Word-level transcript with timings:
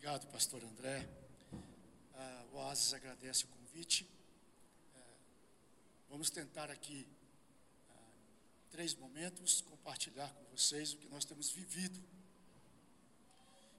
Obrigado, 0.00 0.26
pastor 0.28 0.64
André. 0.64 1.06
O 2.52 2.56
Oasis 2.56 2.94
agradece 2.94 3.44
o 3.44 3.48
convite. 3.48 4.08
É, 4.96 4.98
vamos 6.08 6.30
tentar 6.30 6.70
aqui, 6.70 7.06
ah, 7.90 7.98
três 8.70 8.94
momentos, 8.94 9.60
compartilhar 9.60 10.32
com 10.32 10.56
vocês 10.56 10.94
o 10.94 10.96
que 10.96 11.06
nós 11.08 11.26
temos 11.26 11.50
vivido. 11.50 12.02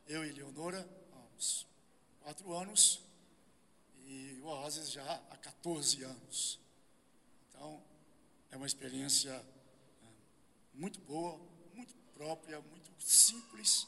Eu 0.07 0.23
e 0.23 0.31
Leonora, 0.31 0.87
há 1.11 1.35
uns 1.35 1.65
quatro 2.19 2.53
anos, 2.53 3.01
e 4.05 4.39
o 4.43 4.45
Oasis 4.45 4.91
já 4.91 5.03
há 5.31 5.37
14 5.37 6.03
anos. 6.03 6.59
Então, 7.49 7.83
é 8.51 8.57
uma 8.57 8.67
experiência 8.67 9.43
ah, 10.03 10.07
muito 10.71 10.99
boa, 10.99 11.35
muito 11.73 11.95
própria, 12.13 12.61
muito 12.61 12.91
simples, 12.99 13.87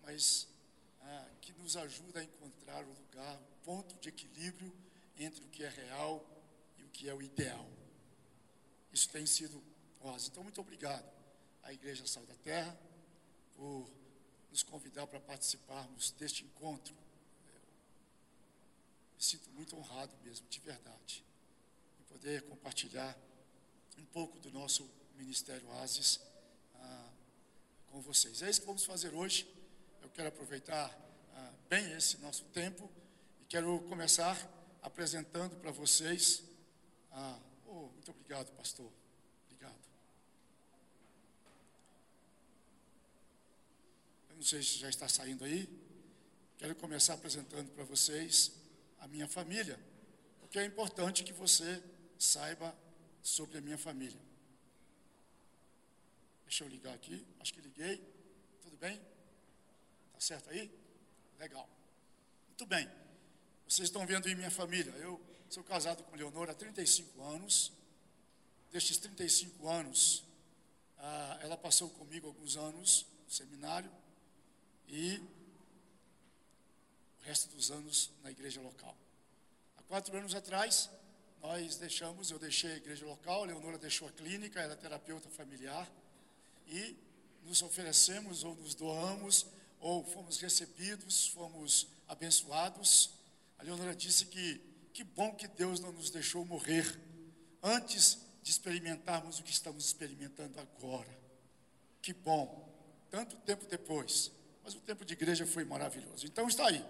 mas 0.00 0.53
ah, 1.04 1.28
que 1.40 1.52
nos 1.52 1.76
ajuda 1.76 2.20
a 2.20 2.24
encontrar 2.24 2.84
o 2.84 2.92
lugar, 2.92 3.36
o 3.36 3.64
ponto 3.64 3.94
de 3.96 4.08
equilíbrio 4.08 4.72
entre 5.18 5.44
o 5.44 5.48
que 5.48 5.62
é 5.62 5.68
real 5.68 6.24
e 6.78 6.84
o 6.84 6.88
que 6.88 7.08
é 7.08 7.14
o 7.14 7.22
ideal. 7.22 7.68
Isso 8.92 9.08
tem 9.10 9.26
sido 9.26 9.62
nós. 10.02 10.26
Então, 10.26 10.42
muito 10.42 10.60
obrigado 10.60 11.04
à 11.62 11.72
Igreja 11.72 12.06
Sal 12.06 12.24
da 12.26 12.34
Terra 12.36 12.76
por 13.56 13.90
nos 14.50 14.62
convidar 14.62 15.06
para 15.06 15.20
participarmos 15.20 16.12
deste 16.12 16.44
encontro. 16.44 16.94
Eu 17.52 17.60
me 19.16 19.22
sinto 19.22 19.50
muito 19.50 19.76
honrado 19.76 20.16
mesmo, 20.22 20.48
de 20.48 20.60
verdade, 20.60 21.24
em 22.00 22.04
poder 22.04 22.42
compartilhar 22.42 23.16
um 23.98 24.04
pouco 24.06 24.38
do 24.38 24.50
nosso 24.50 24.88
Ministério 25.16 25.66
Oasis 25.68 26.20
ah, 26.76 27.10
com 27.90 28.00
vocês. 28.00 28.42
É 28.42 28.50
isso 28.50 28.60
que 28.60 28.66
vamos 28.66 28.84
fazer 28.84 29.14
hoje 29.14 29.46
quero 30.14 30.28
aproveitar 30.28 30.96
ah, 31.34 31.52
bem 31.68 31.92
esse 31.92 32.18
nosso 32.18 32.44
tempo 32.46 32.88
e 33.40 33.44
quero 33.46 33.80
começar 33.88 34.38
apresentando 34.80 35.56
para 35.56 35.72
vocês. 35.72 36.44
Ah, 37.10 37.38
oh, 37.66 37.88
muito 37.88 38.12
obrigado, 38.12 38.50
pastor. 38.52 38.90
Obrigado. 39.46 39.78
Eu 44.30 44.36
não 44.36 44.42
sei 44.42 44.62
se 44.62 44.78
já 44.78 44.88
está 44.88 45.08
saindo 45.08 45.44
aí. 45.44 45.68
Quero 46.58 46.76
começar 46.76 47.14
apresentando 47.14 47.70
para 47.72 47.82
vocês 47.84 48.52
a 49.00 49.08
minha 49.08 49.26
família, 49.26 49.78
porque 50.40 50.60
é 50.60 50.64
importante 50.64 51.24
que 51.24 51.32
você 51.32 51.82
saiba 52.16 52.74
sobre 53.20 53.58
a 53.58 53.60
minha 53.60 53.76
família. 53.76 54.20
Deixa 56.44 56.62
eu 56.62 56.68
ligar 56.68 56.94
aqui. 56.94 57.26
Acho 57.40 57.52
que 57.52 57.60
liguei. 57.60 58.00
Tudo 58.62 58.76
bem? 58.76 59.13
Certo 60.24 60.48
aí? 60.48 60.70
Legal. 61.38 61.68
Muito 62.48 62.64
bem. 62.64 62.90
Vocês 63.68 63.88
estão 63.88 64.06
vendo 64.06 64.26
em 64.26 64.34
minha 64.34 64.50
família. 64.50 64.90
Eu 64.92 65.20
sou 65.50 65.62
casado 65.62 66.02
com 66.02 66.16
Leonora 66.16 66.52
há 66.52 66.54
35 66.54 67.22
anos. 67.22 67.70
Destes 68.72 68.96
35 68.96 69.68
anos, 69.68 70.24
ah, 70.96 71.38
ela 71.42 71.58
passou 71.58 71.90
comigo 71.90 72.26
alguns 72.26 72.56
anos 72.56 73.04
no 73.26 73.30
seminário 73.30 73.90
e 74.88 75.18
o 77.18 77.24
resto 77.24 77.54
dos 77.54 77.70
anos 77.70 78.10
na 78.22 78.30
igreja 78.30 78.62
local. 78.62 78.96
Há 79.76 79.82
quatro 79.82 80.16
anos 80.16 80.34
atrás, 80.34 80.88
nós 81.42 81.76
deixamos, 81.76 82.30
eu 82.30 82.38
deixei 82.38 82.72
a 82.72 82.76
igreja 82.76 83.04
local, 83.04 83.42
a 83.42 83.46
Leonora 83.48 83.76
deixou 83.76 84.08
a 84.08 84.12
clínica, 84.12 84.58
era 84.58 84.74
terapeuta 84.74 85.28
familiar, 85.28 85.86
e 86.66 86.96
nos 87.42 87.60
oferecemos 87.60 88.42
ou 88.42 88.54
nos 88.54 88.74
doamos 88.74 89.52
ou 89.84 90.02
fomos 90.02 90.38
recebidos, 90.40 91.28
fomos 91.28 91.86
abençoados. 92.08 93.10
A 93.58 93.62
Leonora 93.62 93.94
disse 93.94 94.24
que 94.24 94.58
que 94.94 95.04
bom 95.04 95.34
que 95.34 95.46
Deus 95.46 95.78
não 95.78 95.92
nos 95.92 96.08
deixou 96.08 96.42
morrer 96.42 96.98
antes 97.62 98.18
de 98.42 98.50
experimentarmos 98.50 99.38
o 99.38 99.42
que 99.42 99.50
estamos 99.50 99.84
experimentando 99.84 100.58
agora. 100.58 101.14
Que 102.00 102.14
bom, 102.14 102.72
tanto 103.10 103.36
tempo 103.38 103.66
depois. 103.66 104.32
Mas 104.62 104.74
o 104.74 104.80
tempo 104.80 105.04
de 105.04 105.12
igreja 105.12 105.44
foi 105.46 105.64
maravilhoso. 105.64 106.26
Então 106.26 106.48
está 106.48 106.66
aí. 106.68 106.82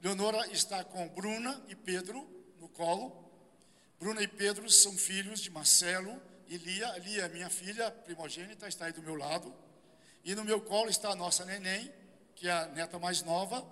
Leonora 0.00 0.50
está 0.50 0.82
com 0.82 1.06
Bruna 1.08 1.62
e 1.68 1.74
Pedro 1.74 2.26
no 2.58 2.70
colo. 2.70 3.30
Bruna 3.98 4.22
e 4.22 4.28
Pedro 4.28 4.70
são 4.70 4.96
filhos 4.96 5.40
de 5.40 5.50
Marcelo 5.50 6.18
e 6.46 6.56
Lia. 6.56 6.96
Lia 7.00 7.28
minha 7.28 7.50
filha 7.50 7.90
primogênita, 7.90 8.66
está 8.66 8.86
aí 8.86 8.92
do 8.92 9.02
meu 9.02 9.16
lado. 9.16 9.52
E 10.24 10.34
no 10.34 10.42
meu 10.42 10.62
colo 10.62 10.88
está 10.88 11.10
a 11.10 11.16
nossa 11.16 11.44
neném, 11.44 11.92
que 12.40 12.48
é 12.48 12.52
a 12.52 12.66
neta 12.68 12.98
mais 12.98 13.22
nova, 13.22 13.62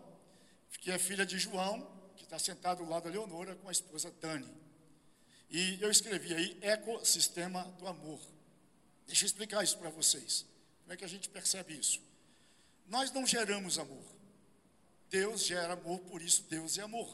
que 0.79 0.91
é 0.91 0.99
filha 0.99 1.25
de 1.25 1.39
João, 1.39 1.91
que 2.15 2.25
está 2.25 2.39
sentado 2.39 2.83
ao 2.83 2.89
lado 2.91 3.05
da 3.05 3.11
Leonora 3.11 3.57
com 3.57 3.67
a 3.67 3.73
esposa 3.73 4.11
Dani. 4.21 4.47
E 5.49 5.79
eu 5.81 5.91
escrevi 5.91 6.35
aí 6.35 6.59
ecossistema 6.61 7.65
do 7.79 7.89
amor. 7.89 8.21
Deixa 9.07 9.25
eu 9.25 9.27
explicar 9.27 9.65
isso 9.65 9.79
para 9.79 9.89
vocês. 9.89 10.45
Como 10.83 10.93
é 10.93 10.99
que 10.99 11.05
a 11.05 11.09
gente 11.09 11.31
percebe 11.31 11.79
isso? 11.79 11.99
Nós 12.87 13.11
não 13.11 13.27
geramos 13.27 13.79
amor. 13.79 14.05
Deus 15.09 15.47
gera 15.47 15.73
amor, 15.73 16.01
por 16.01 16.21
isso 16.21 16.43
Deus 16.43 16.77
é 16.77 16.83
amor. 16.83 17.09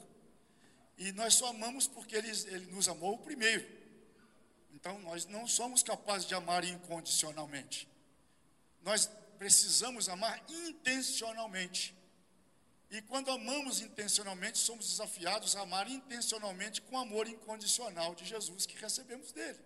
E 0.99 1.13
nós 1.13 1.35
só 1.35 1.51
amamos 1.51 1.87
porque 1.87 2.17
Ele, 2.17 2.31
ele 2.49 2.67
nos 2.73 2.89
amou 2.89 3.17
primeiro. 3.19 3.65
Então 4.73 4.99
nós 5.03 5.25
não 5.27 5.47
somos 5.47 5.85
capazes 5.85 6.27
de 6.27 6.35
amar 6.35 6.65
incondicionalmente. 6.65 7.89
Nós 8.83 9.09
precisamos 9.39 10.09
amar 10.09 10.43
intencionalmente. 10.49 11.95
E 12.91 13.03
quando 13.03 13.31
amamos 13.31 13.81
intencionalmente, 13.81 14.59
somos 14.59 14.89
desafiados 14.89 15.57
a 15.57 15.63
amar 15.63 15.91
intencionalmente 15.91 16.81
com 16.83 16.97
o 16.97 16.99
amor 16.99 17.27
incondicional 17.27 18.15
de 18.15 18.25
Jesus 18.25 18.67
que 18.67 18.77
recebemos 18.77 19.33
dele. 19.33 19.59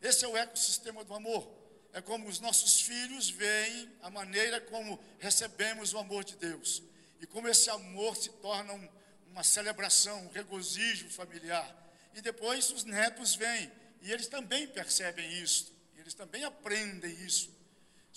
Esse 0.00 0.24
é 0.24 0.28
o 0.28 0.36
ecossistema 0.36 1.02
do 1.04 1.14
amor. 1.14 1.50
É 1.92 2.00
como 2.00 2.28
os 2.28 2.38
nossos 2.38 2.80
filhos 2.82 3.30
veem 3.30 3.90
a 4.02 4.10
maneira 4.10 4.60
como 4.60 5.02
recebemos 5.18 5.92
o 5.94 5.98
amor 5.98 6.22
de 6.22 6.36
Deus. 6.36 6.82
E 7.20 7.26
como 7.26 7.48
esse 7.48 7.70
amor 7.70 8.16
se 8.16 8.30
torna 8.30 8.74
um, 8.74 8.88
uma 9.30 9.42
celebração, 9.42 10.26
um 10.26 10.30
regozijo 10.30 11.08
familiar. 11.08 11.74
E 12.14 12.20
depois 12.20 12.70
os 12.70 12.84
netos 12.84 13.34
vêm 13.34 13.72
e 14.02 14.12
eles 14.12 14.28
também 14.28 14.66
percebem 14.66 15.42
isso. 15.42 15.74
Eles 15.96 16.14
também 16.14 16.44
aprendem 16.44 17.12
isso. 17.24 17.50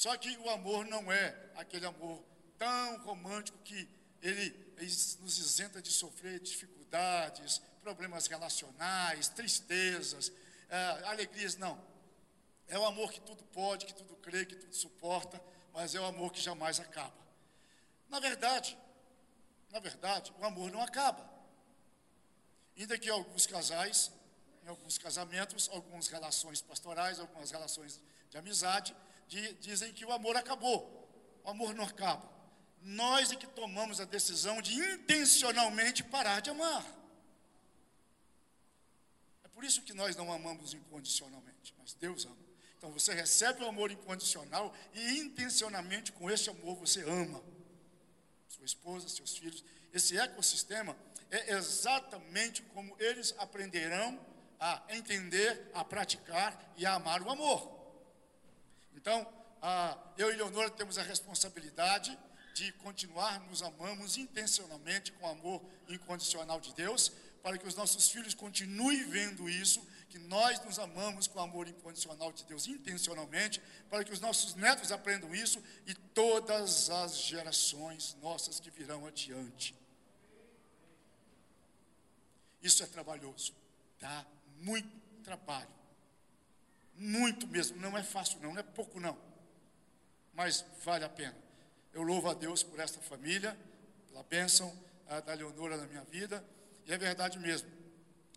Só 0.02 0.18
que 0.18 0.36
o 0.38 0.50
amor 0.50 0.84
não 0.88 1.12
é 1.12 1.38
aquele 1.56 1.86
amor 1.86 2.24
tão 2.58 2.98
romântico 3.04 3.56
que 3.60 3.88
ele, 4.20 4.50
nos 5.20 5.38
isenta 5.38 5.80
de 5.80 5.92
sofrer 5.92 6.40
dificuldades, 6.40 7.62
problemas 7.84 8.26
relacionais, 8.26 9.28
tristezas, 9.28 10.32
é, 10.70 11.06
alegrias, 11.06 11.56
não. 11.56 11.80
É 12.68 12.80
o 12.80 12.86
amor 12.88 13.12
que 13.12 13.22
tudo 13.22 13.44
pode, 13.54 13.86
que 13.86 13.94
tudo 13.94 14.16
crê, 14.16 14.44
que 14.44 14.56
tudo 14.56 14.74
suporta, 14.74 15.40
mas 15.72 15.94
é 15.94 16.00
o 16.00 16.06
amor 16.06 16.32
que 16.32 16.42
jamais 16.42 16.80
acaba. 16.80 17.14
Na 18.10 18.20
verdade, 18.20 18.76
na 19.70 19.80
verdade, 19.80 20.34
o 20.40 20.44
amor 20.44 20.72
não 20.72 20.82
acaba. 20.82 21.30
Ainda 22.76 22.98
que 22.98 23.08
alguns 23.08 23.46
casais, 23.46 24.12
em 24.64 24.68
alguns 24.68 24.98
casamentos, 24.98 25.70
algumas 25.72 26.08
relações 26.08 26.60
pastorais, 26.60 27.20
algumas 27.20 27.52
relações 27.52 28.02
de 28.32 28.38
amizade, 28.40 28.96
dizem 29.59 29.94
que 29.94 30.06
o 30.06 30.12
amor 30.12 30.36
acabou. 30.36 31.00
O 31.44 31.50
amor 31.50 31.74
não 31.74 31.86
acaba. 31.86 32.30
Nós 32.81 33.31
é 33.31 33.36
que 33.36 33.47
tomamos 33.47 34.02
a 34.02 34.06
decisão 34.06 34.62
de 34.62 34.74
intencionalmente 34.74 36.03
parar 36.03 36.40
de 36.42 36.50
amar. 36.50 36.84
É 39.44 39.47
por 39.50 39.64
isso 39.64 39.81
que 39.84 39.94
nós 39.94 40.16
não 40.16 40.31
amamos 40.31 40.74
incondicionalmente, 40.74 41.74
mas 41.78 41.94
Deus 41.94 42.25
ama. 42.25 42.38
Então 42.78 42.91
você 42.91 43.14
recebe 43.14 43.64
o 43.64 43.68
amor 43.68 43.91
incondicional 43.91 44.74
e 44.94 45.20
intencionalmente 45.20 46.12
com 46.12 46.30
esse 46.30 46.50
amor 46.50 46.75
você 46.75 47.03
ama 47.03 47.41
sua 48.47 48.66
esposa, 48.66 49.08
seus 49.08 49.38
filhos. 49.38 49.64
Esse 49.94 50.17
ecossistema 50.17 50.96
é 51.29 51.53
exatamente 51.53 52.61
como 52.64 52.96
eles 53.00 53.34
aprenderão 53.38 54.20
a 54.59 54.84
entender, 54.90 55.70
a 55.73 55.84
praticar 55.84 56.73
e 56.76 56.85
a 56.85 56.96
amar 56.96 57.22
o 57.22 57.32
amor. 57.32 57.81
Então, 58.96 59.28
eu 60.17 60.32
e 60.32 60.35
Leonora 60.35 60.70
temos 60.70 60.97
a 60.97 61.03
responsabilidade 61.03 62.17
de 62.53 62.72
continuar 62.73 63.40
nos 63.41 63.61
amamos 63.61 64.17
intencionalmente 64.17 65.11
com 65.14 65.26
o 65.26 65.29
amor 65.29 65.61
incondicional 65.88 66.59
de 66.59 66.73
Deus, 66.73 67.11
para 67.41 67.58
que 67.58 67.67
os 67.67 67.76
nossos 67.76 68.09
filhos 68.09 68.34
continuem 68.34 69.09
vendo 69.09 69.49
isso, 69.49 69.82
que 70.09 70.20
nós 70.20 70.64
nos 70.66 70.78
amamos 70.78 71.26
com 71.26 71.40
o 71.40 71.41
amor 71.41 71.67
incondicional 71.67 72.32
de 72.32 72.43
Deus 72.43 72.67
intencionalmente, 72.67 73.61
para 73.90 74.03
que 74.03 74.11
os 74.11 74.20
nossos 74.20 74.53
netos 74.55 74.91
aprendam 74.91 75.34
isso 75.34 75.64
e 75.87 75.94
todas 75.94 76.90
as 76.90 77.17
gerações 77.17 78.16
nossas 78.22 78.59
que 78.59 78.70
virão 78.70 79.08
adiante. 79.08 79.73
Isso 82.61 82.84
é 82.84 82.85
trabalhoso, 82.85 83.53
dá 83.99 84.26
muito 84.59 84.90
trabalho. 85.23 85.81
Muito 87.02 87.48
mesmo, 87.48 87.82
não 87.82 87.98
é 87.98 88.03
fácil 88.03 88.40
não, 88.42 88.53
não 88.53 88.59
é 88.59 88.64
pouco 88.64 89.00
não. 89.00 89.18
Mas 90.36 90.64
vale 90.84 91.03
a 91.03 91.09
pena. 91.09 91.36
Eu 91.92 92.03
louvo 92.03 92.30
a 92.30 92.34
Deus 92.36 92.62
por 92.62 92.80
esta 92.80 93.00
família, 93.02 93.58
pela 94.08 94.22
bênção 94.22 94.72
ah, 95.08 95.20
da 95.20 95.34
Leonora 95.34 95.78
na 95.78 95.88
minha 95.88 96.03
vida. 96.03 96.46
E 96.86 96.94
é 96.94 96.98
verdade 97.00 97.40
mesmo. 97.40 97.68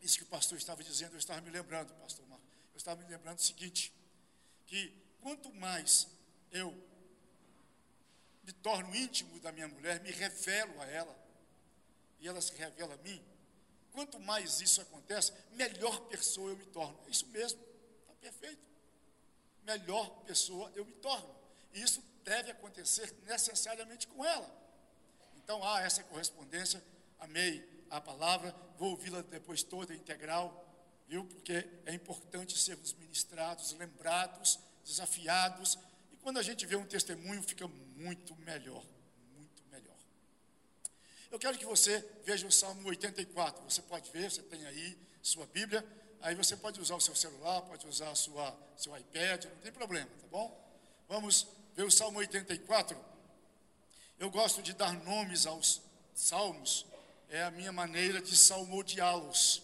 Isso 0.00 0.16
que 0.16 0.24
o 0.24 0.28
pastor 0.28 0.56
estava 0.56 0.82
dizendo, 0.82 1.12
eu 1.12 1.18
estava 1.18 1.42
me 1.42 1.50
lembrando, 1.50 1.92
pastor 1.96 2.26
Marco. 2.26 2.42
Eu 2.72 2.78
estava 2.78 3.02
me 3.02 3.06
lembrando 3.06 3.38
o 3.38 3.42
seguinte: 3.42 3.92
que 4.66 4.90
quanto 5.20 5.52
mais 5.52 6.08
eu 6.50 6.72
me 8.44 8.52
torno 8.54 8.96
íntimo 8.96 9.38
da 9.40 9.52
minha 9.52 9.68
mulher, 9.68 10.00
me 10.00 10.10
revelo 10.10 10.80
a 10.80 10.86
ela, 10.86 11.14
e 12.18 12.26
ela 12.26 12.40
se 12.40 12.54
revela 12.54 12.94
a 12.94 12.98
mim, 12.98 13.22
quanto 13.92 14.18
mais 14.18 14.62
isso 14.62 14.80
acontece, 14.80 15.34
melhor 15.52 16.00
pessoa 16.08 16.50
eu 16.50 16.56
me 16.56 16.64
torno. 16.64 16.98
É 17.06 17.10
isso 17.10 17.26
mesmo, 17.26 17.60
perfeito. 18.24 18.62
Melhor 19.64 20.08
pessoa 20.24 20.72
eu 20.74 20.84
me 20.84 20.92
torno. 20.94 21.34
E 21.74 21.82
isso 21.82 22.02
deve 22.24 22.50
acontecer 22.50 23.14
necessariamente 23.26 24.06
com 24.08 24.24
ela. 24.24 24.50
Então 25.36 25.62
há 25.62 25.82
essa 25.82 26.02
correspondência. 26.04 26.82
Amei 27.18 27.84
a 27.90 28.00
palavra, 28.00 28.54
vou 28.78 28.90
ouvi-la 28.90 29.22
depois 29.22 29.62
toda 29.62 29.94
integral, 29.94 30.48
viu? 31.06 31.24
Porque 31.26 31.68
é 31.84 31.92
importante 31.92 32.58
sermos 32.58 32.94
ministrados, 32.94 33.72
lembrados, 33.72 34.58
desafiados. 34.84 35.78
E 36.12 36.16
quando 36.16 36.38
a 36.38 36.42
gente 36.42 36.66
vê 36.66 36.76
um 36.76 36.86
testemunho, 36.86 37.42
fica 37.42 37.68
muito 37.68 38.34
melhor, 38.36 38.84
muito 39.34 39.62
melhor. 39.70 39.96
Eu 41.30 41.38
quero 41.38 41.58
que 41.58 41.66
você 41.66 42.00
veja 42.24 42.46
o 42.46 42.52
Salmo 42.52 42.88
84. 42.88 43.62
Você 43.64 43.82
pode 43.82 44.10
ver, 44.10 44.30
você 44.30 44.42
tem 44.42 44.64
aí 44.66 44.98
sua 45.22 45.46
Bíblia. 45.46 45.86
Aí 46.24 46.34
você 46.34 46.56
pode 46.56 46.80
usar 46.80 46.94
o 46.94 47.00
seu 47.02 47.14
celular, 47.14 47.60
pode 47.60 47.86
usar 47.86 48.08
a 48.08 48.14
sua, 48.14 48.56
seu 48.78 48.96
iPad, 48.96 49.44
não 49.44 49.56
tem 49.56 49.70
problema, 49.70 50.08
tá 50.18 50.26
bom? 50.30 50.58
Vamos 51.06 51.46
ver 51.76 51.82
o 51.82 51.90
Salmo 51.90 52.18
84. 52.18 52.98
Eu 54.18 54.30
gosto 54.30 54.62
de 54.62 54.72
dar 54.72 54.94
nomes 55.04 55.44
aos 55.44 55.82
salmos, 56.14 56.86
é 57.28 57.42
a 57.42 57.50
minha 57.50 57.70
maneira 57.70 58.22
de 58.22 58.34
salmodiá-los, 58.34 59.62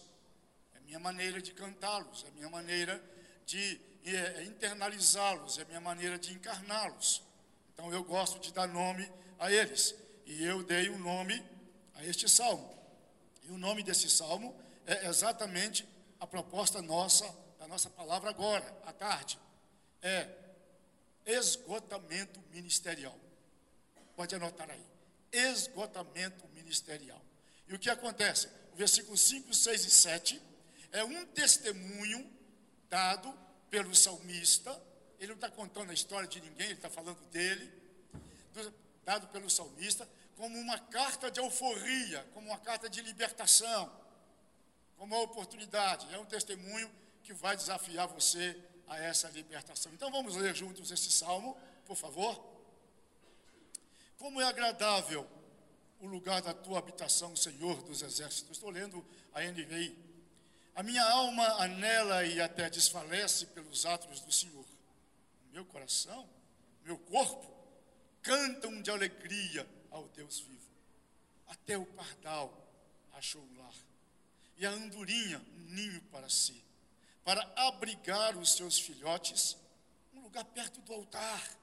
é 0.75 0.77
a 0.77 0.81
minha 0.81 0.99
maneira 0.99 1.41
de 1.41 1.51
cantá-los, 1.51 2.25
é 2.25 2.27
a 2.27 2.31
minha 2.31 2.49
maneira 2.49 3.03
de 3.47 3.81
é, 4.05 4.41
é 4.41 4.43
internalizá-los, 4.43 5.57
é 5.57 5.63
a 5.63 5.65
minha 5.65 5.81
maneira 5.81 6.19
de 6.19 6.31
encarná-los. 6.31 7.23
Então 7.73 7.91
eu 7.91 8.03
gosto 8.03 8.37
de 8.37 8.53
dar 8.53 8.67
nome 8.67 9.11
a 9.39 9.51
eles. 9.51 9.95
E 10.27 10.43
eu 10.43 10.61
dei 10.61 10.91
um 10.91 10.99
nome 10.99 11.43
a 11.95 12.05
este 12.05 12.29
salmo. 12.29 12.71
E 13.41 13.49
o 13.49 13.57
nome 13.57 13.81
desse 13.81 14.11
salmo 14.11 14.55
é 14.85 15.07
exatamente 15.07 15.89
a 16.21 16.27
proposta 16.27 16.83
nossa, 16.83 17.27
da 17.57 17.67
nossa 17.67 17.89
palavra 17.89 18.29
agora, 18.29 18.63
à 18.85 18.93
tarde. 18.93 19.39
É 20.03 20.29
esgotamento 21.25 22.39
ministerial. 22.51 23.17
Pode 24.15 24.35
anotar 24.35 24.69
aí. 24.69 24.85
Esgotamento 25.31 26.47
ministerial. 26.49 27.19
E 27.67 27.73
o 27.73 27.79
que 27.79 27.89
acontece? 27.89 28.47
O 28.71 28.75
versículo 28.75 29.17
5, 29.17 29.51
6 29.51 29.85
e 29.85 29.89
7 29.89 30.41
é 30.91 31.03
um 31.03 31.25
testemunho 31.25 32.31
dado 32.87 33.33
pelo 33.71 33.95
salmista. 33.95 34.71
Ele 35.19 35.29
não 35.29 35.35
está 35.35 35.49
contando 35.49 35.89
a 35.89 35.93
história 35.93 36.27
de 36.27 36.39
ninguém, 36.39 36.67
ele 36.67 36.75
está 36.75 36.89
falando 36.89 37.19
dele. 37.29 37.81
Dado 39.03 39.27
pelo 39.29 39.49
salmista, 39.49 40.07
como 40.37 40.55
uma 40.59 40.77
carta 40.77 41.31
de 41.31 41.39
euforia, 41.39 42.23
como 42.35 42.49
uma 42.49 42.59
carta 42.59 42.87
de 42.87 43.01
libertação, 43.01 43.91
como 45.01 45.15
uma 45.15 45.23
oportunidade. 45.23 46.13
É 46.13 46.19
um 46.19 46.25
testemunho 46.25 46.87
que 47.23 47.33
vai 47.33 47.57
desafiar 47.57 48.07
você 48.07 48.55
a 48.87 48.99
essa 48.99 49.27
libertação. 49.29 49.91
Então 49.93 50.11
vamos 50.11 50.35
ler 50.35 50.55
juntos 50.55 50.91
esse 50.91 51.11
salmo, 51.11 51.57
por 51.87 51.95
favor. 51.95 52.39
Como 54.19 54.39
é 54.39 54.45
agradável 54.45 55.27
o 55.99 56.05
lugar 56.05 56.43
da 56.43 56.53
tua 56.53 56.77
habitação, 56.77 57.35
Senhor 57.35 57.81
dos 57.81 58.03
exércitos. 58.03 58.57
Estou 58.57 58.69
lendo 58.69 59.03
a 59.33 59.41
NVI. 59.41 59.97
A 60.75 60.83
minha 60.83 61.03
alma 61.03 61.47
anela 61.63 62.23
e 62.23 62.39
até 62.39 62.69
desfalece 62.69 63.47
pelos 63.47 63.87
atos 63.87 64.19
do 64.19 64.31
Senhor. 64.31 64.65
Meu 65.51 65.65
coração, 65.65 66.29
meu 66.83 66.99
corpo 66.99 67.51
cantam 68.21 68.79
de 68.83 68.91
alegria 68.91 69.67
ao 69.89 70.07
Deus 70.09 70.41
vivo. 70.41 70.69
Até 71.47 71.75
o 71.75 71.87
pardal 71.87 72.55
achou 73.13 73.43
lar, 73.57 73.73
e 74.61 74.65
a 74.65 74.71
andorinha 74.71 75.39
um 75.57 75.73
ninho 75.73 76.01
para 76.03 76.29
si 76.29 76.63
para 77.23 77.41
abrigar 77.55 78.37
os 78.37 78.53
seus 78.53 78.79
filhotes, 78.79 79.55
um 80.13 80.21
lugar 80.21 80.45
perto 80.45 80.81
do 80.81 80.93
altar. 80.93 81.59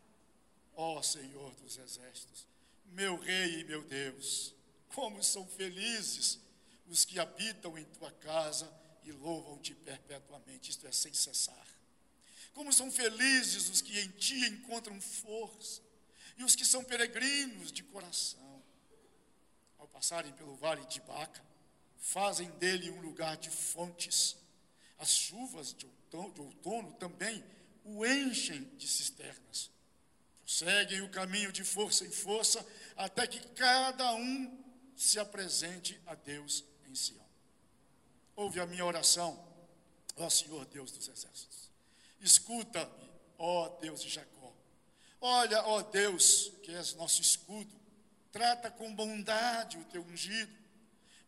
Ó 0.75 0.99
oh, 0.99 1.03
Senhor 1.03 1.55
dos 1.57 1.77
exércitos, 1.77 2.47
meu 2.87 3.19
Rei 3.19 3.61
e 3.61 3.65
meu 3.65 3.83
Deus, 3.83 4.55
como 4.95 5.23
são 5.23 5.47
felizes 5.47 6.39
os 6.87 7.05
que 7.05 7.19
habitam 7.19 7.77
em 7.77 7.85
tua 7.85 8.11
casa 8.13 8.73
e 9.03 9.13
louvam-te 9.13 9.75
perpetuamente, 9.75 10.71
isto 10.71 10.87
é, 10.87 10.93
sem 10.93 11.13
cessar. 11.13 11.67
Como 12.55 12.73
são 12.73 12.91
felizes 12.91 13.69
os 13.69 13.81
que 13.81 13.99
em 13.99 14.09
ti 14.11 14.39
encontram 14.47 15.01
força 15.01 15.83
e 16.37 16.45
os 16.45 16.55
que 16.55 16.65
são 16.65 16.85
peregrinos 16.85 17.73
de 17.73 17.83
coração. 17.83 18.63
Ao 19.77 19.89
passarem 19.89 20.33
pelo 20.33 20.57
vale 20.57 20.85
de 20.87 21.01
Baca, 21.01 21.45
fazem 21.99 22.51
dele 22.53 22.91
um 22.91 23.01
lugar 23.01 23.37
de 23.37 23.51
fontes 23.51 24.37
as 24.99 25.11
chuvas 25.11 25.73
de 25.73 25.87
outono, 25.87 26.35
de 26.35 26.41
outono 26.41 26.93
também 26.95 27.45
o 27.85 28.05
enchem 28.05 28.65
de 28.77 28.89
cisternas. 28.89 29.71
Prosseguem 30.41 31.03
o 31.03 31.11
caminho 31.11 31.53
de 31.53 31.63
força 31.63 32.05
em 32.05 32.11
força, 32.11 32.67
até 32.97 33.27
que 33.27 33.39
cada 33.51 34.13
um 34.15 34.65
se 34.97 35.19
apresente 35.21 36.01
a 36.07 36.15
Deus 36.15 36.65
em 36.87 36.95
Sião. 36.95 37.25
Ouve 38.35 38.59
a 38.61 38.67
minha 38.67 38.85
oração, 38.85 39.39
ó 40.17 40.29
Senhor 40.29 40.65
Deus 40.67 40.91
dos 40.91 41.09
exércitos. 41.09 41.71
Escuta-me, 42.21 43.11
ó 43.39 43.69
Deus 43.81 44.03
de 44.03 44.09
Jacó. 44.09 44.53
Olha, 45.21 45.65
ó 45.67 45.83
Deus, 45.83 46.51
que 46.63 46.75
és 46.75 46.95
nosso 46.95 47.21
escudo, 47.21 47.71
trata 48.33 48.71
com 48.71 48.95
bondade 48.95 49.79
o 49.79 49.85
teu 49.85 50.03
ungido 50.03 50.53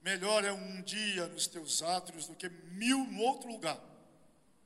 Melhor 0.03 0.45
é 0.45 0.53
um 0.53 0.83
dia 0.83 1.27
nos 1.29 1.47
teus 1.47 1.83
átrios 1.83 2.27
do 2.27 2.35
que 2.35 2.49
mil 2.49 3.05
no 3.05 3.21
outro 3.21 3.51
lugar. 3.51 3.79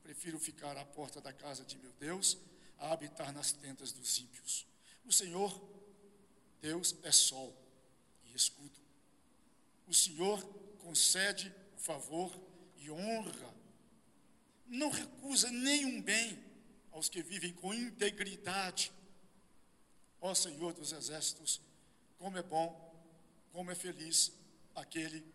Prefiro 0.01 0.39
ficar 0.39 0.77
à 0.77 0.85
porta 0.85 1.19
da 1.19 1.33
casa 1.33 1.65
de 1.65 1.77
meu 1.77 1.91
Deus 1.93 2.37
a 2.77 2.93
habitar 2.93 3.33
nas 3.33 3.51
tendas 3.51 3.91
dos 3.91 4.17
ímpios. 4.19 4.65
O 5.03 5.11
Senhor, 5.11 5.61
Deus, 6.61 6.95
é 7.03 7.11
sol 7.11 7.53
e 8.23 8.33
escudo. 8.33 8.79
O 9.87 9.93
Senhor 9.93 10.41
concede 10.79 11.53
o 11.75 11.79
favor 11.79 12.33
e 12.77 12.89
honra. 12.89 13.53
Não 14.67 14.89
recusa 14.89 15.51
nenhum 15.51 16.01
bem 16.01 16.43
aos 16.91 17.09
que 17.09 17.21
vivem 17.21 17.51
com 17.51 17.73
integridade. 17.73 18.91
Ó 20.21 20.33
Senhor 20.33 20.73
dos 20.73 20.93
exércitos, 20.93 21.61
como 22.17 22.37
é 22.37 22.41
bom, 22.41 22.95
como 23.51 23.69
é 23.69 23.75
feliz 23.75 24.31
aquele 24.75 25.25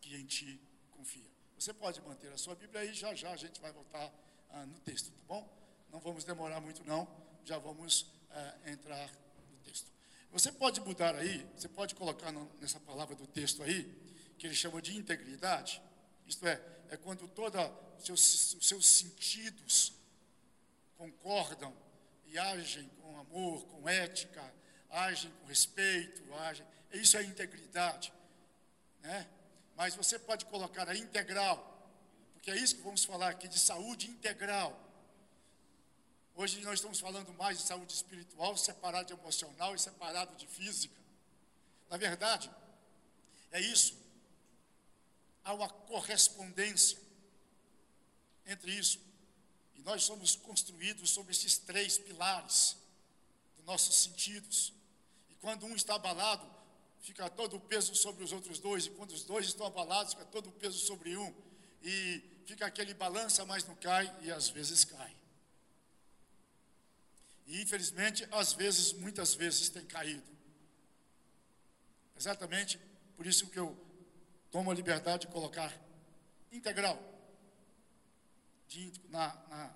que 0.00 0.16
em 0.16 0.26
ti 0.26 0.60
confia. 0.90 1.24
Você 1.58 1.72
pode 1.72 2.00
manter 2.02 2.32
a 2.32 2.38
sua 2.38 2.54
Bíblia 2.54 2.82
aí, 2.82 2.92
já 2.92 3.14
já 3.14 3.30
a 3.30 3.36
gente 3.36 3.60
vai 3.60 3.72
voltar 3.72 4.12
ah, 4.50 4.66
no 4.66 4.78
texto, 4.80 5.10
tá 5.10 5.22
bom? 5.26 5.48
Não 5.90 6.00
vamos 6.00 6.24
demorar 6.24 6.60
muito 6.60 6.84
não, 6.84 7.08
já 7.44 7.58
vamos 7.58 8.06
ah, 8.30 8.54
entrar 8.66 9.10
no 9.50 9.56
texto. 9.64 9.90
Você 10.30 10.52
pode 10.52 10.80
mudar 10.80 11.14
aí, 11.14 11.46
você 11.56 11.68
pode 11.68 11.94
colocar 11.94 12.30
no, 12.30 12.50
nessa 12.60 12.78
palavra 12.80 13.14
do 13.14 13.26
texto 13.26 13.62
aí, 13.62 13.84
que 14.36 14.46
ele 14.46 14.54
chama 14.54 14.80
de 14.80 14.96
integridade, 14.96 15.82
isto 16.26 16.46
é, 16.46 16.60
é 16.90 16.96
quando 16.96 17.26
todos 17.28 17.60
os 17.98 18.04
seus, 18.04 18.56
seus 18.60 18.86
sentidos 18.86 19.92
concordam 20.96 21.74
e 22.26 22.38
agem 22.38 22.88
com 23.00 23.18
amor, 23.18 23.64
com 23.66 23.88
ética, 23.88 24.54
agem 24.90 25.30
com 25.40 25.46
respeito, 25.46 26.22
agem, 26.34 26.66
isso 26.92 27.16
é 27.16 27.22
integridade 27.22 28.12
né? 29.00 29.28
mas 29.76 29.94
você 29.94 30.18
pode 30.18 30.44
colocar 30.46 30.88
a 30.88 30.96
integral, 30.96 31.56
porque 32.34 32.50
é 32.50 32.56
isso 32.56 32.76
que 32.76 32.82
vamos 32.82 33.04
falar 33.04 33.30
aqui 33.30 33.46
de 33.46 33.58
saúde 33.58 34.08
integral. 34.08 34.78
Hoje 36.34 36.60
nós 36.60 36.74
estamos 36.74 37.00
falando 37.00 37.32
mais 37.34 37.58
de 37.58 37.64
saúde 37.64 37.92
espiritual, 37.92 38.56
separado 38.56 39.06
de 39.06 39.12
emocional 39.12 39.74
e 39.74 39.78
separado 39.78 40.36
de 40.36 40.46
física. 40.46 40.94
Na 41.90 41.96
verdade, 41.96 42.50
é 43.50 43.60
isso. 43.60 43.96
Há 45.44 45.52
uma 45.52 45.68
correspondência 45.68 46.98
entre 48.46 48.72
isso. 48.72 49.00
E 49.74 49.80
nós 49.82 50.04
somos 50.04 50.36
construídos 50.36 51.10
sobre 51.10 51.32
esses 51.32 51.58
três 51.58 51.98
pilares 51.98 52.76
dos 53.56 53.64
nossos 53.64 53.94
sentidos. 53.94 54.72
E 55.28 55.34
quando 55.36 55.66
um 55.66 55.74
está 55.74 55.94
abalado, 55.94 56.44
fica 57.00 57.28
todo 57.30 57.56
o 57.56 57.60
peso 57.60 57.94
sobre 57.94 58.24
os 58.24 58.32
outros 58.32 58.58
dois, 58.58 58.86
e 58.86 58.90
quando 58.90 59.12
os 59.12 59.24
dois 59.24 59.46
estão 59.46 59.66
abalados, 59.66 60.14
fica 60.14 60.24
todo 60.26 60.48
o 60.48 60.52
peso 60.52 60.78
sobre 60.78 61.16
um, 61.16 61.34
e 61.82 62.22
fica 62.46 62.66
aquele 62.66 62.94
balança, 62.94 63.44
mas 63.44 63.64
não 63.66 63.74
cai, 63.76 64.14
e 64.22 64.30
às 64.30 64.48
vezes 64.48 64.84
cai. 64.84 65.14
E 67.46 67.62
infelizmente, 67.62 68.26
às 68.30 68.52
vezes, 68.52 68.92
muitas 68.92 69.34
vezes 69.34 69.68
tem 69.68 69.84
caído. 69.86 70.22
Exatamente 72.16 72.78
por 73.16 73.26
isso 73.26 73.46
que 73.48 73.58
eu 73.58 73.76
tomo 74.50 74.70
a 74.70 74.74
liberdade 74.74 75.26
de 75.26 75.32
colocar 75.32 75.74
integral, 76.52 76.98
de, 78.68 78.92
na, 79.08 79.34
na, 79.48 79.74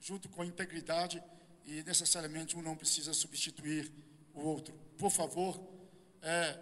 junto 0.00 0.28
com 0.28 0.42
a 0.42 0.46
integridade, 0.46 1.22
e 1.64 1.82
necessariamente 1.82 2.56
um 2.56 2.62
não 2.62 2.76
precisa 2.76 3.12
substituir 3.12 3.90
o 4.34 4.40
outro. 4.40 4.74
Por 4.98 5.10
favor, 5.10 5.58
é, 6.22 6.58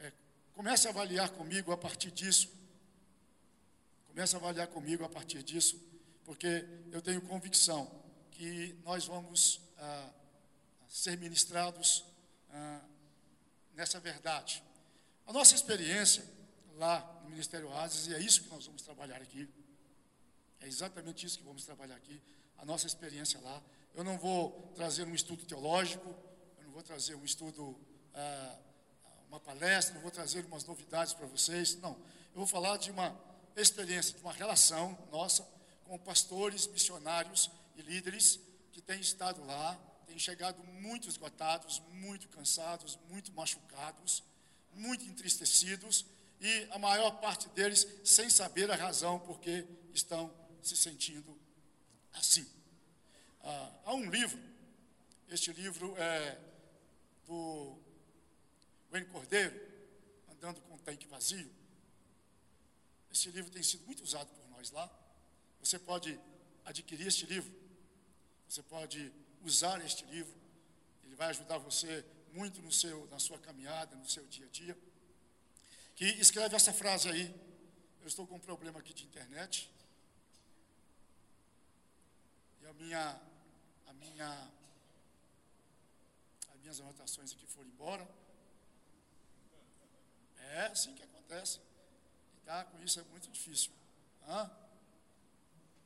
é, 0.00 0.12
comece 0.54 0.86
a 0.86 0.90
avaliar 0.90 1.30
comigo 1.30 1.72
a 1.72 1.76
partir 1.76 2.10
disso. 2.10 2.48
Comece 4.08 4.34
a 4.34 4.38
avaliar 4.38 4.66
comigo 4.68 5.04
a 5.04 5.08
partir 5.08 5.42
disso, 5.42 5.80
porque 6.24 6.66
eu 6.90 7.00
tenho 7.00 7.20
convicção 7.22 7.90
que 8.30 8.76
nós 8.84 9.06
vamos 9.06 9.60
ah, 9.78 10.10
ser 10.88 11.16
ministrados 11.16 12.04
ah, 12.50 12.80
nessa 13.74 13.98
verdade. 13.98 14.62
A 15.26 15.32
nossa 15.32 15.54
experiência 15.54 16.24
lá 16.76 17.20
no 17.22 17.30
Ministério 17.30 17.68
Oasis, 17.68 18.06
e 18.06 18.14
é 18.14 18.20
isso 18.20 18.42
que 18.42 18.50
nós 18.50 18.66
vamos 18.66 18.82
trabalhar 18.82 19.16
aqui, 19.16 19.48
é 20.60 20.66
exatamente 20.66 21.26
isso 21.26 21.38
que 21.38 21.44
vamos 21.44 21.64
trabalhar 21.64 21.96
aqui, 21.96 22.20
a 22.58 22.64
nossa 22.64 22.86
experiência 22.86 23.40
lá. 23.40 23.62
Eu 23.94 24.04
não 24.04 24.18
vou 24.18 24.72
trazer 24.74 25.04
um 25.04 25.14
estudo 25.14 25.44
teológico, 25.44 26.14
eu 26.58 26.64
não 26.64 26.72
vou 26.72 26.82
trazer 26.82 27.14
um 27.14 27.24
estudo, 27.24 27.78
ah, 28.14 28.56
uma 29.28 29.40
palestra, 29.40 29.94
não 29.94 30.02
vou 30.02 30.10
trazer 30.10 30.44
umas 30.44 30.64
novidades 30.64 31.14
para 31.14 31.26
vocês, 31.26 31.74
não. 31.76 31.92
Eu 31.92 32.36
vou 32.36 32.46
falar 32.46 32.76
de 32.76 32.90
uma 32.90 33.18
experiência, 33.56 34.14
de 34.14 34.20
uma 34.20 34.32
relação 34.32 34.98
nossa 35.10 35.46
com 35.84 35.98
pastores, 35.98 36.66
missionários 36.66 37.50
e 37.76 37.82
líderes 37.82 38.40
que 38.72 38.80
têm 38.80 39.00
estado 39.00 39.44
lá, 39.44 39.74
têm 40.06 40.18
chegado 40.18 40.62
muito 40.64 41.08
esgotados, 41.08 41.82
muito 41.90 42.28
cansados, 42.28 42.98
muito 43.08 43.32
machucados, 43.32 44.22
muito 44.74 45.04
entristecidos 45.04 46.06
e 46.40 46.68
a 46.70 46.78
maior 46.78 47.12
parte 47.20 47.48
deles 47.50 47.86
sem 48.04 48.28
saber 48.28 48.70
a 48.70 48.74
razão 48.74 49.18
por 49.18 49.38
que 49.38 49.66
estão 49.92 50.32
se 50.62 50.76
sentindo 50.76 51.38
assim. 52.12 52.46
Ah, 53.42 53.70
há 53.84 53.94
um 53.94 54.10
livro, 54.10 54.38
este 55.28 55.52
livro 55.52 55.94
é 55.96 56.38
do 57.26 57.78
Wayne 58.92 59.06
Cordeiro, 59.06 59.58
Andando 60.30 60.60
com 60.60 60.74
o 60.74 60.78
Tanque 60.80 61.06
Vazio. 61.06 61.50
Esse 63.10 63.30
livro 63.30 63.50
tem 63.50 63.62
sido 63.62 63.86
muito 63.86 64.02
usado 64.02 64.28
por 64.28 64.46
nós 64.50 64.70
lá. 64.70 64.90
Você 65.60 65.78
pode 65.78 66.20
adquirir 66.64 67.06
este 67.06 67.24
livro, 67.24 67.50
você 68.46 68.62
pode 68.62 69.10
usar 69.42 69.82
este 69.84 70.04
livro, 70.06 70.34
ele 71.04 71.14
vai 71.14 71.28
ajudar 71.28 71.56
você 71.58 72.04
muito 72.32 72.60
no 72.60 72.70
seu, 72.70 73.06
na 73.06 73.18
sua 73.18 73.38
caminhada, 73.38 73.96
no 73.96 74.06
seu 74.08 74.26
dia 74.26 74.46
a 74.46 74.50
dia, 74.50 74.78
que 75.94 76.04
escreve 76.04 76.54
essa 76.54 76.72
frase 76.72 77.08
aí. 77.08 77.34
Eu 78.02 78.08
estou 78.08 78.26
com 78.26 78.34
um 78.34 78.40
problema 78.40 78.80
aqui 78.80 78.92
de 78.92 79.04
internet. 79.04 79.70
E 82.60 82.66
a 82.66 82.72
minha, 82.74 83.20
a 83.86 83.92
minha, 83.94 84.50
as 86.52 86.60
minhas 86.60 86.80
anotações 86.80 87.32
aqui 87.32 87.46
foram 87.46 87.68
embora. 87.68 88.21
É 90.50 90.66
assim 90.66 90.94
que 90.94 91.02
acontece. 91.02 91.60
Lidar 92.40 92.64
com 92.66 92.82
isso 92.82 93.00
é 93.00 93.02
muito 93.04 93.28
difícil. 93.30 93.72
Hã? 94.26 94.50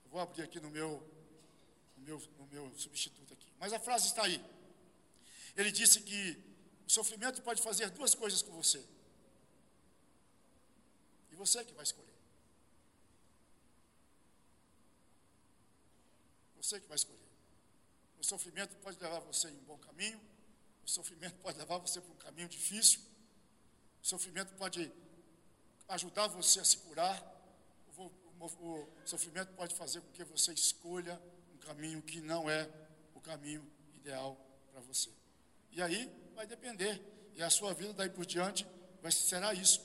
Eu 0.05 0.11
vou 0.11 0.21
abrir 0.21 0.43
aqui 0.43 0.61
no 0.61 0.71
meu, 0.71 1.03
no 1.97 2.05
meu, 2.05 2.19
no 2.39 2.47
meu 2.47 2.79
substituto 2.79 3.33
aqui. 3.33 3.53
Mas 3.59 3.73
a 3.73 3.79
frase 3.79 4.09
está 4.09 4.25
aí. 4.25 4.43
Ele 5.57 5.71
disse 5.71 6.01
que 6.01 6.39
o 6.87 6.91
sofrimento 6.91 7.43
pode 7.43 7.63
fazer 7.63 7.91
duas 7.91 8.15
coisas 8.15 8.43
com 8.43 8.53
você. 8.53 8.85
E 11.31 11.35
você 11.35 11.65
que 11.65 11.73
vai 11.75 11.83
escolher. 11.83 12.15
Você 16.57 16.81
que 16.81 16.89
vai 16.89 16.97
escolher. 16.97 17.21
O 18.19 18.25
sofrimento 18.25 18.75
pode 18.77 18.99
levar 19.01 19.21
você 19.21 19.49
em 19.49 19.57
um 19.57 19.65
bom 19.65 19.79
caminho. 19.79 20.21
O 20.85 20.89
sofrimento 20.89 21.37
pode 21.37 21.59
levar 21.59 21.79
você 21.79 22.01
para 22.01 22.13
um 22.13 22.17
caminho 22.17 22.49
difícil. 22.49 23.01
O 24.07 24.09
sofrimento 24.09 24.53
pode 24.53 24.93
ajudar 25.89 26.29
você 26.29 26.61
a 26.61 26.65
se 26.65 26.77
curar. 26.77 27.21
O, 28.39 28.89
sofrimento 29.05 29.53
pode 29.55 29.75
fazer 29.75 30.01
com 30.01 30.13
que 30.13 30.23
você 30.23 30.53
escolha 30.53 31.21
um 31.53 31.59
caminho 31.59 32.01
que 32.01 32.21
não 32.21 32.49
é 32.49 32.71
o 33.17 33.21
caminho 33.21 33.69
ideal 33.97 34.39
para 34.71 34.81
você. 34.83 35.11
E 35.73 35.83
aí 35.83 36.09
vai 36.37 36.47
depender. 36.47 37.03
E 37.35 37.43
a 37.43 37.51
sua 37.51 37.75
vida 37.75 37.93
daí 37.95 38.09
por 38.09 38.25
diante 38.25 38.65
vai, 39.03 39.11
será 39.11 39.53
isso. 39.53 39.85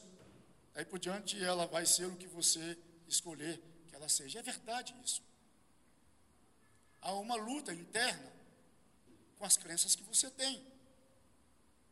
Daí 0.75 0.85
por 0.85 0.99
diante 0.99 1.43
ela 1.43 1.65
vai 1.65 1.87
ser 1.87 2.05
o 2.05 2.15
que 2.15 2.27
você 2.27 2.77
escolher 3.07 3.59
que 3.87 3.95
ela 3.95 4.07
seja. 4.07 4.37
É 4.37 4.43
verdade 4.43 4.95
isso. 5.03 5.23
Há 7.01 7.11
uma 7.13 7.33
luta 7.33 7.73
interna 7.73 8.31
com 9.39 9.45
as 9.45 9.57
crenças 9.57 9.95
que 9.95 10.03
você 10.03 10.29
tem, 10.29 10.63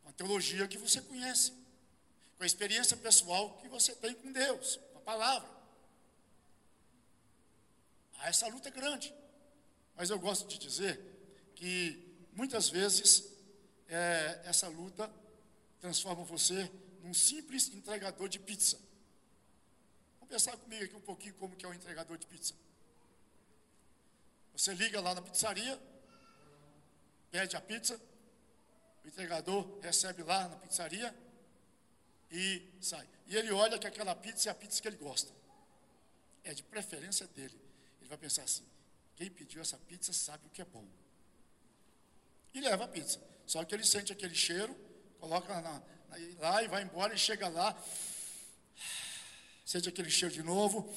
com 0.04 0.10
a 0.10 0.12
teologia 0.12 0.68
que 0.68 0.78
você 0.78 1.02
conhece, 1.02 1.58
com 2.40 2.44
a 2.44 2.46
experiência 2.46 2.96
pessoal 2.96 3.58
que 3.58 3.68
você 3.68 3.94
tem 3.94 4.14
com 4.14 4.32
Deus, 4.32 4.80
com 4.94 4.98
a 4.98 5.02
palavra. 5.02 5.46
Há 8.16 8.30
essa 8.30 8.46
luta 8.48 8.70
grande. 8.70 9.14
Mas 9.94 10.08
eu 10.08 10.18
gosto 10.18 10.48
de 10.48 10.58
dizer 10.58 10.98
que 11.54 12.02
muitas 12.32 12.70
vezes 12.70 13.30
é, 13.88 14.40
essa 14.46 14.68
luta 14.68 15.12
transforma 15.82 16.24
você 16.24 16.72
num 17.02 17.12
simples 17.12 17.68
entregador 17.68 18.26
de 18.26 18.38
pizza. 18.38 18.78
Vamos 20.18 20.32
pensar 20.32 20.56
comigo 20.56 20.82
aqui 20.82 20.96
um 20.96 21.00
pouquinho 21.02 21.34
como 21.34 21.54
que 21.54 21.66
é 21.66 21.68
o 21.68 21.74
entregador 21.74 22.16
de 22.16 22.26
pizza. 22.26 22.54
Você 24.54 24.72
liga 24.72 24.98
lá 24.98 25.14
na 25.14 25.20
pizzaria, 25.20 25.78
pede 27.30 27.54
a 27.54 27.60
pizza, 27.60 28.00
o 29.04 29.08
entregador 29.08 29.78
recebe 29.82 30.22
lá 30.22 30.48
na 30.48 30.56
pizzaria 30.56 31.14
e 32.30 32.62
sai. 32.80 33.06
E 33.26 33.36
ele 33.36 33.50
olha 33.52 33.78
que 33.78 33.86
aquela 33.86 34.14
pizza 34.14 34.48
é 34.48 34.52
a 34.52 34.54
pizza 34.54 34.80
que 34.80 34.88
ele 34.88 34.96
gosta. 34.96 35.32
É 36.44 36.54
de 36.54 36.62
preferência 36.62 37.26
dele. 37.28 37.58
Ele 38.00 38.08
vai 38.08 38.18
pensar 38.18 38.42
assim: 38.42 38.64
quem 39.16 39.30
pediu 39.30 39.60
essa 39.60 39.76
pizza 39.78 40.12
sabe 40.12 40.46
o 40.46 40.50
que 40.50 40.62
é 40.62 40.64
bom. 40.64 40.86
E 42.54 42.60
leva 42.60 42.84
a 42.84 42.88
pizza. 42.88 43.20
Só 43.46 43.64
que 43.64 43.74
ele 43.74 43.84
sente 43.84 44.12
aquele 44.12 44.34
cheiro, 44.34 44.74
coloca 45.18 45.60
na, 45.60 45.82
lá 46.38 46.62
e 46.62 46.68
vai 46.68 46.82
embora 46.82 47.14
e 47.14 47.18
chega 47.18 47.48
lá, 47.48 47.76
sente 49.64 49.88
aquele 49.88 50.10
cheiro 50.10 50.34
de 50.34 50.42
novo, 50.42 50.92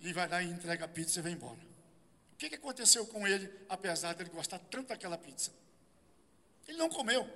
e 0.00 0.12
vai 0.12 0.28
lá 0.28 0.42
e 0.42 0.46
entrega 0.46 0.84
a 0.84 0.88
pizza 0.88 1.20
e 1.20 1.22
vai 1.22 1.32
embora. 1.32 1.58
O 2.32 2.36
que, 2.36 2.48
que 2.48 2.54
aconteceu 2.54 3.06
com 3.06 3.26
ele, 3.26 3.50
apesar 3.68 4.14
dele 4.14 4.30
gostar 4.30 4.58
tanto 4.58 4.88
daquela 4.88 5.18
pizza? 5.18 5.52
Ele 6.66 6.78
não 6.78 6.88
comeu. 6.88 7.28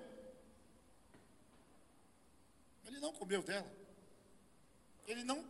Ele 2.85 3.00
não 3.00 3.12
comeu 3.12 3.43
dela. 3.43 3.71
Ele 5.07 5.25
não 5.25 5.49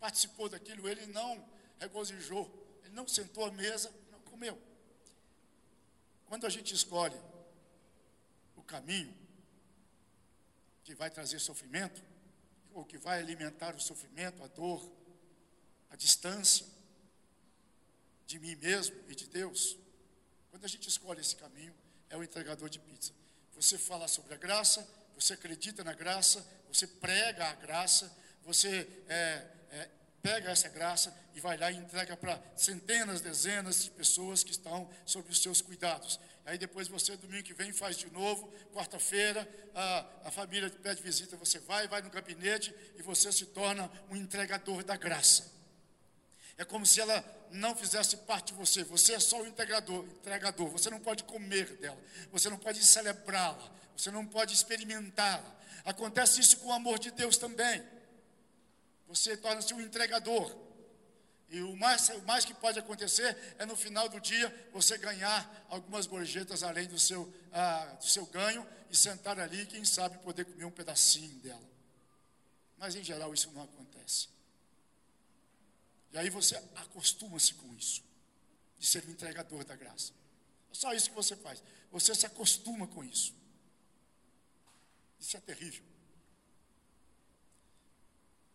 participou 0.00 0.48
daquilo, 0.48 0.88
ele 0.88 1.06
não 1.06 1.44
regozijou, 1.78 2.50
ele 2.84 2.94
não 2.94 3.06
sentou 3.06 3.44
à 3.44 3.50
mesa, 3.50 3.92
não 4.10 4.20
comeu. 4.20 4.60
Quando 6.26 6.46
a 6.46 6.50
gente 6.50 6.74
escolhe 6.74 7.16
caminho 8.68 9.16
que 10.84 10.94
vai 10.94 11.10
trazer 11.10 11.40
sofrimento, 11.40 12.00
ou 12.72 12.84
que 12.84 12.98
vai 12.98 13.18
alimentar 13.18 13.74
o 13.74 13.80
sofrimento, 13.80 14.42
a 14.44 14.46
dor, 14.46 14.80
a 15.90 15.96
distância 15.96 16.66
de 18.26 18.38
mim 18.38 18.54
mesmo 18.56 18.96
e 19.08 19.14
de 19.14 19.26
Deus. 19.26 19.76
Quando 20.50 20.64
a 20.64 20.68
gente 20.68 20.88
escolhe 20.88 21.20
esse 21.20 21.34
caminho, 21.34 21.74
é 22.08 22.16
o 22.16 22.22
entregador 22.22 22.68
de 22.68 22.78
pizza. 22.78 23.12
Você 23.54 23.76
fala 23.76 24.06
sobre 24.06 24.34
a 24.34 24.36
graça, 24.36 24.86
você 25.18 25.34
acredita 25.34 25.82
na 25.82 25.92
graça, 25.92 26.46
você 26.68 26.86
prega 26.86 27.46
a 27.46 27.54
graça, 27.54 28.10
você 28.44 28.88
é, 29.08 29.44
é, 29.70 29.88
pega 30.22 30.50
essa 30.50 30.68
graça 30.68 31.14
e 31.34 31.40
vai 31.40 31.56
lá 31.56 31.72
e 31.72 31.76
entrega 31.76 32.16
para 32.16 32.40
centenas, 32.56 33.20
dezenas 33.20 33.82
de 33.82 33.90
pessoas 33.90 34.44
que 34.44 34.52
estão 34.52 34.88
sob 35.04 35.28
os 35.28 35.42
seus 35.42 35.60
cuidados. 35.60 36.20
Aí 36.46 36.56
depois 36.56 36.86
você, 36.86 37.16
domingo 37.16 37.42
que 37.42 37.52
vem, 37.52 37.72
faz 37.72 37.96
de 37.96 38.08
novo. 38.10 38.50
Quarta-feira, 38.72 39.46
a, 39.74 40.06
a 40.24 40.30
família 40.30 40.70
pede 40.70 41.02
visita, 41.02 41.36
você 41.36 41.58
vai, 41.58 41.88
vai 41.88 42.00
no 42.00 42.10
gabinete 42.10 42.72
e 42.96 43.02
você 43.02 43.32
se 43.32 43.46
torna 43.46 43.90
um 44.08 44.16
entregador 44.16 44.84
da 44.84 44.96
graça. 44.96 45.52
É 46.56 46.64
como 46.64 46.86
se 46.86 47.00
ela 47.00 47.24
não 47.50 47.74
fizesse 47.74 48.16
parte 48.18 48.52
de 48.52 48.58
você. 48.58 48.84
Você 48.84 49.14
é 49.14 49.20
só 49.20 49.42
o 49.42 49.46
entregador, 49.46 50.04
entregador. 50.04 50.68
Você 50.70 50.90
não 50.90 51.00
pode 51.00 51.24
comer 51.24 51.76
dela. 51.76 51.98
Você 52.30 52.48
não 52.48 52.56
pode 52.56 52.84
celebrá-la. 52.84 53.78
Você 53.98 54.12
não 54.12 54.24
pode 54.24 54.54
experimentá-la. 54.54 55.56
Acontece 55.84 56.40
isso 56.40 56.58
com 56.58 56.68
o 56.68 56.72
amor 56.72 57.00
de 57.00 57.10
Deus 57.10 57.36
também. 57.36 57.82
Você 59.08 59.36
torna-se 59.36 59.74
um 59.74 59.80
entregador. 59.80 60.56
E 61.50 61.60
o 61.62 61.76
mais, 61.76 62.08
o 62.10 62.22
mais 62.22 62.44
que 62.44 62.54
pode 62.54 62.78
acontecer 62.78 63.36
é 63.58 63.66
no 63.66 63.74
final 63.74 64.08
do 64.08 64.20
dia 64.20 64.70
você 64.72 64.96
ganhar 64.98 65.66
algumas 65.68 66.06
gorjetas 66.06 66.62
além 66.62 66.86
do 66.86 66.98
seu, 66.98 67.32
ah, 67.52 67.86
do 67.98 68.04
seu 68.04 68.24
ganho 68.26 68.64
e 68.88 68.96
sentar 68.96 69.40
ali, 69.40 69.66
quem 69.66 69.84
sabe 69.84 70.18
poder 70.18 70.44
comer 70.44 70.66
um 70.66 70.70
pedacinho 70.70 71.34
dela. 71.40 71.68
Mas 72.76 72.94
em 72.94 73.02
geral 73.02 73.34
isso 73.34 73.50
não 73.50 73.62
acontece. 73.62 74.28
E 76.12 76.18
aí 76.18 76.30
você 76.30 76.54
acostuma-se 76.76 77.54
com 77.54 77.74
isso, 77.74 78.04
de 78.78 78.86
ser 78.86 79.04
um 79.06 79.10
entregador 79.10 79.64
da 79.64 79.74
graça. 79.74 80.12
É 80.70 80.74
só 80.74 80.92
isso 80.92 81.08
que 81.08 81.16
você 81.16 81.34
faz. 81.34 81.62
Você 81.90 82.14
se 82.14 82.26
acostuma 82.26 82.86
com 82.86 83.02
isso. 83.02 83.37
Isso 85.18 85.36
é 85.36 85.40
terrível. 85.40 85.84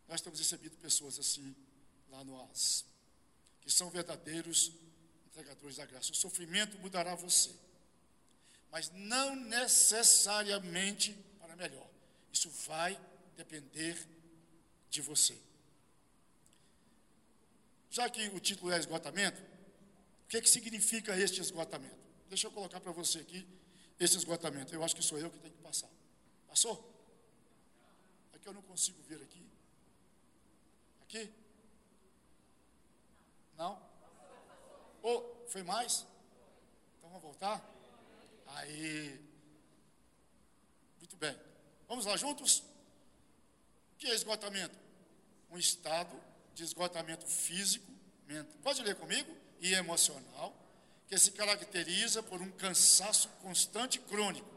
Nós 0.08 0.22
temos 0.22 0.40
recebido 0.40 0.78
pessoas 0.78 1.18
assim 1.20 1.56
lá 2.10 2.24
no 2.24 2.40
AS, 2.44 2.86
que 3.62 3.72
são 3.72 3.90
verdadeiros 3.90 4.72
entregadores 5.28 5.78
da 5.78 5.86
graça. 5.86 6.12
O 6.12 6.16
sofrimento 6.16 6.78
mudará 6.80 7.16
você, 7.16 7.52
mas 8.72 8.92
não 8.92 9.36
necessariamente 9.36 11.14
para 11.40 11.56
melhor. 11.56 11.90
Isso 12.32 12.50
vai 12.68 13.00
depender 13.36 13.98
de 14.90 15.02
você. 15.02 15.38
Já 17.90 18.10
que 18.10 18.28
o 18.30 18.40
título 18.40 18.72
é 18.72 18.80
esgotamento, 18.80 19.42
o 20.26 20.28
que, 20.28 20.42
que 20.42 20.50
significa 20.50 21.16
este 21.18 21.42
esgotamento? 21.42 22.04
Deixa 22.28 22.48
eu 22.48 22.52
colocar 22.52 22.80
para 22.80 22.92
você 22.92 23.20
aqui 23.20 23.48
esse 24.00 24.18
esgotamento. 24.18 24.74
Eu 24.74 24.84
acho 24.84 24.96
que 24.96 25.04
sou 25.04 25.20
eu 25.20 25.30
que 25.30 25.38
tenho 25.38 25.54
que 25.54 25.62
passar. 25.62 25.90
Passou? 26.54 26.88
Aqui 28.32 28.48
eu 28.48 28.54
não 28.54 28.62
consigo 28.62 29.02
ver 29.10 29.20
aqui. 29.24 29.44
Aqui? 31.02 31.34
Não? 33.58 33.82
Ou 35.02 35.18
oh, 35.18 35.50
foi 35.50 35.64
mais? 35.64 36.06
Então 36.96 37.10
vamos 37.10 37.24
voltar? 37.24 37.60
Aí. 38.46 39.20
Muito 41.00 41.18
bem. 41.18 41.36
Vamos 41.88 42.06
lá 42.06 42.16
juntos? 42.18 42.60
O 42.60 43.98
que 43.98 44.06
é 44.06 44.14
esgotamento? 44.14 44.78
Um 45.50 45.58
estado 45.58 46.16
de 46.54 46.64
esgotamento 46.64 47.26
físico, 47.26 47.92
mental. 48.28 48.56
Pode 48.62 48.84
ler 48.84 48.96
comigo? 48.96 49.36
E 49.60 49.74
emocional, 49.74 50.56
que 51.08 51.18
se 51.18 51.32
caracteriza 51.32 52.22
por 52.22 52.44
um 52.44 52.52
cansaço 52.52 53.28
constante 53.42 53.98
e 53.98 54.02
crônico, 54.02 54.53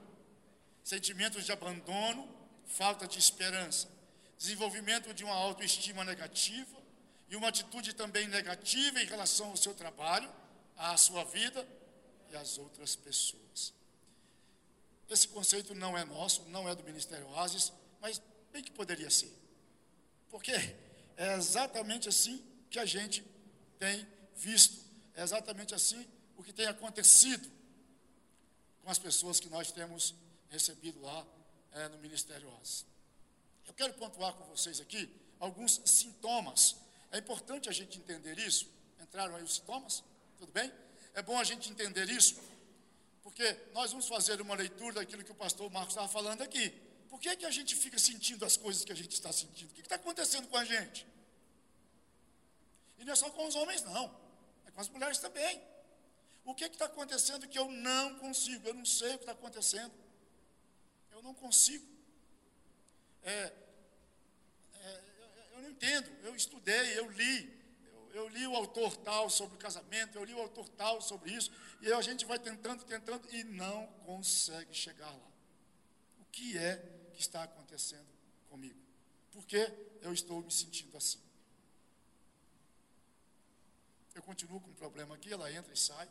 sentimentos 0.87 1.45
de 1.45 1.51
abandono, 1.51 2.33
falta 2.65 3.09
de 3.09 3.19
esperança, 3.19 3.89
desenvolvimento 4.39 5.13
de 5.13 5.25
uma 5.25 5.35
autoestima 5.35 6.05
negativa 6.05 6.81
e 7.29 7.35
uma 7.35 7.49
atitude 7.49 7.93
também 7.93 8.29
negativa 8.29 9.03
em 9.03 9.05
relação 9.05 9.49
ao 9.49 9.57
seu 9.57 9.75
trabalho, 9.75 10.33
à 10.77 10.97
sua 10.97 11.25
vida 11.25 11.67
e 12.31 12.37
às 12.37 12.57
outras 12.57 12.95
pessoas. 12.95 13.75
Esse 15.11 15.27
conceito 15.27 15.75
não 15.75 15.99
é 15.99 16.05
nosso, 16.05 16.43
não 16.51 16.69
é 16.69 16.75
do 16.77 16.85
Ministério 16.85 17.27
Oasis, 17.31 17.73
mas 18.01 18.23
bem 18.53 18.63
que 18.63 18.71
poderia 18.71 19.11
ser. 19.11 19.37
Porque 20.31 20.53
é 21.17 21.35
exatamente 21.35 22.09
assim 22.09 22.41
que 22.71 22.79
a 22.79 22.87
gente 22.87 23.25
tem 23.77 24.07
visto, 24.37 24.85
é 25.17 25.23
exatamente 25.25 25.75
assim 25.75 26.07
o 26.37 26.45
que 26.45 26.53
tem 26.53 26.67
acontecido 26.67 27.51
com 28.85 28.89
as 28.89 29.01
pessoas 29.01 29.41
que 29.41 29.49
nós 29.49 29.73
temos 29.73 30.15
recebido 30.51 31.01
lá 31.01 31.27
é, 31.73 31.89
no 31.89 31.99
Ministério 31.99 32.49
Oasis. 32.49 32.85
Eu 33.67 33.75
quero 33.75 33.93
pontuar 33.95 34.33
com 34.35 34.45
vocês 34.45 34.81
aqui 34.81 35.11
alguns 35.39 35.81
sintomas. 35.85 36.77
É 37.11 37.19
importante 37.19 37.69
a 37.69 37.73
gente 37.73 37.99
entender 37.99 38.39
isso. 38.39 38.69
Entraram 39.01 39.37
aí 39.37 39.43
os 39.43 39.57
sintomas? 39.57 40.03
Tudo 40.39 40.53
bem? 40.53 40.73
É 41.15 41.23
bom 41.23 41.39
a 41.39 41.45
gente 41.45 41.71
entender 41.71 42.11
isso, 42.11 42.39
porque 43.23 43.57
nós 43.73 43.91
vamos 43.91 44.07
fazer 44.07 44.39
uma 44.41 44.55
leitura 44.55 44.97
daquilo 44.97 45.25
que 45.25 45.33
o 45.33 45.35
pastor 45.35 45.71
Marcos 45.71 45.95
estava 45.95 46.09
falando 46.09 46.43
aqui. 46.43 46.71
Por 47.09 47.19
que, 47.19 47.31
é 47.31 47.37
que 47.37 47.47
a 47.47 47.51
gente 47.51 47.75
fica 47.75 47.99
sentindo 47.99 48.45
as 48.45 48.57
coisas 48.57 48.85
que 48.85 48.93
a 48.93 48.95
gente 48.95 49.13
está 49.13 49.33
sentindo? 49.33 49.71
O 49.71 49.75
que 49.75 49.81
está 49.81 49.95
acontecendo 49.95 50.47
com 50.49 50.57
a 50.59 50.65
gente? 50.65 51.07
E 52.99 53.05
não 53.05 53.13
é 53.13 53.17
só 53.17 53.31
com 53.31 53.47
os 53.47 53.55
homens, 53.55 53.83
não. 53.83 54.15
É 54.67 54.71
com 54.71 54.81
as 54.81 54.89
mulheres 54.91 55.19
também. 55.19 55.63
O 56.45 56.55
que 56.55 56.65
está 56.65 56.85
acontecendo 56.85 57.49
que 57.49 57.59
eu 57.59 57.71
não 57.71 58.19
consigo? 58.19 58.69
Eu 58.69 58.75
não 58.75 58.85
sei 58.85 59.15
o 59.15 59.19
que 59.19 59.25
está 59.25 59.33
acontecendo. 59.33 59.93
Eu 61.27 61.33
não 61.33 61.35
consigo. 61.35 61.85
É, 63.25 63.53
é, 64.75 65.03
eu 65.55 65.63
não 65.63 65.71
entendo. 65.71 66.09
Eu 66.23 66.37
estudei, 66.37 66.97
eu 66.97 67.11
li. 67.11 67.53
Eu, 67.85 68.11
eu 68.13 68.29
li 68.29 68.47
o 68.47 68.55
autor 68.55 68.97
tal 68.99 69.29
sobre 69.29 69.57
o 69.57 69.59
casamento, 69.59 70.17
eu 70.17 70.25
li 70.25 70.33
o 70.33 70.41
autor 70.41 70.69
tal 70.69 71.03
sobre 71.03 71.33
isso. 71.33 71.51
E 71.81 71.93
a 71.93 72.01
gente 72.01 72.25
vai 72.25 72.39
tentando, 72.39 72.85
tentando 72.85 73.29
e 73.35 73.43
não 73.43 73.89
consegue 74.05 74.73
chegar 74.73 75.11
lá. 75.11 75.29
O 76.21 76.25
que 76.27 76.57
é 76.57 76.77
que 77.13 77.21
está 77.21 77.43
acontecendo 77.43 78.07
comigo. 78.49 78.81
Por 79.33 79.45
que 79.45 79.59
eu 80.03 80.13
estou 80.13 80.41
me 80.43 80.53
sentindo 80.53 80.97
assim? 80.97 81.21
Eu 84.15 84.23
continuo 84.23 84.61
com 84.61 84.71
um 84.71 84.75
problema 84.75 85.17
aqui, 85.17 85.33
ela 85.33 85.51
entra 85.53 85.75
e 85.75 85.77
sai. 85.77 86.09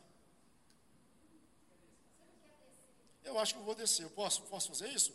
Eu 3.26 3.38
acho 3.38 3.54
que 3.54 3.60
eu 3.60 3.64
vou 3.64 3.74
descer. 3.74 4.04
Eu 4.04 4.10
posso, 4.10 4.42
posso 4.42 4.68
fazer 4.68 4.88
isso? 4.88 5.12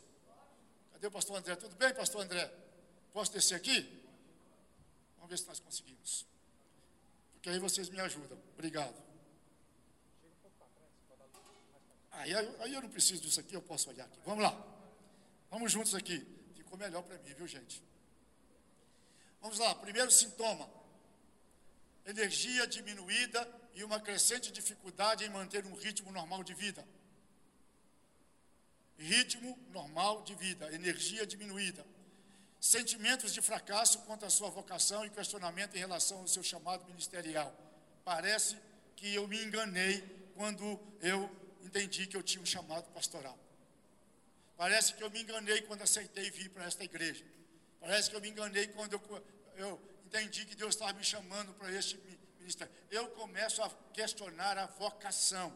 Cadê 0.92 1.08
o 1.08 1.12
pastor 1.12 1.38
André? 1.38 1.56
Tudo 1.56 1.76
bem, 1.76 1.94
pastor 1.94 2.22
André? 2.22 2.52
Posso 3.14 3.32
descer 3.32 3.56
aqui? 3.56 3.78
Vamos 5.16 5.30
ver 5.30 5.38
se 5.38 5.48
nós 5.48 5.60
conseguimos. 5.60 6.26
Porque 7.34 7.50
aí 7.50 7.58
vocês 7.58 7.90
me 7.90 8.00
ajudam. 8.00 8.38
Obrigado. 8.54 8.96
Aí, 12.12 12.34
aí 12.36 12.74
eu 12.74 12.82
não 12.82 12.90
preciso 12.90 13.22
disso 13.22 13.40
aqui, 13.40 13.56
eu 13.56 13.62
posso 13.62 13.90
olhar 13.90 14.06
aqui. 14.06 14.20
Vamos 14.26 14.44
lá. 14.44 14.54
Vamos 15.50 15.72
juntos 15.72 15.96
aqui. 15.96 16.20
Ficou 16.54 16.78
melhor 16.78 17.02
para 17.02 17.18
mim, 17.20 17.34
viu, 17.34 17.48
gente? 17.48 17.82
Vamos 19.42 19.58
lá, 19.58 19.74
primeiro 19.76 20.12
sintoma: 20.12 20.70
energia 22.06 22.68
diminuída 22.68 23.48
e 23.74 23.84
uma 23.84 24.00
crescente 24.00 24.52
dificuldade 24.52 25.24
em 25.24 25.30
manter 25.30 25.66
um 25.66 25.74
ritmo 25.74 26.12
normal 26.12 26.44
de 26.44 26.54
vida. 26.54 26.86
Ritmo 29.02 29.58
normal 29.72 30.22
de 30.22 30.36
vida, 30.36 30.72
energia 30.74 31.26
diminuída. 31.26 31.84
Sentimentos 32.60 33.34
de 33.34 33.42
fracasso 33.42 33.98
quanto 34.00 34.26
à 34.26 34.30
sua 34.30 34.50
vocação 34.50 35.04
e 35.04 35.10
questionamento 35.10 35.76
em 35.76 35.80
relação 35.80 36.20
ao 36.20 36.28
seu 36.28 36.44
chamado 36.44 36.86
ministerial. 36.86 37.52
Parece 38.06 38.56
que 38.96 39.16
eu 39.16 39.28
me 39.28 39.44
enganei 39.44 40.04
quando 40.36 40.80
eu 41.02 41.28
entendi 41.64 42.06
que 42.06 42.16
eu 42.16 42.22
tinha 42.22 42.44
um 42.44 42.46
chamado 42.46 42.92
pastoral. 42.92 43.38
Parece 44.56 44.94
que 44.94 45.04
eu 45.04 45.10
me 45.10 45.20
enganei 45.20 45.64
quando 45.64 45.82
aceitei 45.82 46.30
vir 46.30 46.50
para 46.52 46.66
esta 46.66 46.84
igreja. 46.84 47.26
Parece 47.80 48.08
que 48.08 48.16
eu 48.16 48.22
me 48.22 48.30
enganei 48.30 48.68
quando 48.68 48.94
eu, 48.94 49.26
eu 49.56 49.82
entendi 50.06 50.46
que 50.46 50.56
Deus 50.56 50.76
estava 50.76 50.94
me 50.94 51.04
chamando 51.04 51.52
para 51.56 51.72
este 51.72 52.00
ministério. 52.40 52.72
Eu 52.92 53.08
começo 53.10 53.64
a 53.64 53.70
questionar 53.94 54.60
a 54.60 54.68
vocação. 54.68 55.52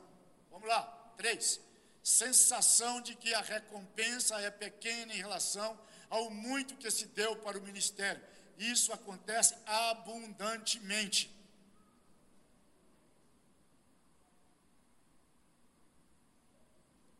Vamos 0.49 0.67
lá, 0.67 0.81
três. 1.15 1.59
Sensação 2.05 3.01
de 3.01 3.15
que 3.15 3.33
a 3.33 3.41
recompensa 3.41 4.39
é 4.39 4.51
pequena 4.51 5.11
em 5.11 5.17
relação 5.17 5.75
ao 6.07 6.29
muito 6.29 6.75
que 6.75 6.91
se 6.91 7.07
deu 7.07 7.35
para 7.37 7.57
o 7.57 7.61
ministério. 7.63 8.23
Isso 8.59 8.93
acontece 8.93 9.55
abundantemente. 9.65 11.35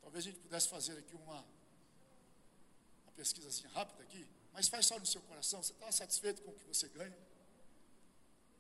Talvez 0.03 0.23
a 0.23 0.27
gente 0.29 0.39
pudesse 0.39 0.69
fazer 0.69 0.99
aqui 0.99 1.15
uma 1.15 1.43
pesquisa 3.15 3.47
assim 3.47 3.65
rápida 3.69 4.03
aqui, 4.03 4.27
mas 4.53 4.67
faz 4.67 4.85
só 4.85 4.99
no 4.99 5.05
seu 5.07 5.21
coração. 5.23 5.63
Você 5.63 5.73
está 5.73 5.91
satisfeito 5.91 6.43
com 6.43 6.51
o 6.51 6.53
que 6.53 6.63
você 6.65 6.87
ganha? 6.89 7.17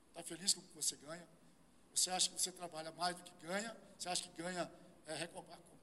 Está 0.09 0.23
feliz 0.23 0.55
com 0.55 0.61
o 0.61 0.63
que 0.63 0.73
você 0.73 0.95
ganha? 0.95 1.27
Você 1.93 2.09
acha 2.09 2.31
que 2.31 2.41
você 2.41 2.51
trabalha 2.51 2.91
mais 2.93 3.15
do 3.15 3.21
que 3.21 3.45
ganha? 3.45 3.77
Você 3.99 4.09
acha 4.09 4.23
que 4.23 4.41
ganha 4.41 4.71
é, 5.05 5.13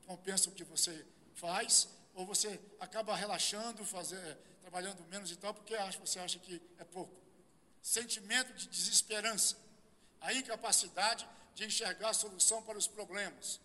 compensa 0.06 0.48
o 0.48 0.52
que 0.52 0.64
você 0.64 1.04
faz? 1.34 1.88
Ou 2.14 2.26
você 2.26 2.60
acaba 2.78 3.14
relaxando, 3.16 3.84
fazer, 3.84 4.16
é, 4.16 4.38
trabalhando 4.60 5.02
menos 5.08 5.30
e 5.30 5.36
tal, 5.36 5.54
porque 5.54 5.74
acha, 5.74 5.98
você 5.98 6.18
acha 6.18 6.38
que 6.38 6.60
é 6.78 6.84
pouco? 6.84 7.14
Sentimento 7.80 8.52
de 8.54 8.68
desesperança, 8.68 9.56
a 10.20 10.32
incapacidade 10.32 11.28
de 11.54 11.64
enxergar 11.64 12.10
a 12.10 12.14
solução 12.14 12.62
para 12.62 12.78
os 12.78 12.86
problemas. 12.86 13.60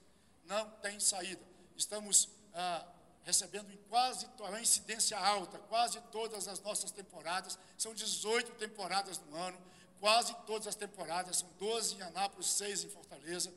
Não 0.45 0.69
tem 0.81 0.99
saída. 0.99 1.41
Estamos 1.75 2.29
ah, 2.53 2.85
recebendo 3.23 3.71
em 3.71 3.77
quase 3.89 4.25
uma 4.39 4.61
incidência 4.61 5.17
alta, 5.17 5.59
quase 5.59 5.99
todas 6.11 6.47
as 6.47 6.61
nossas 6.61 6.91
temporadas, 6.91 7.59
são 7.77 7.93
18 7.93 8.53
temporadas 8.53 9.19
no 9.19 9.35
ano, 9.35 9.59
quase 9.99 10.33
todas 10.45 10.65
as 10.65 10.75
temporadas, 10.75 11.37
são 11.37 11.49
12 11.59 11.95
em 11.95 12.01
Anápolis, 12.01 12.47
6 12.47 12.85
em 12.85 12.89
Fortaleza. 12.89 13.53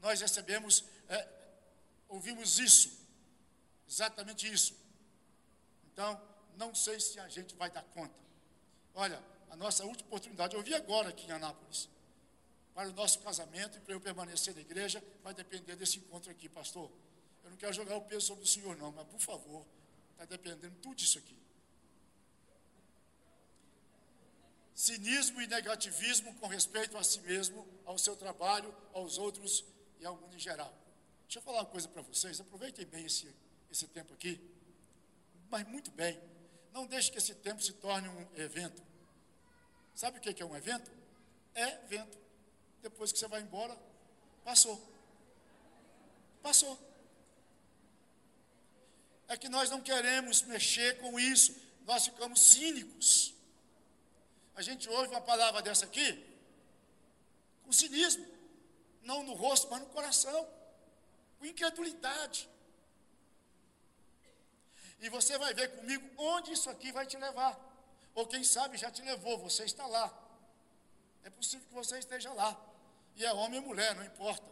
Nós 0.00 0.20
recebemos, 0.20 0.84
é, 1.08 1.28
ouvimos 2.14 2.58
isso, 2.58 2.88
exatamente 3.88 4.50
isso. 4.50 4.74
Então, 5.92 6.20
não 6.56 6.74
sei 6.74 7.00
se 7.00 7.18
a 7.18 7.28
gente 7.28 7.54
vai 7.56 7.70
dar 7.70 7.82
conta. 7.82 8.14
Olha, 8.94 9.22
a 9.50 9.56
nossa 9.56 9.84
última 9.84 10.06
oportunidade, 10.08 10.54
eu 10.54 10.62
vi 10.62 10.74
agora 10.74 11.08
aqui 11.08 11.26
em 11.26 11.32
Anápolis, 11.32 11.88
para 12.72 12.88
o 12.88 12.92
nosso 12.92 13.18
casamento 13.20 13.78
e 13.78 13.80
para 13.80 13.94
eu 13.94 14.00
permanecer 14.00 14.54
na 14.54 14.60
igreja 14.60 15.02
vai 15.22 15.34
depender 15.34 15.76
desse 15.76 15.98
encontro 15.98 16.30
aqui, 16.30 16.48
pastor. 16.48 16.90
Eu 17.42 17.50
não 17.50 17.56
quero 17.56 17.72
jogar 17.72 17.96
o 17.96 18.02
peso 18.02 18.26
sobre 18.26 18.44
o 18.44 18.46
senhor, 18.46 18.76
não, 18.76 18.90
mas 18.92 19.06
por 19.06 19.20
favor, 19.20 19.66
está 20.12 20.24
dependendo 20.24 20.74
tudo 20.82 20.94
disso 20.94 21.18
aqui. 21.18 21.36
Cinismo 24.74 25.40
e 25.40 25.46
negativismo 25.46 26.34
com 26.34 26.46
respeito 26.46 26.96
a 26.96 27.04
si 27.04 27.20
mesmo, 27.20 27.66
ao 27.84 27.96
seu 27.96 28.16
trabalho, 28.16 28.74
aos 28.92 29.18
outros 29.18 29.64
e 30.00 30.04
ao 30.04 30.16
mundo 30.16 30.34
em 30.34 30.40
geral. 30.40 30.83
Deixa 31.24 31.38
eu 31.38 31.42
falar 31.42 31.60
uma 31.60 31.66
coisa 31.66 31.88
para 31.88 32.02
vocês, 32.02 32.40
aproveitem 32.40 32.86
bem 32.86 33.06
esse, 33.06 33.34
esse 33.70 33.86
tempo 33.88 34.12
aqui, 34.14 34.40
mas 35.50 35.66
muito 35.66 35.90
bem. 35.90 36.20
Não 36.72 36.86
deixe 36.86 37.10
que 37.10 37.18
esse 37.18 37.34
tempo 37.34 37.62
se 37.62 37.72
torne 37.74 38.08
um 38.08 38.28
evento. 38.36 38.82
Sabe 39.94 40.18
o 40.18 40.20
que 40.20 40.42
é 40.42 40.46
um 40.46 40.56
evento? 40.56 40.90
É 41.54 41.84
evento. 41.84 42.18
Depois 42.82 43.12
que 43.12 43.18
você 43.18 43.28
vai 43.28 43.40
embora, 43.40 43.78
passou. 44.44 44.82
Passou. 46.42 46.78
É 49.28 49.36
que 49.36 49.48
nós 49.48 49.70
não 49.70 49.80
queremos 49.80 50.42
mexer 50.42 50.98
com 50.98 51.18
isso, 51.18 51.56
nós 51.86 52.04
ficamos 52.04 52.40
cínicos. 52.40 53.34
A 54.54 54.62
gente 54.62 54.88
ouve 54.88 55.08
uma 55.08 55.20
palavra 55.20 55.62
dessa 55.62 55.84
aqui 55.84 56.34
com 57.64 57.72
cinismo, 57.72 58.26
não 59.02 59.22
no 59.22 59.32
rosto, 59.32 59.68
mas 59.70 59.80
no 59.80 59.86
coração, 59.86 60.46
incredulidade. 61.46 62.48
E 65.00 65.08
você 65.08 65.36
vai 65.36 65.52
ver 65.52 65.68
comigo 65.76 66.08
onde 66.16 66.52
isso 66.52 66.70
aqui 66.70 66.90
vai 66.92 67.06
te 67.06 67.16
levar. 67.16 67.58
Ou 68.14 68.26
quem 68.26 68.44
sabe 68.44 68.76
já 68.76 68.90
te 68.90 69.02
levou, 69.02 69.38
você 69.38 69.64
está 69.64 69.86
lá. 69.86 70.06
É 71.24 71.30
possível 71.30 71.66
que 71.66 71.74
você 71.74 71.98
esteja 71.98 72.32
lá. 72.32 72.58
E 73.16 73.24
é 73.24 73.32
homem 73.32 73.60
ou 73.60 73.66
mulher, 73.66 73.94
não 73.94 74.04
importa. 74.04 74.46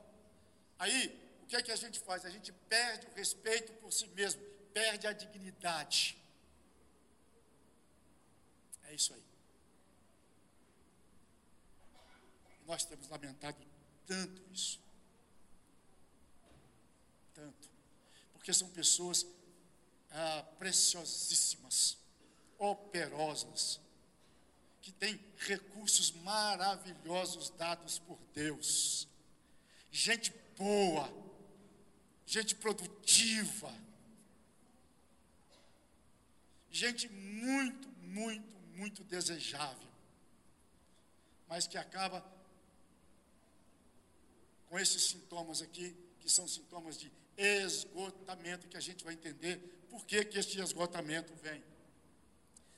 Aí, 0.79 1.07
o 1.43 1.47
que 1.47 1.57
é 1.57 1.63
que 1.63 1.71
a 1.71 1.77
gente 1.77 2.01
faz? 2.01 2.25
A 2.25 2.31
gente 2.31 2.53
perde 2.53 3.07
o 3.07 3.15
respeito 3.15 3.73
por 3.75 3.93
si 3.93 4.07
mesmo, 4.09 4.43
perde 4.73 5.07
a 5.07 5.13
dignidade. 5.13 6.19
É 8.85 8.95
isso 8.95 9.15
aí. 9.15 9.25
Nós 12.67 12.85
temos 12.85 13.09
lamentado 13.09 13.57
tanto 14.07 14.43
isso. 14.53 14.82
Tanto. 17.35 17.71
Porque 18.33 18.53
são 18.53 18.69
pessoas 18.71 19.27
ah, 20.11 20.45
preciosíssimas, 20.59 21.97
operosas, 22.59 23.81
que 24.81 24.93
têm 24.93 25.19
recursos 25.39 26.11
maravilhosos 26.11 27.51
dados 27.51 27.99
por 28.01 28.19
Deus. 28.35 29.09
Gente 29.91 30.33
boa, 30.57 31.09
gente 32.27 32.55
produtiva, 32.55 33.73
gente 36.71 37.09
muito, 37.09 37.89
muito, 38.01 38.59
muito 38.75 39.05
desejável, 39.05 39.89
mas 41.47 41.67
que 41.67 41.79
acaba 41.79 42.25
com 44.69 44.79
esses 44.79 45.03
sintomas 45.03 45.63
aqui, 45.63 45.97
que 46.19 46.29
são 46.31 46.49
sintomas 46.49 46.99
de 46.99 47.11
esgotamento, 47.37 48.69
que 48.69 48.77
a 48.77 48.81
gente 48.81 49.05
vai 49.05 49.15
entender 49.15 49.59
por 49.91 50.05
que, 50.07 50.25
que 50.25 50.39
este 50.39 50.61
esgotamento 50.61 51.35
vem. 51.37 51.63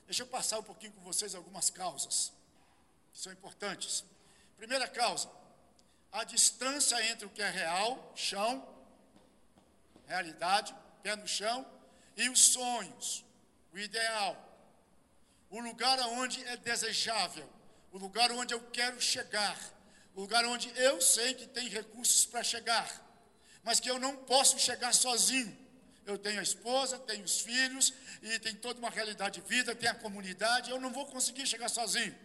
Deixa 0.05 0.23
eu 0.23 0.27
passar 0.27 0.59
um 0.59 0.63
pouquinho 0.63 0.91
com 0.93 1.01
vocês 1.01 1.33
algumas 1.33 1.69
causas 1.69 2.31
que 3.11 3.19
são 3.19 3.31
importantes. 3.31 4.03
Primeira 4.57 4.87
causa, 4.87 5.29
a 6.11 6.23
distância 6.23 7.03
entre 7.11 7.25
o 7.25 7.29
que 7.29 7.41
é 7.41 7.49
real, 7.49 8.13
chão, 8.15 8.67
realidade, 10.07 10.75
pé 11.01 11.15
no 11.15 11.27
chão, 11.27 11.65
e 12.15 12.29
os 12.29 12.39
sonhos, 12.39 13.25
o 13.73 13.77
ideal, 13.77 14.37
o 15.49 15.59
lugar 15.59 15.99
onde 16.09 16.43
é 16.45 16.55
desejável, 16.57 17.49
o 17.91 17.97
lugar 17.97 18.31
onde 18.31 18.53
eu 18.53 18.61
quero 18.71 19.01
chegar, 19.01 19.59
o 20.13 20.21
lugar 20.21 20.45
onde 20.45 20.69
eu 20.77 21.01
sei 21.01 21.33
que 21.33 21.47
tem 21.47 21.67
recursos 21.67 22.25
para 22.25 22.43
chegar, 22.43 23.04
mas 23.65 23.79
que 23.79 23.89
eu 23.89 23.99
não 23.99 24.15
posso 24.15 24.59
chegar 24.59 24.93
sozinho. 24.93 25.57
Eu 26.05 26.19
tenho 26.19 26.39
a 26.39 26.43
esposa, 26.43 26.99
tenho 26.99 27.25
os 27.25 27.41
filhos, 27.41 27.91
e 28.21 28.37
tem 28.39 28.55
toda 28.55 28.77
uma 28.77 28.91
realidade 28.91 29.41
de 29.41 29.47
vida, 29.47 29.75
tem 29.75 29.89
a 29.89 29.95
comunidade, 29.95 30.69
eu 30.69 30.79
não 30.79 30.91
vou 30.91 31.07
conseguir 31.07 31.47
chegar 31.47 31.67
sozinho. 31.67 32.15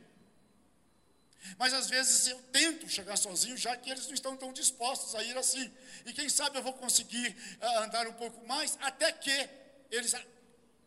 Mas 1.59 1.73
às 1.73 1.89
vezes 1.89 2.29
eu 2.29 2.39
tento 2.53 2.87
chegar 2.91 3.17
sozinho, 3.17 3.57
já 3.57 3.75
que 3.75 3.91
eles 3.91 4.07
não 4.07 4.13
estão 4.13 4.37
tão 4.37 4.53
dispostos 4.53 5.15
a 5.15 5.25
ir 5.25 5.37
assim. 5.39 5.73
E 6.05 6.13
quem 6.13 6.29
sabe 6.29 6.59
eu 6.59 6.63
vou 6.63 6.75
conseguir 6.75 7.35
uh, 7.63 7.79
andar 7.85 8.07
um 8.07 8.13
pouco 8.13 8.47
mais, 8.47 8.77
até 8.83 9.11
que 9.11 9.49
eles 9.91 10.15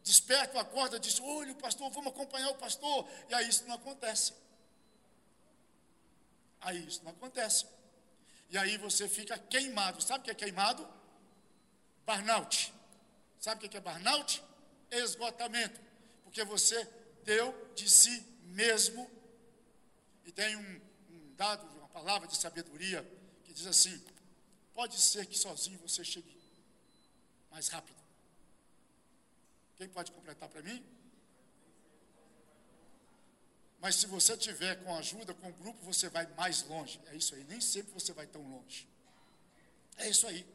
despertam 0.04 0.62
a 0.62 0.66
corda 0.66 0.98
e 0.98 1.00
dizem: 1.00 1.26
Olha, 1.26 1.52
o 1.52 1.56
pastor, 1.56 1.90
vamos 1.90 2.14
acompanhar 2.14 2.52
o 2.52 2.56
pastor. 2.56 3.10
E 3.28 3.34
aí 3.34 3.50
isso 3.50 3.64
não 3.66 3.74
acontece. 3.74 4.34
Aí 6.62 6.86
isso 6.86 7.02
não 7.04 7.12
acontece. 7.12 7.66
E 8.54 8.58
aí 8.58 8.78
você 8.78 9.10
fica 9.10 9.36
queimado. 9.36 10.00
Sabe 10.00 10.20
o 10.22 10.24
que 10.26 10.30
é 10.30 10.36
queimado? 10.36 10.88
Burnout. 12.06 12.72
Sabe 13.40 13.66
o 13.66 13.68
que 13.68 13.76
é 13.76 13.80
burnout? 13.80 14.44
Esgotamento. 14.92 15.82
Porque 16.24 16.44
você 16.44 16.88
deu 17.24 17.52
de 17.74 17.90
si 17.90 18.24
mesmo. 18.44 19.10
E 20.24 20.32
tem 20.32 20.56
um, 20.56 20.82
um 21.10 21.36
dado, 21.36 21.66
uma 21.78 21.88
palavra 21.88 22.28
de 22.28 22.38
sabedoria 22.38 23.02
que 23.44 23.52
diz 23.52 23.66
assim: 23.66 24.00
pode 24.72 25.02
ser 25.02 25.26
que 25.26 25.36
sozinho 25.36 25.80
você 25.80 26.04
chegue 26.04 26.40
mais 27.50 27.70
rápido. 27.70 27.98
Quem 29.78 29.90
pode 29.90 30.12
completar 30.12 30.48
para 30.48 30.62
mim? 30.62 30.86
Mas 33.84 33.96
se 33.96 34.08
você 34.08 34.38
tiver 34.38 34.76
com 34.78 34.96
ajuda, 34.96 35.34
com 35.34 35.50
o 35.50 35.54
grupo, 35.56 35.84
você 35.84 36.08
vai 36.08 36.26
mais 36.38 36.64
longe. 36.64 37.02
É 37.08 37.18
isso 37.18 37.36
aí. 37.36 37.44
Nem 37.44 37.60
sempre 37.60 37.92
você 37.92 38.14
vai 38.14 38.26
tão 38.26 38.42
longe. 38.42 38.88
É 39.98 40.08
isso 40.08 40.26
aí. 40.26 40.48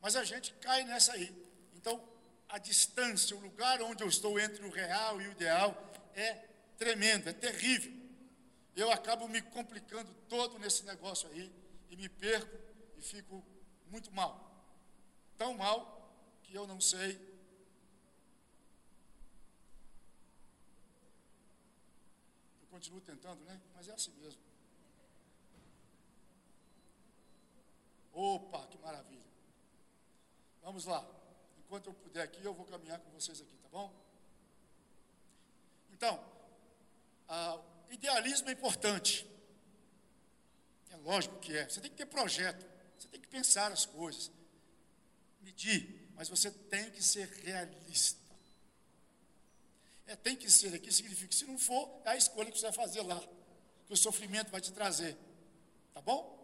Mas 0.00 0.16
a 0.16 0.24
gente 0.24 0.50
cai 0.54 0.82
nessa 0.84 1.12
aí. 1.12 1.30
Então, 1.74 2.02
a 2.48 2.56
distância, 2.56 3.36
o 3.36 3.40
lugar 3.40 3.82
onde 3.82 4.02
eu 4.02 4.08
estou 4.08 4.40
entre 4.40 4.64
o 4.64 4.70
real 4.70 5.20
e 5.20 5.28
o 5.28 5.32
ideal 5.32 5.76
é 6.14 6.32
tremendo, 6.78 7.28
é 7.28 7.34
terrível. 7.34 7.92
Eu 8.74 8.90
acabo 8.90 9.28
me 9.28 9.42
complicando 9.42 10.10
todo 10.26 10.58
nesse 10.58 10.84
negócio 10.84 11.28
aí 11.32 11.52
e 11.90 11.96
me 11.96 12.08
perco 12.08 12.56
e 12.96 13.02
fico 13.02 13.44
muito 13.88 14.10
mal. 14.10 14.66
Tão 15.36 15.52
mal 15.52 16.16
que 16.44 16.54
eu 16.54 16.66
não 16.66 16.80
sei 16.80 17.20
continuo 22.82 23.00
tentando, 23.00 23.44
né? 23.44 23.60
Mas 23.76 23.86
é 23.86 23.92
assim 23.92 24.10
mesmo. 24.14 24.42
Opa, 28.12 28.66
que 28.66 28.76
maravilha. 28.78 29.22
Vamos 30.62 30.84
lá. 30.84 31.06
Enquanto 31.60 31.86
eu 31.86 31.94
puder 31.94 32.22
aqui, 32.22 32.44
eu 32.44 32.52
vou 32.52 32.66
caminhar 32.66 32.98
com 32.98 33.08
vocês 33.10 33.40
aqui, 33.40 33.56
tá 33.58 33.68
bom? 33.68 33.94
Então, 35.92 36.20
idealismo 37.88 38.48
é 38.48 38.52
importante. 38.52 39.30
É 40.90 40.96
lógico 40.96 41.38
que 41.38 41.56
é. 41.56 41.68
Você 41.68 41.80
tem 41.80 41.90
que 41.90 41.96
ter 41.96 42.06
projeto. 42.06 42.66
Você 42.98 43.06
tem 43.06 43.20
que 43.20 43.28
pensar 43.28 43.70
as 43.70 43.86
coisas. 43.86 44.28
Medir. 45.40 46.10
Mas 46.16 46.28
você 46.28 46.50
tem 46.50 46.90
que 46.90 47.02
ser 47.02 47.28
realista. 47.28 48.21
É, 50.12 50.16
tem 50.16 50.36
que 50.36 50.50
ser 50.50 50.74
aqui, 50.74 50.92
significa, 50.92 51.32
se 51.32 51.46
não 51.46 51.58
for, 51.58 51.88
é 52.04 52.10
a 52.10 52.16
escolha 52.16 52.50
que 52.52 52.58
você 52.58 52.66
vai 52.66 52.72
fazer 52.72 53.00
lá, 53.00 53.18
que 53.86 53.94
o 53.94 53.96
sofrimento 53.96 54.50
vai 54.50 54.60
te 54.60 54.70
trazer. 54.70 55.16
Tá 55.94 56.02
bom? 56.02 56.38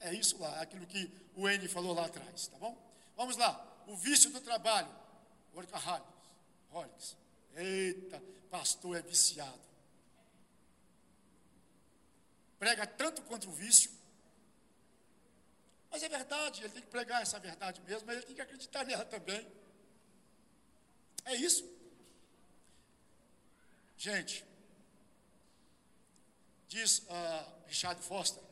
É 0.00 0.14
isso 0.14 0.38
lá, 0.38 0.58
aquilo 0.62 0.86
que 0.86 1.12
o 1.36 1.46
N 1.46 1.68
falou 1.68 1.92
lá 1.92 2.06
atrás, 2.06 2.46
tá 2.48 2.56
bom? 2.56 2.74
Vamos 3.14 3.36
lá, 3.36 3.84
o 3.86 3.94
vício 3.94 4.30
do 4.30 4.40
trabalho, 4.40 4.88
workaholics. 5.54 7.14
Eita, 7.54 8.22
pastor 8.50 8.96
é 8.96 9.02
viciado. 9.02 9.60
Prega 12.58 12.86
tanto 12.86 13.20
contra 13.22 13.50
o 13.50 13.52
vício, 13.52 13.90
mas 15.90 16.02
é 16.02 16.08
verdade, 16.08 16.62
ele 16.62 16.72
tem 16.72 16.82
que 16.82 16.88
pregar 16.88 17.20
essa 17.20 17.38
verdade 17.38 17.82
mesmo, 17.82 18.06
mas 18.06 18.16
ele 18.16 18.26
tem 18.26 18.34
que 18.34 18.40
acreditar 18.40 18.82
nela 18.86 19.04
também. 19.04 19.46
É 21.26 21.34
isso. 21.34 21.77
Gente, 23.98 24.44
diz 26.68 27.00
uh, 27.00 27.66
Richard 27.66 28.00
Foster 28.02 28.42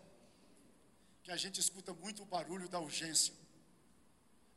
que 1.22 1.30
a 1.30 1.36
gente 1.36 1.60
escuta 1.60 1.92
muito 1.92 2.22
o 2.22 2.26
barulho 2.26 2.68
da 2.68 2.80
urgência. 2.80 3.32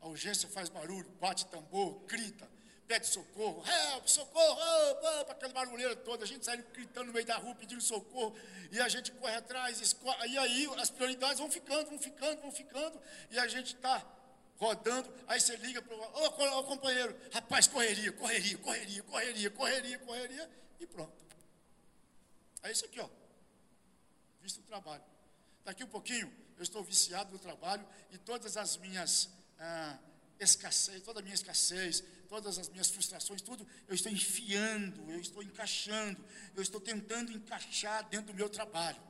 A 0.01 0.07
urgência 0.07 0.47
faz 0.49 0.69
barulho, 0.69 1.07
bate 1.19 1.45
tambor, 1.47 1.99
grita, 2.05 2.47
pede 2.87 3.07
socorro, 3.07 3.63
help, 3.67 4.07
socorro, 4.07 4.59
help, 4.59 5.03
help, 5.03 5.29
aquela 5.29 5.53
barulheira 5.53 5.95
toda, 5.95 6.23
a 6.23 6.27
gente 6.27 6.45
sai 6.45 6.57
gritando 6.57 7.07
no 7.07 7.13
meio 7.13 7.25
da 7.25 7.37
rua 7.37 7.53
pedindo 7.55 7.81
socorro, 7.81 8.35
e 8.71 8.79
a 8.79 8.87
gente 8.87 9.11
corre 9.13 9.35
atrás, 9.35 9.79
e 10.27 10.37
aí 10.37 10.69
as 10.77 10.89
prioridades 10.89 11.39
vão 11.39 11.51
ficando, 11.51 11.89
vão 11.89 11.99
ficando, 11.99 12.41
vão 12.41 12.51
ficando, 12.51 12.99
e 13.29 13.39
a 13.39 13.47
gente 13.47 13.75
está 13.75 14.03
rodando, 14.57 15.11
aí 15.27 15.39
você 15.39 15.55
liga 15.57 15.81
para 15.81 15.95
o 15.95 16.63
companheiro, 16.63 17.15
rapaz, 17.31 17.67
correria, 17.67 18.11
correria, 18.11 18.57
correria, 18.59 19.03
correria, 19.03 19.49
correria, 19.51 19.99
correria, 19.99 20.49
e 20.79 20.87
pronto. 20.87 21.25
É 22.63 22.71
isso 22.71 22.85
aqui, 22.85 22.99
ó. 22.99 23.09
Visto 24.41 24.59
o 24.59 24.63
trabalho. 24.63 25.03
Daqui 25.63 25.83
um 25.83 25.87
pouquinho, 25.87 26.31
eu 26.57 26.63
estou 26.63 26.83
viciado 26.83 27.31
no 27.31 27.39
trabalho 27.39 27.85
e 28.11 28.17
todas 28.17 28.57
as 28.57 28.77
minhas 28.77 29.29
ah, 29.59 29.97
escassez, 30.39 31.01
toda 31.03 31.19
a 31.19 31.23
minha 31.23 31.35
escassez, 31.35 32.03
todas 32.27 32.57
as 32.57 32.69
minhas 32.69 32.89
frustrações, 32.89 33.41
tudo, 33.41 33.67
eu 33.87 33.95
estou 33.95 34.11
enfiando, 34.11 35.11
eu 35.11 35.19
estou 35.19 35.43
encaixando, 35.43 36.23
eu 36.55 36.61
estou 36.61 36.79
tentando 36.79 37.31
encaixar 37.31 38.07
dentro 38.09 38.27
do 38.27 38.33
meu 38.33 38.49
trabalho. 38.49 39.01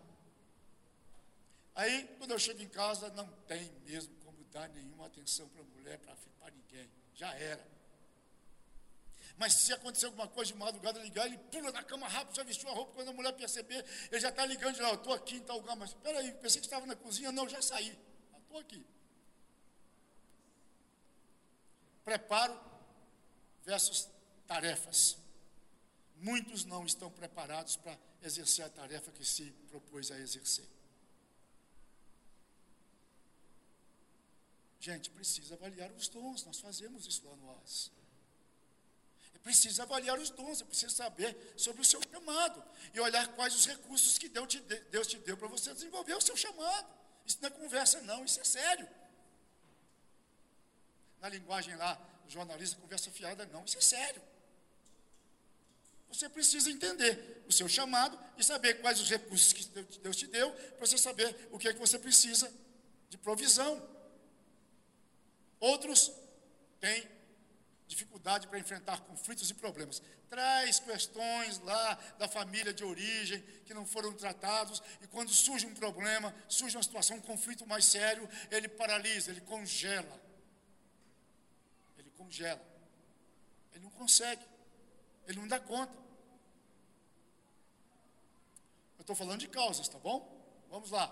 Aí, 1.76 2.08
quando 2.18 2.32
eu 2.32 2.40
chego 2.40 2.62
em 2.62 2.68
casa, 2.68 3.10
não 3.12 3.28
tem 3.48 3.72
mesmo 3.86 4.14
como 4.26 4.44
dar 4.46 4.68
nenhuma 4.70 5.06
atenção 5.06 5.48
para 5.50 5.62
a 5.62 5.66
mulher, 5.66 6.00
para 6.00 6.52
ninguém. 6.52 6.90
Já 7.14 7.34
era. 7.36 7.79
Mas 9.40 9.54
se 9.54 9.72
acontecer 9.72 10.06
alguma 10.06 10.28
coisa 10.28 10.52
de 10.52 10.58
madrugada, 10.60 11.00
ligar, 11.00 11.26
ele 11.26 11.38
pula 11.38 11.72
na 11.72 11.82
cama 11.82 12.10
rápido, 12.10 12.36
já 12.36 12.44
vestiu 12.44 12.68
a 12.68 12.74
roupa, 12.74 12.92
quando 12.94 13.08
a 13.08 13.14
mulher 13.14 13.32
perceber, 13.32 13.86
ele 14.12 14.20
já 14.20 14.28
está 14.28 14.46
ligando 14.46 14.76
de 14.76 14.82
lá, 14.82 14.94
estou 14.94 15.14
aqui 15.14 15.38
em 15.38 15.40
tal 15.40 15.60
lugar, 15.60 15.78
mas 15.78 15.96
aí, 16.04 16.34
pensei 16.34 16.60
que 16.60 16.68
estava 16.68 16.86
na 16.86 16.94
cozinha, 16.94 17.32
não, 17.32 17.48
já 17.48 17.62
saí. 17.62 17.98
Estou 18.38 18.60
aqui. 18.60 18.86
Preparo 22.04 22.60
versus 23.64 24.10
tarefas. 24.46 25.18
Muitos 26.18 26.66
não 26.66 26.86
estão 26.86 27.10
preparados 27.10 27.78
para 27.78 27.98
exercer 28.22 28.66
a 28.66 28.70
tarefa 28.70 29.10
que 29.10 29.24
se 29.24 29.52
propôs 29.70 30.12
a 30.12 30.20
exercer. 30.20 30.68
Gente, 34.82 35.10
precisa 35.12 35.54
avaliar 35.56 35.90
os 35.94 36.10
dons, 36.10 36.44
nós 36.44 36.60
fazemos 36.60 37.08
isso 37.08 37.26
lá 37.26 37.38
no. 37.38 37.99
Preciso 39.44 39.82
avaliar 39.82 40.20
os 40.20 40.30
dons, 40.30 40.62
preciso 40.62 40.94
saber 40.96 41.54
sobre 41.56 41.82
o 41.82 41.86
seu 41.86 42.02
chamado 42.12 42.64
e 42.94 43.00
olhar 43.00 43.28
quais 43.30 43.56
os 43.56 43.66
recursos 43.66 44.18
que 44.18 44.28
Deus 44.28 44.48
te, 44.48 44.60
Deus 44.60 45.08
te 45.08 45.18
deu 45.20 45.38
para 45.38 45.48
você 45.48 45.74
desenvolver 45.74 46.14
o 46.14 46.22
seu 46.22 46.36
chamado. 46.36 46.88
Isso 47.26 47.38
não 47.42 47.48
é 47.48 47.52
conversa, 47.52 48.02
não, 48.02 48.26
isso 48.26 48.40
é 48.40 48.44
sério. 48.44 48.88
Na 51.22 51.30
linguagem 51.30 51.76
lá, 51.76 52.00
jornalista, 52.28 52.80
conversa 52.80 53.12
fiada, 53.12 53.46
não, 53.48 53.64
isso 53.64 53.78
é 53.78 53.82
sério. 53.82 54.22
Você 56.10 56.28
precisa 56.28 56.72
entender 56.72 57.44
o 57.48 57.52
seu 57.52 57.68
chamado 57.68 58.20
e 58.38 58.44
saber 58.44 58.82
quais 58.82 59.00
os 59.00 59.10
recursos 59.10 59.54
que 59.54 59.64
Deus 60.00 60.16
te 60.16 60.28
deu, 60.28 60.52
para 60.52 60.86
você 60.86 60.98
saber 60.98 61.50
o 61.52 61.60
que 61.60 61.68
é 61.68 61.74
que 61.74 61.80
você 61.80 62.00
precisa 62.00 62.52
de 63.10 63.18
provisão. 63.18 63.82
Outros 65.60 66.12
têm 66.80 67.08
dificuldade 67.90 68.48
para 68.48 68.60
enfrentar 68.60 69.02
conflitos 69.02 69.50
e 69.50 69.54
problemas. 69.54 70.02
Traz 70.30 70.80
questões 70.80 71.58
lá 71.60 71.96
da 72.20 72.28
família 72.28 72.72
de 72.72 72.84
origem 72.84 73.42
que 73.66 73.74
não 73.74 73.86
foram 73.86 74.14
tratados, 74.14 74.82
e 75.02 75.08
quando 75.08 75.32
surge 75.34 75.66
um 75.66 75.74
problema, 75.74 76.34
surge 76.48 76.78
uma 76.78 76.84
situação, 76.84 77.18
um 77.18 77.22
conflito 77.22 77.66
mais 77.66 77.84
sério, 77.86 78.30
ele 78.52 78.70
paralisa, 78.70 79.32
ele 79.32 79.42
congela. 79.42 80.22
Ele 81.98 82.12
congela. 82.12 82.62
Ele 83.74 83.84
não 83.84 83.92
consegue. 83.92 84.46
Ele 85.28 85.40
não 85.40 85.48
dá 85.48 85.60
conta. 85.60 85.94
Eu 89.00 89.02
estou 89.02 89.16
falando 89.16 89.40
de 89.40 89.48
causas, 89.48 89.88
tá 89.88 89.98
bom? 89.98 90.20
Vamos 90.70 90.92
lá. 90.92 91.12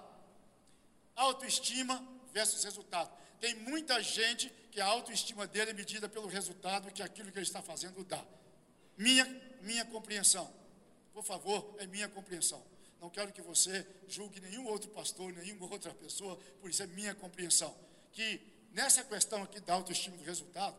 Autoestima 1.16 2.06
versus 2.32 2.63
resultado. 2.63 3.12
Tem 3.39 3.56
muita 3.56 4.02
gente 4.02 4.50
que 4.71 4.82
a 4.82 4.86
autoestima 4.86 5.47
dele 5.47 5.71
é 5.71 5.73
medida 5.73 6.10
pelo 6.10 6.28
resultado 6.28 6.91
que 6.91 7.02
aquilo 7.02 7.32
que 7.32 7.38
ele 7.38 7.45
está 7.45 7.62
fazendo 7.62 8.04
dá. 8.04 8.23
Minha, 8.97 9.26
minha 9.62 9.86
compreensão. 9.86 10.52
Por 11.13 11.23
favor, 11.23 11.76
é 11.80 11.88
minha 11.88 12.08
compreensão. 12.08 12.63
Não 13.00 13.10
quero 13.10 13.32
que 13.32 13.41
você 13.41 13.86
julgue 14.08 14.39
nenhum 14.39 14.65
outro 14.65 14.89
pastor, 14.89 15.32
nenhuma 15.34 15.67
outra 15.67 15.93
pessoa, 15.93 16.36
por 16.60 16.69
isso 16.69 16.82
é 16.82 16.88
minha 16.88 17.13
compreensão. 17.13 17.76
Que 18.12 18.41
nessa 18.71 19.04
questão 19.04 19.43
aqui 19.43 19.60
da 19.60 19.73
autoestima 19.73 20.17
do 20.17 20.23
resultado, 20.23 20.78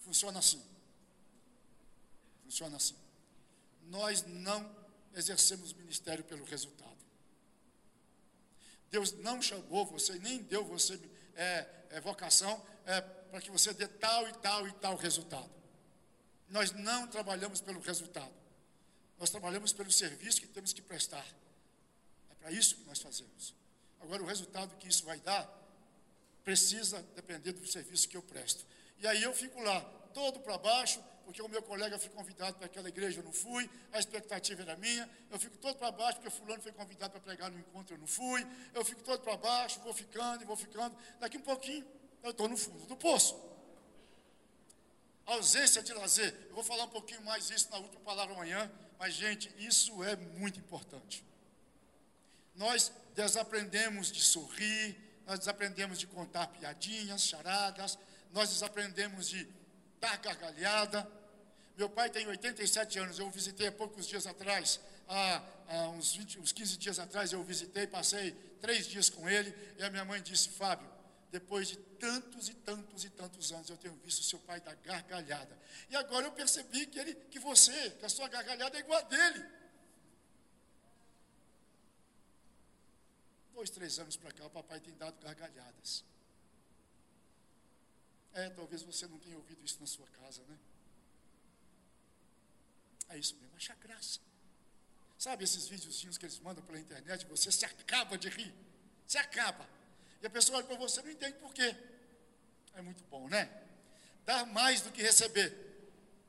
funciona 0.00 0.38
assim. 0.38 0.62
Funciona 2.44 2.76
assim. 2.76 2.96
Nós 3.84 4.22
não 4.26 4.74
exercemos 5.14 5.72
ministério 5.72 6.24
pelo 6.24 6.44
resultado. 6.44 6.93
Deus 8.94 9.10
não 9.10 9.42
chamou 9.42 9.84
você, 9.84 10.12
nem 10.20 10.40
deu 10.40 10.64
você 10.64 11.00
é, 11.34 11.66
é, 11.90 12.00
vocação 12.00 12.64
é, 12.86 13.00
para 13.00 13.40
que 13.40 13.50
você 13.50 13.74
dê 13.74 13.88
tal 13.88 14.28
e 14.28 14.32
tal 14.34 14.68
e 14.68 14.72
tal 14.74 14.94
resultado. 14.94 15.50
Nós 16.48 16.70
não 16.70 17.08
trabalhamos 17.08 17.60
pelo 17.60 17.80
resultado. 17.80 18.32
Nós 19.18 19.30
trabalhamos 19.30 19.72
pelo 19.72 19.90
serviço 19.90 20.40
que 20.40 20.46
temos 20.46 20.72
que 20.72 20.80
prestar. 20.80 21.26
É 22.30 22.34
para 22.36 22.52
isso 22.52 22.76
que 22.76 22.84
nós 22.84 23.00
fazemos. 23.00 23.52
Agora, 24.00 24.22
o 24.22 24.26
resultado 24.26 24.76
que 24.76 24.86
isso 24.86 25.04
vai 25.04 25.18
dar 25.18 25.44
precisa 26.44 27.02
depender 27.16 27.50
do 27.50 27.66
serviço 27.66 28.08
que 28.08 28.16
eu 28.16 28.22
presto. 28.22 28.64
E 28.98 29.08
aí 29.08 29.24
eu 29.24 29.34
fico 29.34 29.60
lá, 29.60 29.80
todo 30.14 30.38
para 30.38 30.56
baixo, 30.56 31.02
porque 31.24 31.42
o 31.42 31.48
meu 31.48 31.62
colega 31.62 31.98
foi 31.98 32.10
convidado 32.10 32.56
para 32.56 32.66
aquela 32.66 32.88
igreja, 32.88 33.20
eu 33.20 33.24
não 33.24 33.32
fui, 33.32 33.68
a 33.92 33.98
expectativa 33.98 34.62
era 34.62 34.76
minha, 34.76 35.08
eu 35.30 35.38
fico 35.38 35.56
todo 35.58 35.76
para 35.76 35.90
baixo, 35.90 36.20
porque 36.20 36.30
fulano 36.30 36.62
foi 36.62 36.72
convidado 36.72 37.12
para 37.12 37.20
pregar 37.20 37.50
no 37.50 37.58
encontro, 37.58 37.94
eu 37.94 37.98
não 37.98 38.06
fui, 38.06 38.46
eu 38.74 38.84
fico 38.84 39.02
todo 39.02 39.20
para 39.22 39.36
baixo, 39.36 39.80
vou 39.80 39.94
ficando 39.94 40.42
e 40.42 40.46
vou 40.46 40.56
ficando, 40.56 40.96
daqui 41.18 41.38
um 41.38 41.42
pouquinho 41.42 41.86
eu 42.22 42.30
estou 42.30 42.48
no 42.48 42.56
fundo 42.56 42.86
do 42.86 42.96
poço. 42.96 43.38
ausência 45.26 45.82
de 45.82 45.92
lazer, 45.92 46.34
eu 46.48 46.54
vou 46.54 46.64
falar 46.64 46.84
um 46.84 46.90
pouquinho 46.90 47.22
mais 47.22 47.50
isso 47.50 47.70
na 47.70 47.78
última 47.78 48.00
palavra 48.02 48.34
amanhã, 48.34 48.70
mas 48.98 49.14
gente, 49.14 49.52
isso 49.58 50.02
é 50.04 50.16
muito 50.16 50.58
importante. 50.58 51.24
Nós 52.54 52.92
desaprendemos 53.14 54.12
de 54.12 54.22
sorrir, 54.22 54.96
nós 55.26 55.38
desaprendemos 55.38 55.98
de 55.98 56.06
contar 56.06 56.46
piadinhas, 56.48 57.22
charadas, 57.22 57.98
nós 58.32 58.50
desaprendemos 58.50 59.28
de 59.28 59.48
dar 60.04 60.18
gargalhada. 60.18 61.10
Meu 61.76 61.88
pai 61.88 62.10
tem 62.10 62.26
87 62.26 62.98
anos, 62.98 63.18
eu 63.18 63.28
visitei 63.30 63.66
há 63.66 63.72
poucos 63.72 64.06
dias 64.06 64.26
atrás, 64.26 64.78
há, 65.08 65.42
há 65.68 65.88
uns, 65.88 66.14
20, 66.14 66.38
uns 66.38 66.52
15 66.52 66.76
dias 66.76 66.98
atrás 67.00 67.32
eu 67.32 67.42
visitei, 67.42 67.86
passei 67.86 68.30
três 68.60 68.86
dias 68.86 69.10
com 69.10 69.28
ele, 69.28 69.52
e 69.76 69.82
a 69.82 69.90
minha 69.90 70.04
mãe 70.04 70.22
disse, 70.22 70.50
Fábio, 70.50 70.88
depois 71.32 71.66
de 71.66 71.76
tantos 71.76 72.48
e 72.48 72.54
tantos 72.54 73.04
e 73.04 73.10
tantos 73.10 73.50
anos 73.50 73.68
eu 73.68 73.76
tenho 73.76 73.94
visto 74.04 74.22
seu 74.22 74.38
pai 74.38 74.60
dar 74.60 74.76
gargalhada. 74.76 75.58
E 75.90 75.96
agora 75.96 76.26
eu 76.26 76.32
percebi 76.32 76.86
que, 76.86 76.98
ele, 76.98 77.14
que 77.28 77.40
você, 77.40 77.90
que 77.90 78.04
a 78.04 78.08
sua 78.08 78.28
gargalhada 78.28 78.76
é 78.76 78.80
igual 78.80 79.00
a 79.00 79.02
dele. 79.02 79.44
Dois, 83.52 83.70
três 83.70 83.98
anos 83.98 84.16
para 84.16 84.32
cá, 84.32 84.46
o 84.46 84.50
papai 84.50 84.78
tem 84.78 84.94
dado 84.94 85.16
gargalhadas. 85.20 86.04
É, 88.34 88.50
talvez 88.50 88.82
você 88.82 89.06
não 89.06 89.18
tenha 89.18 89.36
ouvido 89.36 89.64
isso 89.64 89.78
na 89.80 89.86
sua 89.86 90.06
casa, 90.08 90.42
né? 90.48 90.58
É 93.10 93.18
isso 93.18 93.34
mesmo, 93.36 93.56
acha 93.56 93.74
graça. 93.76 94.18
Sabe 95.16 95.44
esses 95.44 95.68
videozinhos 95.68 96.18
que 96.18 96.26
eles 96.26 96.38
mandam 96.40 96.64
pela 96.64 96.78
internet? 96.78 97.24
Você 97.26 97.50
se 97.50 97.64
acaba 97.64 98.18
de 98.18 98.28
rir. 98.28 98.52
Se 99.06 99.16
acaba. 99.16 99.66
E 100.20 100.26
a 100.26 100.30
pessoa 100.30 100.58
olha 100.58 100.66
para 100.66 100.76
você 100.76 101.00
não 101.00 101.10
entende 101.10 101.38
por 101.38 101.54
quê. 101.54 101.76
É 102.74 102.82
muito 102.82 103.04
bom, 103.04 103.28
né? 103.28 103.48
Dar 104.26 104.44
mais 104.46 104.80
do 104.80 104.90
que 104.90 105.00
receber. 105.00 105.56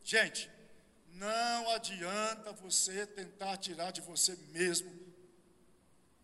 Gente, 0.04 0.50
não 1.14 1.70
adianta 1.72 2.52
você 2.54 3.08
tentar 3.08 3.58
tirar 3.58 3.92
de 3.92 4.02
você 4.02 4.36
mesmo. 4.52 4.94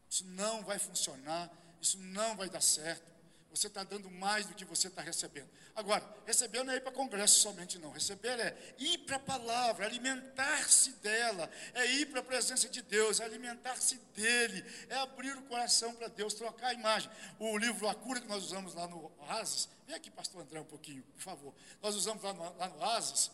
Isso 0.09 0.25
não 0.27 0.63
vai 0.63 0.77
funcionar. 0.77 1.51
Isso 1.81 1.97
não 1.97 2.37
vai 2.37 2.49
dar 2.49 2.61
certo. 2.61 3.10
Você 3.51 3.67
está 3.67 3.83
dando 3.83 4.09
mais 4.09 4.45
do 4.45 4.55
que 4.55 4.63
você 4.63 4.87
está 4.87 5.01
recebendo. 5.01 5.49
Agora, 5.75 6.03
receber 6.25 6.63
não 6.63 6.71
é 6.71 6.77
ir 6.77 6.81
para 6.81 6.91
congresso 6.91 7.41
somente, 7.41 7.77
não. 7.77 7.91
Receber 7.91 8.39
é 8.39 8.75
ir 8.79 8.99
para 8.99 9.17
a 9.17 9.19
palavra, 9.19 9.85
alimentar-se 9.85 10.93
dela, 10.93 11.51
é 11.73 11.85
ir 11.85 12.05
para 12.05 12.21
a 12.21 12.23
presença 12.23 12.69
de 12.69 12.81
Deus, 12.81 13.19
é 13.19 13.25
alimentar-se 13.25 13.97
dele, 14.15 14.63
é 14.87 14.95
abrir 14.95 15.35
o 15.37 15.41
coração 15.43 15.93
para 15.95 16.07
Deus, 16.07 16.33
trocar 16.33 16.67
a 16.67 16.73
imagem. 16.73 17.11
O 17.39 17.57
livro 17.57 17.89
A 17.89 17.93
Cura 17.93 18.21
que 18.21 18.27
nós 18.27 18.45
usamos 18.45 18.73
lá 18.73 18.87
no 18.87 19.11
Oasis, 19.19 19.67
vem 19.85 19.97
aqui, 19.97 20.09
pastor 20.09 20.43
André, 20.43 20.61
um 20.61 20.65
pouquinho, 20.65 21.03
por 21.03 21.21
favor. 21.21 21.53
Nós 21.81 21.93
usamos 21.95 22.23
lá 22.23 22.33
no, 22.33 22.57
lá 22.57 22.69
no 22.69 22.77
Oasis, 22.77 23.31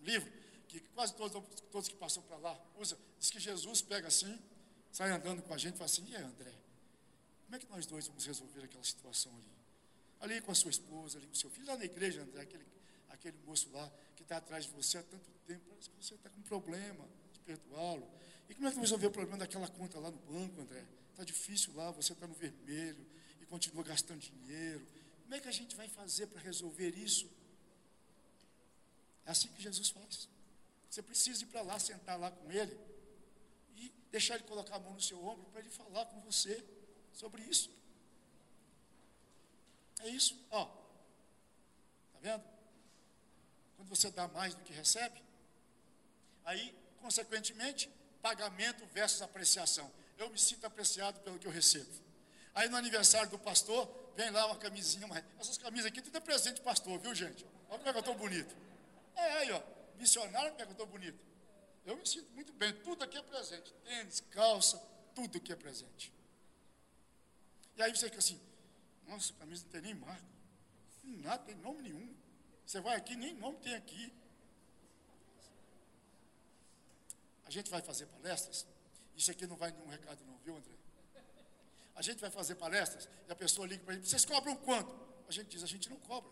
um 0.00 0.04
livro, 0.04 0.32
que 0.68 0.78
quase 0.94 1.12
todos, 1.14 1.42
todos 1.72 1.88
que 1.88 1.96
passam 1.96 2.22
para 2.22 2.36
lá 2.36 2.56
usam, 2.78 2.96
diz 3.18 3.30
que 3.30 3.40
Jesus 3.40 3.82
pega 3.82 4.06
assim, 4.06 4.38
sai 4.92 5.10
andando 5.10 5.42
com 5.42 5.52
a 5.52 5.58
gente 5.58 5.74
e 5.74 5.78
fala 5.78 5.86
assim, 5.86 6.06
e 6.08 6.14
aí, 6.14 6.22
André? 6.22 6.52
Nós 7.80 7.86
dois 7.86 8.06
vamos 8.08 8.26
resolver 8.26 8.62
aquela 8.62 8.84
situação 8.84 9.34
ali? 9.38 9.60
ali 10.20 10.38
com 10.42 10.52
a 10.52 10.54
sua 10.54 10.70
esposa, 10.70 11.16
ali 11.16 11.26
com 11.26 11.32
o 11.32 11.36
seu 11.36 11.48
filho, 11.48 11.66
lá 11.66 11.78
na 11.78 11.84
igreja, 11.86 12.20
André, 12.20 12.42
aquele, 12.42 12.66
aquele 13.08 13.38
moço 13.46 13.70
lá 13.72 13.90
que 14.14 14.22
está 14.22 14.36
atrás 14.36 14.66
de 14.66 14.70
você 14.72 14.98
há 14.98 15.02
tanto 15.02 15.30
tempo, 15.46 15.62
parece 15.66 15.88
que 15.88 15.96
você 15.96 16.14
está 16.14 16.28
com 16.28 16.40
um 16.40 16.42
problema 16.42 17.08
de 17.32 17.40
perdoá-lo. 17.40 18.06
E 18.50 18.54
como 18.54 18.66
é 18.66 18.70
que 18.70 18.76
vai 18.76 18.84
resolver 18.84 19.06
o 19.06 19.10
problema 19.10 19.38
daquela 19.38 19.66
conta 19.66 19.98
lá 19.98 20.10
no 20.10 20.18
banco, 20.18 20.60
André? 20.60 20.84
Está 21.10 21.24
difícil 21.24 21.72
lá, 21.74 21.90
você 21.90 22.12
está 22.12 22.26
no 22.26 22.34
vermelho 22.34 23.06
e 23.40 23.46
continua 23.46 23.82
gastando 23.82 24.20
dinheiro. 24.20 24.86
Como 25.22 25.34
é 25.34 25.40
que 25.40 25.48
a 25.48 25.52
gente 25.52 25.74
vai 25.74 25.88
fazer 25.88 26.26
para 26.26 26.42
resolver 26.42 26.90
isso? 26.90 27.30
É 29.24 29.30
assim 29.30 29.48
que 29.48 29.62
Jesus 29.62 29.88
faz. 29.88 30.28
Você 30.90 31.00
precisa 31.00 31.44
ir 31.44 31.46
para 31.46 31.62
lá, 31.62 31.78
sentar 31.78 32.18
lá 32.18 32.30
com 32.30 32.52
ele 32.52 32.78
e 33.74 33.90
deixar 34.10 34.34
ele 34.34 34.44
colocar 34.44 34.76
a 34.76 34.80
mão 34.80 34.92
no 34.92 35.00
seu 35.00 35.24
ombro 35.24 35.46
para 35.50 35.60
ele 35.60 35.70
falar 35.70 36.04
com 36.04 36.20
você 36.20 36.62
sobre 37.12 37.42
isso. 37.42 37.70
É 40.00 40.08
isso, 40.08 40.38
ó. 40.50 40.64
Tá 40.64 42.18
vendo? 42.20 42.44
Quando 43.76 43.88
você 43.88 44.10
dá 44.10 44.28
mais 44.28 44.54
do 44.54 44.62
que 44.62 44.72
recebe, 44.72 45.22
aí, 46.44 46.74
consequentemente, 47.00 47.90
pagamento 48.22 48.84
versus 48.86 49.22
apreciação. 49.22 49.90
Eu 50.18 50.30
me 50.30 50.38
sinto 50.38 50.66
apreciado 50.66 51.20
pelo 51.20 51.38
que 51.38 51.46
eu 51.46 51.52
recebo. 51.52 51.90
Aí 52.54 52.68
no 52.68 52.76
aniversário 52.76 53.30
do 53.30 53.38
pastor, 53.38 53.88
vem 54.16 54.30
lá 54.30 54.46
uma 54.46 54.56
camisinha, 54.56 55.06
mas 55.06 55.24
essas 55.38 55.56
camisas 55.56 55.86
aqui 55.86 56.02
tudo 56.02 56.16
é 56.16 56.20
presente 56.20 56.60
pastor, 56.60 56.98
viu 56.98 57.14
gente? 57.14 57.46
Olha 57.68 57.78
como 57.78 57.88
é 57.88 57.92
que 57.92 57.98
eu 57.98 58.00
estou 58.00 58.14
bonito. 58.14 58.56
É 59.14 59.32
aí, 59.38 59.52
ó, 59.52 59.62
missionário, 59.96 60.50
como 60.50 60.62
é 60.62 60.64
que 60.64 60.70
eu 60.70 60.72
estou 60.72 60.86
bonito. 60.86 61.18
Eu 61.86 61.96
me 61.96 62.06
sinto 62.06 62.30
muito 62.32 62.52
bem, 62.52 62.72
tudo 62.72 63.02
aqui 63.02 63.16
é 63.16 63.22
presente. 63.22 63.72
Tênis, 63.84 64.20
calça, 64.30 64.78
tudo 65.14 65.38
aqui 65.38 65.52
é 65.52 65.56
presente. 65.56 66.12
E 67.80 67.82
aí 67.82 67.96
você 67.96 68.08
fica 68.08 68.18
assim, 68.18 68.38
nossa, 69.06 69.32
a 69.32 69.36
camisa 69.36 69.64
não 69.64 69.70
tem 69.70 69.80
nem 69.80 69.94
marca. 69.94 70.22
Nada, 71.02 71.42
tem 71.44 71.54
nome 71.56 71.80
nenhum. 71.80 72.14
Você 72.66 72.78
vai 72.78 72.94
aqui, 72.94 73.16
nem 73.16 73.32
nome 73.32 73.56
tem 73.56 73.74
aqui. 73.74 74.12
A 77.46 77.50
gente 77.50 77.70
vai 77.70 77.80
fazer 77.80 78.04
palestras. 78.04 78.66
Isso 79.16 79.30
aqui 79.30 79.46
não 79.46 79.56
vai 79.56 79.72
nenhum 79.72 79.88
recado, 79.88 80.22
não, 80.26 80.36
viu, 80.44 80.58
André? 80.58 80.74
A 81.94 82.02
gente 82.02 82.20
vai 82.20 82.30
fazer 82.30 82.54
palestras 82.56 83.08
e 83.26 83.32
a 83.32 83.34
pessoa 83.34 83.66
liga 83.66 83.82
para 83.82 83.94
a 83.94 83.96
gente: 83.96 84.10
vocês 84.10 84.26
cobram 84.26 84.54
quanto? 84.56 84.94
A 85.26 85.32
gente 85.32 85.48
diz: 85.48 85.62
a 85.62 85.66
gente 85.66 85.88
não 85.88 85.96
cobra. 86.00 86.30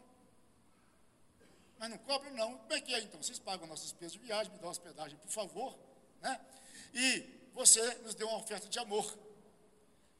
Mas 1.79 1.89
não 1.89 1.99
cobra, 1.99 2.31
não. 2.31 2.59
Como 2.59 2.75
é 2.75 2.81
que 2.83 2.95
é 2.95 3.01
então? 3.01 3.23
Vocês 3.23 3.39
pagam 3.39 3.67
nossas 3.67 3.87
despesas 3.87 4.13
de 4.13 4.19
viagem, 4.19 4.53
me 4.53 4.59
dão 4.59 4.69
hospedagem, 4.69 5.17
por 5.17 5.31
favor. 5.31 5.79
Né? 6.21 6.39
E 6.93 7.49
você 7.55 7.83
nos 8.03 8.15
deu 8.15 8.29
uma 8.29 8.37
oferta 8.37 8.69
de 8.69 8.79
amor. 8.79 9.28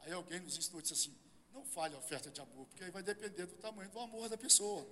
Aí 0.01 0.13
alguém 0.13 0.41
nos 0.41 0.57
ensinou 0.57 0.81
e 0.81 0.83
disse 0.83 0.95
assim: 0.95 1.17
não 1.53 1.65
fale 1.65 1.95
a 1.95 1.99
oferta 1.99 2.31
de 2.31 2.41
amor, 2.41 2.67
porque 2.67 2.85
aí 2.85 2.91
vai 2.91 3.03
depender 3.03 3.47
do 3.47 3.57
tamanho 3.57 3.91
do 3.91 3.99
amor 3.99 4.29
da 4.29 4.37
pessoa. 4.37 4.87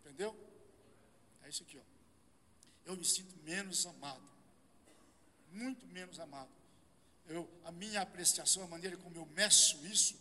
Entendeu? 0.00 0.34
É 1.42 1.48
isso 1.48 1.62
aqui, 1.62 1.78
ó. 1.78 1.82
Eu 2.86 2.96
me 2.96 3.04
sinto 3.04 3.36
menos 3.42 3.86
amado. 3.86 4.22
Muito 5.50 5.86
menos 5.86 6.18
amado. 6.18 6.50
Eu, 7.26 7.48
a 7.64 7.72
minha 7.72 8.00
apreciação, 8.02 8.62
a 8.64 8.66
maneira 8.66 8.96
como 8.96 9.16
eu 9.16 9.26
meço 9.26 9.84
isso, 9.86 10.14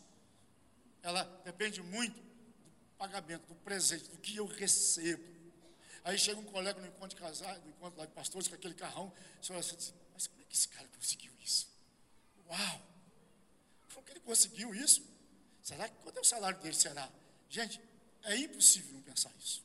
ela 1.01 1.23
depende 1.43 1.81
muito 1.81 2.19
do 2.19 2.97
pagamento, 2.97 3.45
do 3.47 3.55
presente, 3.55 4.09
do 4.09 4.17
que 4.17 4.37
eu 4.37 4.45
recebo. 4.45 5.23
Aí 6.03 6.17
chega 6.17 6.39
um 6.39 6.45
colega 6.45 6.79
no 6.79 6.87
encontro 6.87 7.09
de 7.09 7.15
casais, 7.15 7.61
no 7.63 7.69
encontro 7.69 7.99
lá 7.99 8.05
de 8.05 8.11
pastores, 8.11 8.47
com 8.47 8.55
aquele 8.55 8.73
carrão, 8.73 9.11
o 9.41 9.45
senhor 9.45 9.59
assim, 9.59 9.93
mas 10.13 10.27
como 10.27 10.41
é 10.41 10.45
que 10.45 10.55
esse 10.55 10.67
cara 10.67 10.87
conseguiu 10.89 11.33
isso? 11.41 11.67
Uau! 12.47 12.81
Como 13.93 14.05
que 14.05 14.13
ele 14.13 14.19
conseguiu 14.21 14.73
isso? 14.73 15.03
Será 15.61 15.87
que 15.87 15.95
quanto 16.03 16.17
é 16.17 16.21
o 16.21 16.25
salário 16.25 16.59
dele 16.59 16.75
será? 16.75 17.09
Gente, 17.49 17.81
é 18.23 18.35
impossível 18.37 18.93
não 18.93 19.01
pensar 19.01 19.31
isso. 19.37 19.63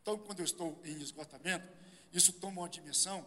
Então, 0.00 0.18
quando 0.18 0.40
eu 0.40 0.44
estou 0.44 0.80
em 0.84 1.00
esgotamento, 1.00 1.66
isso 2.12 2.32
toma 2.32 2.62
uma 2.62 2.68
dimensão 2.68 3.24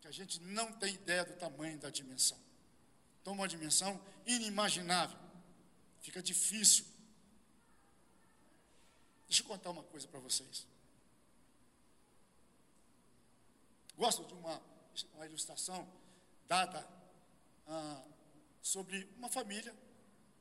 que 0.00 0.08
a 0.08 0.10
gente 0.10 0.40
não 0.40 0.72
tem 0.72 0.94
ideia 0.94 1.24
do 1.24 1.34
tamanho 1.34 1.78
da 1.78 1.90
dimensão. 1.90 2.38
Toma 3.22 3.42
uma 3.42 3.48
dimensão 3.48 4.00
inimaginável. 4.24 5.18
Fica 6.00 6.22
difícil. 6.22 6.86
Deixa 9.28 9.42
eu 9.42 9.46
contar 9.46 9.70
uma 9.70 9.82
coisa 9.82 10.06
para 10.08 10.20
vocês. 10.20 10.66
Gosto 13.96 14.24
de 14.24 14.34
uma, 14.34 14.60
uma 15.14 15.26
ilustração 15.26 15.88
dada 16.46 16.86
ah, 17.66 18.02
sobre 18.60 19.08
uma 19.16 19.28
família 19.28 19.74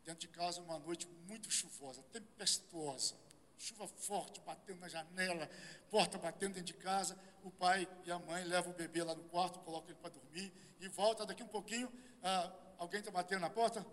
dentro 0.04 0.22
de 0.22 0.28
casa, 0.28 0.62
uma 0.62 0.78
noite 0.80 1.08
muito 1.28 1.50
chuvosa, 1.50 2.04
tempestuosa 2.12 3.16
chuva 3.58 3.88
forte 3.88 4.40
batendo 4.42 4.80
na 4.80 4.88
janela, 4.88 5.50
porta 5.90 6.18
batendo 6.18 6.54
dentro 6.54 6.74
de 6.74 6.74
casa. 6.74 7.18
O 7.44 7.52
pai 7.52 7.88
e 8.06 8.12
a 8.12 8.20
mãe 8.20 8.44
levam 8.44 8.72
o 8.72 8.76
bebê 8.76 9.04
lá 9.04 9.16
no 9.16 9.24
quarto, 9.26 9.60
colocam 9.60 9.90
ele 9.90 10.00
para 10.00 10.10
dormir 10.10 10.52
e 10.80 10.88
volta 10.88 11.26
daqui 11.26 11.44
um 11.44 11.48
pouquinho. 11.48 11.92
Ah, 12.24 12.52
alguém 12.78 13.00
está 13.00 13.12
batendo 13.12 13.42
na 13.42 13.50
porta? 13.50 13.86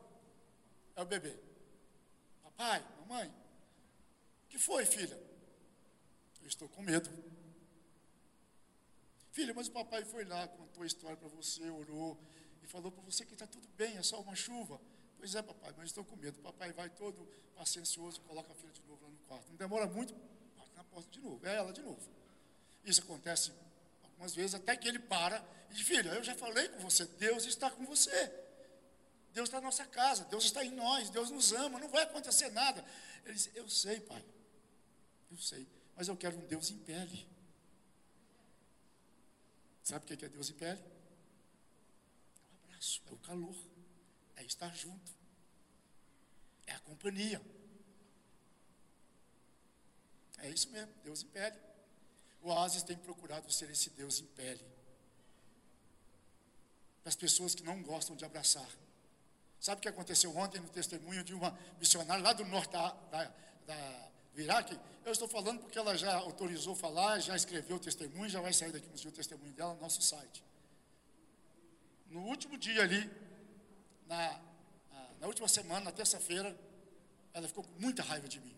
É 0.97 1.03
o 1.03 1.07
bebê. 1.07 1.39
Papai, 2.43 2.85
mamãe, 3.01 3.29
o 4.45 4.49
que 4.49 4.59
foi, 4.59 4.85
filha? 4.85 5.19
Eu 6.41 6.49
estou 6.49 6.69
com 6.69 6.83
medo. 6.83 7.11
Filha, 9.33 9.53
mas 9.55 9.67
o 9.67 9.73
papai 9.73 10.05
foi 10.05 10.25
lá, 10.27 10.47
contou 10.47 10.83
a 10.83 10.87
história 10.87 11.17
para 11.17 11.29
você, 11.29 11.69
orou 11.71 12.21
e 12.63 12.67
falou 12.67 12.93
para 12.93 13.03
você 13.03 13.25
que 13.25 13.33
está 13.33 13.47
tudo 13.47 13.67
bem, 13.77 13.97
é 13.97 14.03
só 14.03 14.21
uma 14.21 14.37
chuva. 14.37 14.79
Pois 15.17 15.35
é, 15.35 15.41
papai, 15.41 15.73
mas 15.77 15.87
estou 15.87 16.05
com 16.05 16.17
medo. 16.17 16.39
O 16.39 16.43
papai 16.43 16.73
vai 16.73 16.91
todo 16.91 17.27
paciencioso, 17.57 18.21
coloca 18.23 18.53
a 18.53 18.55
filha 18.55 18.73
de 18.73 18.83
novo 18.83 19.03
lá 19.03 19.11
no 19.11 19.17
quarto. 19.19 19.49
Não 19.49 19.57
demora 19.57 19.87
muito, 19.87 20.15
bate 20.57 20.71
na 20.77 20.85
porta 20.85 21.11
de 21.11 21.21
novo. 21.21 21.47
É 21.47 21.57
ela 21.57 21.73
de 21.73 21.81
novo. 21.81 22.01
Isso 22.85 23.01
acontece 23.01 23.53
algumas 24.03 24.35
vezes, 24.35 24.55
até 24.55 24.77
que 24.77 24.87
ele 24.87 24.99
para 24.99 25.43
e 25.71 25.75
diz, 25.75 25.87
filha, 25.87 26.11
eu 26.11 26.23
já 26.23 26.35
falei 26.35 26.69
com 26.69 26.81
você, 26.81 27.07
Deus 27.07 27.47
está 27.47 27.71
com 27.71 27.87
você. 27.87 28.31
Deus 29.33 29.49
está 29.49 29.61
na 29.61 29.69
nossa 29.69 29.87
casa, 29.87 30.25
Deus 30.25 30.45
está 30.45 30.63
em 30.63 30.73
nós, 30.73 31.09
Deus 31.09 31.31
nos 31.31 31.53
ama, 31.53 31.79
não 31.79 31.89
vai 31.89 32.03
acontecer 32.03 32.51
nada. 32.51 32.85
Ele 33.25 33.33
diz, 33.33 33.51
eu 33.55 33.67
sei, 33.67 33.99
pai, 34.01 34.23
eu 35.31 35.39
sei, 35.39 35.67
mas 35.97 36.09
eu 36.09 36.17
quero 36.19 36.37
um 36.37 36.47
Deus 36.47 36.71
em 36.71 36.77
pele. 36.77 37.32
Sabe 39.83 40.05
o 40.05 40.17
que 40.17 40.25
é 40.25 40.29
Deus 40.29 40.51
em 40.51 40.55
pele? 40.55 40.81
É 40.81 42.53
o 42.53 42.65
abraço, 42.65 43.03
é 43.07 43.13
o 43.13 43.19
calor 43.19 43.57
é 44.37 44.45
estar 44.45 44.75
junto, 44.75 45.13
é 46.67 46.73
a 46.73 46.81
companhia. 46.81 47.41
É 50.39 50.51
isso 50.51 50.69
mesmo, 50.71 50.93
Deus 51.05 51.23
em 51.23 51.29
pele. 51.29 51.57
O 52.43 52.49
Oasis 52.49 52.83
tem 52.83 52.97
procurado 52.97 53.51
ser 53.53 53.71
esse 53.71 53.91
Deus 53.91 54.19
em 54.21 54.27
pele. 54.27 54.65
Para 57.03 57.11
as 57.11 57.17
pessoas 57.17 57.55
que 57.55 57.63
não 57.63 57.83
gostam 57.83 58.17
de 58.17 58.25
abraçar. 58.25 58.69
Sabe 59.61 59.79
o 59.79 59.83
que 59.83 59.89
aconteceu 59.89 60.37
ontem 60.37 60.61
no 60.61 60.69
testemunho 60.69 61.23
de 61.23 61.35
uma 61.35 61.57
missionária 61.79 62.23
lá 62.23 62.33
do 62.33 62.45
norte 62.45 62.73
da, 62.73 62.91
da, 62.91 63.25
da, 63.65 64.11
do 64.35 64.41
Iraque? 64.41 64.79
Eu 65.05 65.13
estou 65.13 65.29
falando 65.29 65.61
porque 65.61 65.79
ela 65.79 65.97
já 65.97 66.15
autorizou 66.15 66.75
falar, 66.75 67.19
já 67.19 67.35
escreveu 67.35 67.77
o 67.77 67.81
testemunho, 67.81 68.29
já 68.29 68.41
vai 68.41 68.53
sair 68.53 68.73
daqui 68.73 68.89
uns 68.93 69.01
dias 69.01 69.13
o 69.13 69.17
testemunho 69.17 69.53
dela 69.53 69.75
no 69.75 69.81
nosso 69.81 70.01
site. 70.01 70.45
No 72.09 72.21
último 72.27 72.57
dia 72.57 72.83
ali, 72.83 73.11
na, 74.07 74.41
na 75.21 75.27
última 75.27 75.49
semana, 75.49 75.87
na 75.87 75.93
terça-feira, 75.93 76.57
ela 77.35 77.49
ficou 77.49 77.65
com 77.65 77.81
muita 77.81 78.03
raiva 78.03 78.29
de 78.29 78.41
mim. 78.41 78.55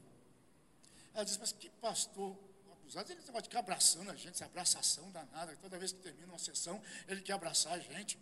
Ela 1.14 1.24
disse, 1.24 1.38
mas 1.38 1.52
que 1.52 1.70
pastor 1.70 2.36
abusado, 2.84 3.10
ele 3.10 3.20
vai 3.32 3.42
ficar 3.42 3.60
abraçando 3.60 4.10
a 4.10 4.14
gente, 4.14 4.34
essa 4.34 4.44
abraçação 4.44 5.10
danada, 5.10 5.56
toda 5.56 5.78
vez 5.78 5.92
que 5.92 5.98
termina 6.00 6.26
uma 6.32 6.38
sessão, 6.38 6.80
ele 7.08 7.22
quer 7.22 7.32
abraçar 7.32 7.72
a 7.72 7.78
gente. 7.78 8.18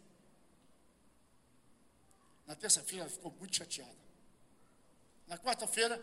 Na 2.47 2.55
terça-feira 2.55 3.05
ela 3.05 3.11
ficou 3.11 3.33
muito 3.33 3.57
chateada. 3.57 4.03
Na 5.27 5.39
quarta-feira, 5.39 6.01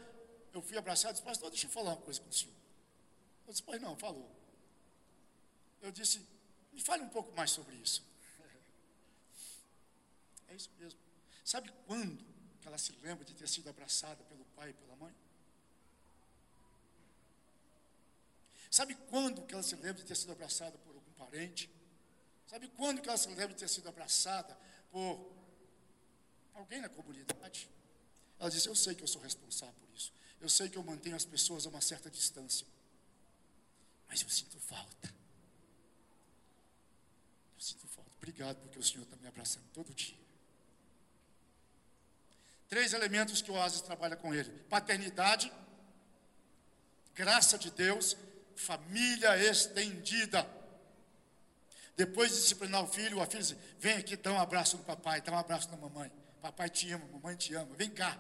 eu 0.54 0.62
fui 0.62 0.78
abraçar 0.78 1.12
e 1.12 1.14
disse, 1.14 1.24
pastor, 1.24 1.50
deixa 1.50 1.68
eu 1.68 1.72
falar 1.72 1.92
uma 1.92 2.02
coisa 2.02 2.20
com 2.22 2.30
o 2.30 2.34
senhor. 2.34 2.56
Eu 3.46 3.52
disse, 3.52 3.64
pois 3.64 3.82
não, 3.82 3.96
falou. 3.98 4.30
Eu 5.82 5.92
disse, 5.92 6.20
me 6.72 6.82
fale 6.82 7.04
um 7.04 7.10
pouco 7.10 7.36
mais 7.36 7.52
sobre 7.52 7.76
isso. 7.76 8.04
É 10.48 10.56
isso 10.56 10.70
mesmo. 10.80 11.00
Sabe 11.46 11.72
quando 11.86 12.24
que 12.62 12.68
ela 12.68 12.78
se 12.78 12.92
lembra 13.04 13.24
de 13.24 13.34
ter 13.34 13.48
sido 13.48 13.70
abraçada 13.70 14.24
pelo 14.26 14.44
pai 14.56 14.72
e 14.72 14.74
pela 14.74 14.96
mãe? 14.96 15.14
Sabe 18.70 18.96
quando 19.10 19.46
que 19.46 19.54
ela 19.54 19.64
se 19.64 19.76
lembra 19.76 19.96
de 19.96 20.06
ter 20.06 20.16
sido 20.16 20.32
abraçada 20.32 20.78
por 20.80 20.94
algum 20.94 21.12
parente? 21.14 21.70
Sabe 22.48 22.68
quando 22.70 23.02
que 23.02 23.10
ela 23.10 23.18
se 23.18 23.28
lembra 23.30 23.50
de 23.50 23.56
ter 23.56 23.70
sido 23.70 23.88
abraçada 23.90 24.58
por 24.92 25.32
alguém 26.54 26.82
na 26.82 26.90
comunidade? 26.90 27.70
Ela 28.40 28.50
diz: 28.50 28.66
Eu 28.66 28.76
sei 28.76 28.96
que 28.96 29.04
eu 29.04 29.08
sou 29.08 29.22
responsável 29.22 29.76
por 29.76 29.90
isso. 29.96 30.14
Eu 30.42 30.50
sei 30.50 30.70
que 30.70 30.78
eu 30.78 30.84
mantenho 30.84 31.16
as 31.16 31.26
pessoas 31.26 31.66
a 31.66 31.70
uma 31.70 31.82
certa 31.82 32.10
distância. 32.10 32.66
Mas 34.08 34.22
eu 34.22 34.30
sinto 34.30 34.60
falta. 34.60 35.14
Eu 37.56 37.62
sinto 37.62 37.88
falta. 37.88 38.12
Obrigado 38.18 38.58
porque 38.62 38.80
o 38.80 38.84
Senhor 38.84 39.04
está 39.04 39.16
me 39.18 39.28
abraçando 39.28 39.66
todo 39.74 39.94
dia. 39.94 40.18
Três 42.68 42.94
elementos 42.94 43.42
que 43.42 43.52
o 43.52 43.56
Oasis 43.56 43.82
trabalha 43.82 44.16
com 44.16 44.34
ele: 44.34 44.50
paternidade, 44.70 45.52
graça 47.14 47.58
de 47.58 47.72
Deus, 47.72 48.16
família 48.56 49.38
estendida. 49.38 50.48
Depois 51.98 52.32
de 52.32 52.38
disciplinar 52.38 52.84
o 52.84 52.88
filho, 52.88 53.22
a 53.22 53.26
filha 53.26 53.42
diz: 53.42 53.56
Vem 53.80 53.98
aqui, 53.98 54.16
dá 54.16 54.32
um 54.32 54.40
abraço 54.40 54.78
no 54.78 54.84
papai, 54.84 55.22
dá 55.22 55.32
um 55.32 55.38
abraço 55.38 55.70
na 55.70 55.78
mamãe. 55.78 56.12
Papai 56.42 56.70
te 56.70 56.90
ama, 56.92 57.06
mamãe 57.08 57.36
te 57.36 57.54
ama, 57.56 57.76
vem 57.76 57.90
cá. 57.90 58.18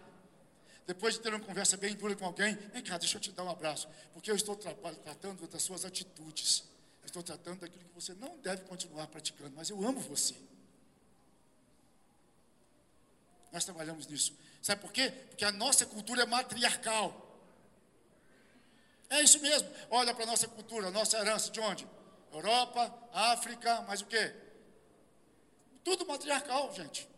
Depois 0.85 1.13
de 1.13 1.21
ter 1.21 1.33
uma 1.33 1.39
conversa 1.39 1.77
bem 1.77 1.95
dura 1.95 2.15
com 2.15 2.25
alguém, 2.25 2.55
vem 2.55 2.83
cá, 2.83 2.97
deixa 2.97 3.17
eu 3.17 3.21
te 3.21 3.31
dar 3.31 3.43
um 3.43 3.49
abraço, 3.49 3.87
porque 4.13 4.31
eu 4.31 4.35
estou 4.35 4.55
tratando 4.55 5.47
das 5.47 5.61
suas 5.61 5.85
atitudes, 5.85 6.63
eu 7.01 7.07
estou 7.07 7.21
tratando 7.21 7.59
daquilo 7.59 7.83
que 7.85 7.93
você 7.93 8.13
não 8.15 8.37
deve 8.39 8.63
continuar 8.63 9.07
praticando, 9.07 9.53
mas 9.55 9.69
eu 9.69 9.83
amo 9.87 9.99
você. 9.99 10.35
Nós 13.51 13.65
trabalhamos 13.65 14.07
nisso. 14.07 14.33
Sabe 14.61 14.81
por 14.81 14.91
quê? 14.91 15.11
Porque 15.29 15.45
a 15.45 15.51
nossa 15.51 15.85
cultura 15.85 16.23
é 16.23 16.25
matriarcal. 16.25 17.25
É 19.09 19.21
isso 19.21 19.39
mesmo. 19.39 19.67
Olha 19.89 20.13
para 20.13 20.23
a 20.23 20.27
nossa 20.27 20.47
cultura, 20.47 20.87
a 20.87 20.91
nossa 20.91 21.17
herança 21.17 21.49
de 21.49 21.59
onde? 21.59 21.87
Europa, 22.31 22.93
África, 23.11 23.81
mas 23.87 24.01
o 24.01 24.05
quê? 24.05 24.35
Tudo 25.83 26.05
matriarcal, 26.05 26.71
gente. 26.73 27.09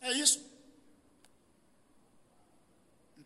É 0.00 0.12
isso. 0.12 0.55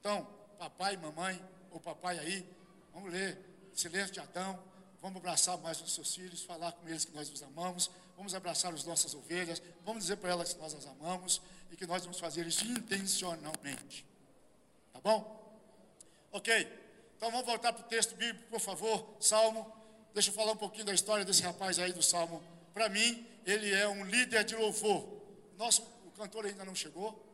Então, 0.00 0.26
papai 0.58 0.96
mamãe, 0.96 1.40
ou 1.70 1.78
papai 1.78 2.18
aí, 2.18 2.48
vamos 2.92 3.12
ler 3.12 3.38
Silêncio 3.74 4.12
de 4.12 4.20
Adão, 4.20 4.58
vamos 5.00 5.18
abraçar 5.18 5.58
mais 5.58 5.80
os 5.80 5.94
seus 5.94 6.14
filhos, 6.14 6.42
falar 6.42 6.72
com 6.72 6.88
eles 6.88 7.04
que 7.04 7.12
nós 7.12 7.30
os 7.30 7.42
amamos, 7.42 7.90
vamos 8.16 8.34
abraçar 8.34 8.72
as 8.72 8.84
nossas 8.84 9.14
ovelhas, 9.14 9.62
vamos 9.84 10.04
dizer 10.04 10.16
para 10.16 10.30
elas 10.30 10.54
que 10.54 10.60
nós 10.60 10.74
as 10.74 10.86
amamos 10.86 11.40
e 11.70 11.76
que 11.76 11.86
nós 11.86 12.02
vamos 12.02 12.18
fazer 12.18 12.46
isso 12.46 12.64
intencionalmente. 12.64 14.06
Tá 14.92 15.00
bom? 15.00 15.58
Ok. 16.32 16.80
Então 17.16 17.30
vamos 17.30 17.46
voltar 17.46 17.72
para 17.72 17.84
o 17.84 17.88
texto 17.88 18.16
bíblico, 18.16 18.48
por 18.48 18.60
favor, 18.60 19.16
Salmo. 19.20 19.70
Deixa 20.14 20.30
eu 20.30 20.34
falar 20.34 20.52
um 20.52 20.56
pouquinho 20.56 20.86
da 20.86 20.94
história 20.94 21.24
desse 21.24 21.42
rapaz 21.42 21.78
aí 21.78 21.92
do 21.92 22.02
Salmo. 22.02 22.42
Para 22.72 22.88
mim, 22.88 23.26
ele 23.44 23.70
é 23.72 23.86
um 23.86 24.04
líder 24.04 24.44
de 24.44 24.56
louvor. 24.56 25.06
Nosso, 25.58 25.82
o 26.06 26.10
cantor 26.12 26.46
ainda 26.46 26.64
não 26.64 26.74
chegou. 26.74 27.29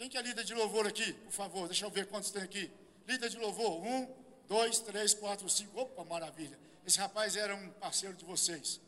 Quem 0.00 0.08
que 0.08 0.16
é 0.16 0.22
líder 0.22 0.44
de 0.44 0.54
louvor 0.54 0.86
aqui? 0.86 1.12
Por 1.12 1.32
favor, 1.32 1.68
deixa 1.68 1.84
eu 1.84 1.90
ver 1.90 2.06
quantos 2.06 2.30
tem 2.30 2.42
aqui. 2.42 2.72
Líder 3.06 3.28
de 3.28 3.36
louvor, 3.36 3.84
um, 3.84 4.08
dois, 4.48 4.78
três, 4.78 5.12
quatro, 5.12 5.46
cinco. 5.46 5.78
Opa, 5.78 6.02
maravilha. 6.06 6.58
Esse 6.86 6.98
rapaz 6.98 7.36
era 7.36 7.54
um 7.54 7.68
parceiro 7.72 8.16
de 8.16 8.24
vocês. 8.24 8.80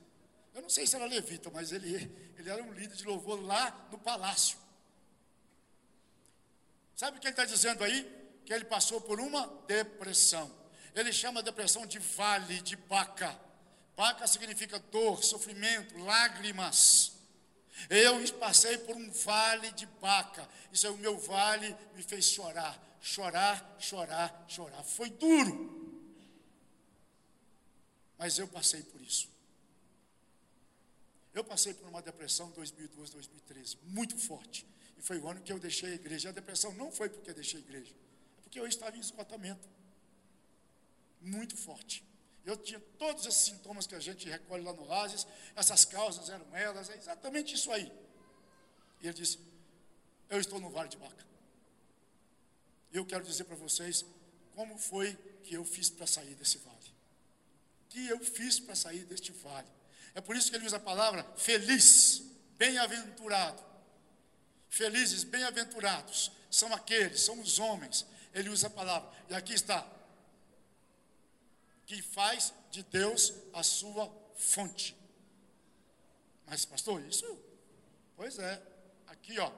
Eu 0.54 0.62
não 0.62 0.70
sei 0.70 0.86
se 0.86 0.96
era 0.96 1.04
levita, 1.04 1.50
mas 1.50 1.70
ele, 1.70 2.10
ele 2.38 2.48
era 2.48 2.62
um 2.62 2.72
líder 2.72 2.96
de 2.96 3.04
louvor 3.04 3.38
lá 3.44 3.88
no 3.92 3.98
palácio. 3.98 4.56
Sabe 6.96 7.18
o 7.18 7.20
que 7.20 7.26
ele 7.26 7.32
está 7.34 7.44
dizendo 7.44 7.84
aí? 7.84 8.10
Que 8.46 8.54
ele 8.54 8.64
passou 8.64 8.98
por 8.98 9.20
uma 9.20 9.46
depressão. 9.66 10.50
Ele 10.94 11.12
chama 11.12 11.40
a 11.40 11.42
depressão 11.42 11.86
de 11.86 11.98
vale 11.98 12.62
de 12.62 12.74
Baca. 12.74 13.38
Baca 13.94 14.26
significa 14.26 14.78
dor, 14.78 15.22
sofrimento, 15.22 15.94
lágrimas. 15.98 17.11
Eu 17.88 18.32
passei 18.38 18.78
por 18.78 18.96
um 18.96 19.10
vale 19.10 19.70
de 19.72 19.86
Baca. 19.86 20.48
Isso 20.72 20.86
é 20.86 20.90
o 20.90 20.96
meu 20.98 21.18
vale 21.18 21.74
me 21.94 22.02
fez 22.02 22.26
chorar, 22.26 22.80
chorar, 23.00 23.76
chorar, 23.78 24.44
chorar. 24.48 24.82
Foi 24.82 25.10
duro. 25.10 25.80
Mas 28.18 28.38
eu 28.38 28.46
passei 28.46 28.82
por 28.82 29.00
isso. 29.00 29.28
Eu 31.34 31.42
passei 31.42 31.72
por 31.72 31.88
uma 31.88 32.02
depressão 32.02 32.48
em 32.48 32.52
2012, 32.52 33.12
2013, 33.12 33.78
muito 33.84 34.18
forte. 34.18 34.66
E 34.98 35.02
foi 35.02 35.18
o 35.18 35.28
ano 35.28 35.40
que 35.40 35.52
eu 35.52 35.58
deixei 35.58 35.92
a 35.92 35.94
igreja. 35.94 36.28
A 36.28 36.32
depressão 36.32 36.74
não 36.74 36.92
foi 36.92 37.08
porque 37.08 37.30
eu 37.30 37.34
deixei 37.34 37.58
a 37.58 37.62
igreja, 37.62 37.94
é 38.38 38.40
porque 38.42 38.60
eu 38.60 38.66
estava 38.66 38.96
em 38.96 39.00
esgotamento 39.00 39.66
muito 41.20 41.56
forte. 41.56 42.04
Eu 42.44 42.56
tinha 42.56 42.80
todos 42.98 43.24
esses 43.24 43.42
sintomas 43.42 43.86
que 43.86 43.94
a 43.94 44.00
gente 44.00 44.28
recolhe 44.28 44.64
lá 44.64 44.72
no 44.72 44.82
Oasis, 44.88 45.26
essas 45.54 45.84
causas 45.84 46.28
eram 46.28 46.46
elas, 46.56 46.90
é 46.90 46.96
exatamente 46.96 47.54
isso 47.54 47.70
aí. 47.70 47.92
E 49.00 49.06
ele 49.06 49.14
disse: 49.14 49.38
Eu 50.28 50.40
estou 50.40 50.60
no 50.60 50.70
Vale 50.70 50.88
de 50.88 50.96
Baca. 50.96 51.26
Eu 52.92 53.06
quero 53.06 53.24
dizer 53.24 53.44
para 53.44 53.56
vocês 53.56 54.04
como 54.54 54.76
foi 54.76 55.14
que 55.44 55.54
eu 55.54 55.64
fiz 55.64 55.88
para 55.88 56.06
sair 56.06 56.34
desse 56.34 56.58
vale. 56.58 56.76
Que 57.88 58.08
eu 58.08 58.18
fiz 58.20 58.60
para 58.60 58.74
sair 58.74 59.04
deste 59.04 59.32
vale. 59.32 59.68
É 60.14 60.20
por 60.20 60.36
isso 60.36 60.50
que 60.50 60.56
ele 60.56 60.66
usa 60.66 60.76
a 60.76 60.80
palavra 60.80 61.24
feliz, 61.36 62.22
bem-aventurado. 62.58 63.62
Felizes, 64.68 65.24
bem-aventurados 65.24 66.32
são 66.50 66.72
aqueles, 66.74 67.20
são 67.20 67.40
os 67.40 67.58
homens. 67.58 68.06
Ele 68.34 68.48
usa 68.48 68.66
a 68.66 68.70
palavra. 68.70 69.10
E 69.28 69.34
aqui 69.34 69.54
está, 69.54 69.86
que 71.86 72.00
faz 72.02 72.52
de 72.70 72.82
Deus 72.82 73.32
a 73.52 73.62
sua 73.62 74.10
fonte. 74.34 74.96
Mas, 76.46 76.64
pastor, 76.64 77.00
isso? 77.02 77.38
Pois 78.16 78.38
é. 78.38 78.62
Aqui, 79.06 79.38
ó, 79.38 79.50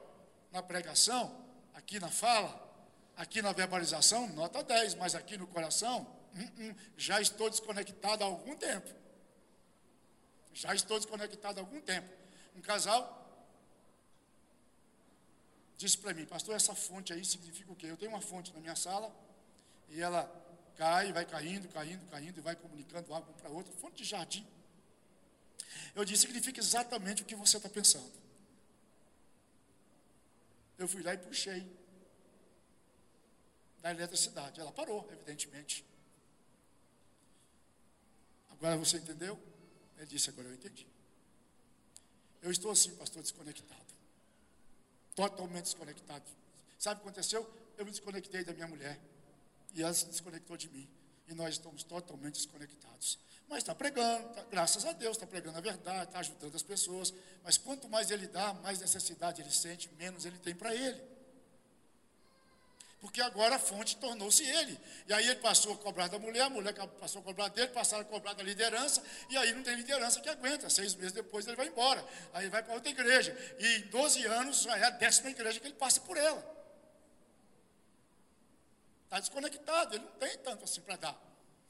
na 0.50 0.62
pregação, 0.62 1.44
aqui 1.74 1.98
na 1.98 2.08
fala, 2.08 2.60
aqui 3.16 3.42
na 3.42 3.52
verbalização, 3.52 4.28
nota 4.28 4.62
10, 4.62 4.94
mas 4.94 5.14
aqui 5.14 5.36
no 5.36 5.46
coração, 5.46 6.06
hum, 6.34 6.50
hum, 6.58 6.74
já 6.96 7.20
estou 7.20 7.50
desconectado 7.50 8.22
há 8.22 8.26
algum 8.26 8.56
tempo. 8.56 8.88
Já 10.52 10.74
estou 10.74 10.98
desconectado 10.98 11.58
há 11.58 11.62
algum 11.62 11.80
tempo. 11.80 12.08
Um 12.54 12.60
casal 12.60 13.22
disse 15.76 15.98
para 15.98 16.14
mim, 16.14 16.24
pastor, 16.24 16.54
essa 16.54 16.74
fonte 16.74 17.12
aí 17.12 17.24
significa 17.24 17.72
o 17.72 17.76
quê? 17.76 17.86
Eu 17.86 17.96
tenho 17.96 18.12
uma 18.12 18.20
fonte 18.20 18.52
na 18.52 18.60
minha 18.60 18.76
sala 18.76 19.14
e 19.88 20.00
ela 20.00 20.22
cai, 20.76 21.12
vai 21.12 21.24
caindo, 21.24 21.68
caindo, 21.68 22.06
caindo, 22.10 22.38
e 22.38 22.40
vai 22.40 22.56
comunicando 22.56 23.12
um 23.12 23.22
para 23.22 23.48
outro, 23.48 23.72
fonte 23.74 23.96
de 23.96 24.04
jardim. 24.04 24.46
Eu 25.94 26.04
disse, 26.04 26.22
significa 26.22 26.60
exatamente 26.60 27.22
o 27.22 27.24
que 27.24 27.34
você 27.34 27.56
está 27.56 27.68
pensando. 27.68 28.12
Eu 30.78 30.88
fui 30.88 31.02
lá 31.02 31.14
e 31.14 31.18
puxei 31.18 31.64
da 33.80 33.90
eletricidade. 33.90 34.60
Ela 34.60 34.72
parou, 34.72 35.08
evidentemente. 35.12 35.84
Agora 38.50 38.76
você 38.76 38.96
entendeu? 38.96 39.40
Ele 39.96 40.06
disse, 40.06 40.30
agora 40.30 40.48
eu 40.48 40.54
entendi. 40.54 40.86
Eu 42.42 42.50
estou 42.50 42.70
assim, 42.70 42.94
pastor, 42.96 43.22
desconectado. 43.22 43.94
Totalmente 45.14 45.64
desconectado. 45.64 46.24
Sabe 46.78 47.00
o 47.00 47.02
que 47.02 47.08
aconteceu? 47.08 47.48
Eu 47.78 47.84
me 47.84 47.90
desconectei 47.90 48.44
da 48.44 48.52
minha 48.52 48.66
mulher 48.66 48.98
e 49.74 49.82
ela 49.82 49.92
se 49.92 50.06
desconectou 50.06 50.56
de 50.56 50.68
mim. 50.68 50.88
E 51.26 51.34
nós 51.34 51.54
estamos 51.54 51.82
totalmente 51.82 52.34
desconectados. 52.34 53.18
Mas 53.48 53.58
está 53.58 53.74
pregando, 53.74 54.28
tá, 54.30 54.44
graças 54.50 54.84
a 54.84 54.92
Deus, 54.92 55.16
está 55.16 55.26
pregando 55.26 55.58
a 55.58 55.60
verdade, 55.60 56.04
está 56.04 56.18
ajudando 56.20 56.54
as 56.54 56.62
pessoas. 56.62 57.12
Mas 57.42 57.58
quanto 57.58 57.88
mais 57.88 58.10
ele 58.10 58.26
dá, 58.26 58.54
mais 58.54 58.80
necessidade 58.80 59.42
ele 59.42 59.50
sente, 59.50 59.90
menos 59.98 60.24
ele 60.24 60.38
tem 60.38 60.54
para 60.54 60.74
ele. 60.74 61.00
Porque 63.00 63.20
agora 63.20 63.56
a 63.56 63.58
fonte 63.58 63.96
tornou-se 63.96 64.42
ele. 64.42 64.80
E 65.06 65.12
aí 65.12 65.26
ele 65.28 65.40
passou 65.40 65.74
a 65.74 65.76
cobrar 65.76 66.08
da 66.08 66.18
mulher, 66.18 66.44
a 66.44 66.48
mulher 66.48 66.72
passou 66.98 67.20
a 67.20 67.24
cobrar 67.24 67.48
dele, 67.48 67.68
passaram 67.68 68.02
a 68.02 68.06
cobrar 68.06 68.32
da 68.32 68.42
liderança, 68.42 69.02
e 69.28 69.36
aí 69.36 69.52
não 69.52 69.62
tem 69.62 69.76
liderança 69.76 70.22
que 70.22 70.28
aguenta. 70.28 70.70
Seis 70.70 70.94
meses 70.94 71.12
depois 71.12 71.46
ele 71.46 71.54
vai 71.54 71.68
embora. 71.68 72.02
Aí 72.32 72.44
ele 72.44 72.50
vai 72.50 72.62
para 72.62 72.72
outra 72.72 72.90
igreja. 72.90 73.36
E 73.58 73.76
em 73.76 73.80
12 73.88 74.24
anos 74.24 74.62
já 74.62 74.78
é 74.78 74.84
a 74.84 74.90
décima 74.90 75.28
igreja 75.28 75.60
que 75.60 75.66
ele 75.66 75.74
passa 75.74 76.00
por 76.00 76.16
ela. 76.16 76.42
Está 79.14 79.20
desconectado, 79.20 79.94
ele 79.94 80.04
não 80.04 80.12
tem 80.14 80.36
tanto 80.38 80.64
assim 80.64 80.80
para 80.80 80.96
dar. 80.96 81.16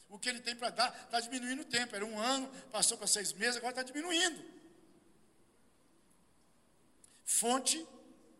O 0.08 0.18
que 0.18 0.30
ele 0.30 0.40
tem 0.40 0.56
para 0.56 0.70
dar 0.70 1.04
está 1.04 1.20
diminuindo 1.20 1.60
o 1.60 1.64
tempo. 1.66 1.94
Era 1.94 2.06
um 2.06 2.18
ano, 2.18 2.48
passou 2.72 2.96
para 2.96 3.06
seis 3.06 3.34
meses, 3.34 3.56
agora 3.56 3.72
está 3.72 3.82
diminuindo. 3.82 4.42
Fonte 7.26 7.86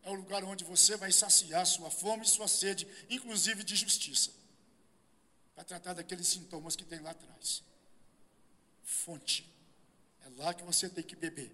é 0.01 0.09
o 0.09 0.15
lugar 0.15 0.43
onde 0.43 0.63
você 0.63 0.97
vai 0.97 1.11
saciar 1.11 1.67
sua 1.67 1.91
fome 1.91 2.23
e 2.23 2.27
sua 2.27 2.47
sede, 2.47 2.87
inclusive 3.07 3.63
de 3.63 3.75
justiça. 3.75 4.31
Para 5.53 5.63
tratar 5.63 5.93
daqueles 5.93 6.27
sintomas 6.27 6.75
que 6.75 6.83
tem 6.83 6.99
lá 6.99 7.11
atrás. 7.11 7.61
Fonte. 8.83 9.47
É 10.25 10.29
lá 10.41 10.51
que 10.51 10.63
você 10.63 10.89
tem 10.89 11.03
que 11.03 11.15
beber. 11.15 11.53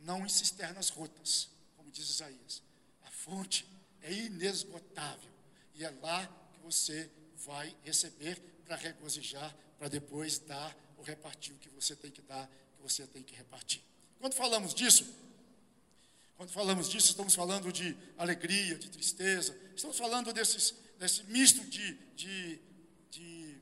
Não 0.00 0.24
em 0.24 0.28
cisternas 0.30 0.88
rotas, 0.88 1.50
como 1.76 1.90
diz 1.90 2.08
Isaías. 2.08 2.62
A 3.04 3.10
fonte 3.10 3.68
é 4.00 4.10
inesgotável. 4.10 5.30
E 5.74 5.84
é 5.84 5.90
lá 6.00 6.47
você 6.62 7.10
vai 7.46 7.74
receber 7.82 8.40
para 8.64 8.76
regozijar, 8.76 9.54
para 9.78 9.88
depois 9.88 10.38
dar 10.38 10.76
ou 10.96 11.04
repartir 11.04 11.54
o 11.54 11.58
que 11.58 11.68
você 11.68 11.94
tem 11.94 12.10
que 12.10 12.22
dar, 12.22 12.46
que 12.76 12.82
você 12.82 13.06
tem 13.06 13.22
que 13.22 13.34
repartir. 13.34 13.82
Quando 14.20 14.34
falamos 14.34 14.74
disso, 14.74 15.06
quando 16.36 16.50
falamos 16.50 16.88
disso, 16.88 17.10
estamos 17.10 17.34
falando 17.34 17.72
de 17.72 17.96
alegria, 18.16 18.76
de 18.76 18.90
tristeza, 18.90 19.56
estamos 19.74 19.96
falando 19.96 20.32
desses, 20.32 20.74
desse 20.98 21.24
misto 21.24 21.64
de, 21.64 21.94
de, 22.14 22.60
de 23.10 23.56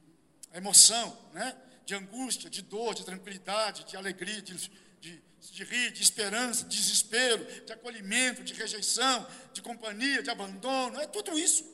emoção, 0.54 1.16
né? 1.32 1.56
de 1.84 1.94
angústia, 1.94 2.50
de 2.50 2.62
dor, 2.62 2.94
de 2.94 3.04
tranquilidade, 3.04 3.84
de 3.84 3.96
alegria, 3.96 4.42
de, 4.42 4.54
de 5.00 5.22
de 5.52 5.64
rir, 5.64 5.92
de 5.92 6.02
esperança, 6.02 6.64
de 6.64 6.76
desespero, 6.76 7.44
de 7.64 7.72
acolhimento, 7.72 8.42
de 8.42 8.52
rejeição, 8.54 9.26
de 9.52 9.62
companhia, 9.62 10.22
de 10.22 10.30
abandono, 10.30 11.00
é 11.00 11.06
tudo 11.06 11.38
isso. 11.38 11.64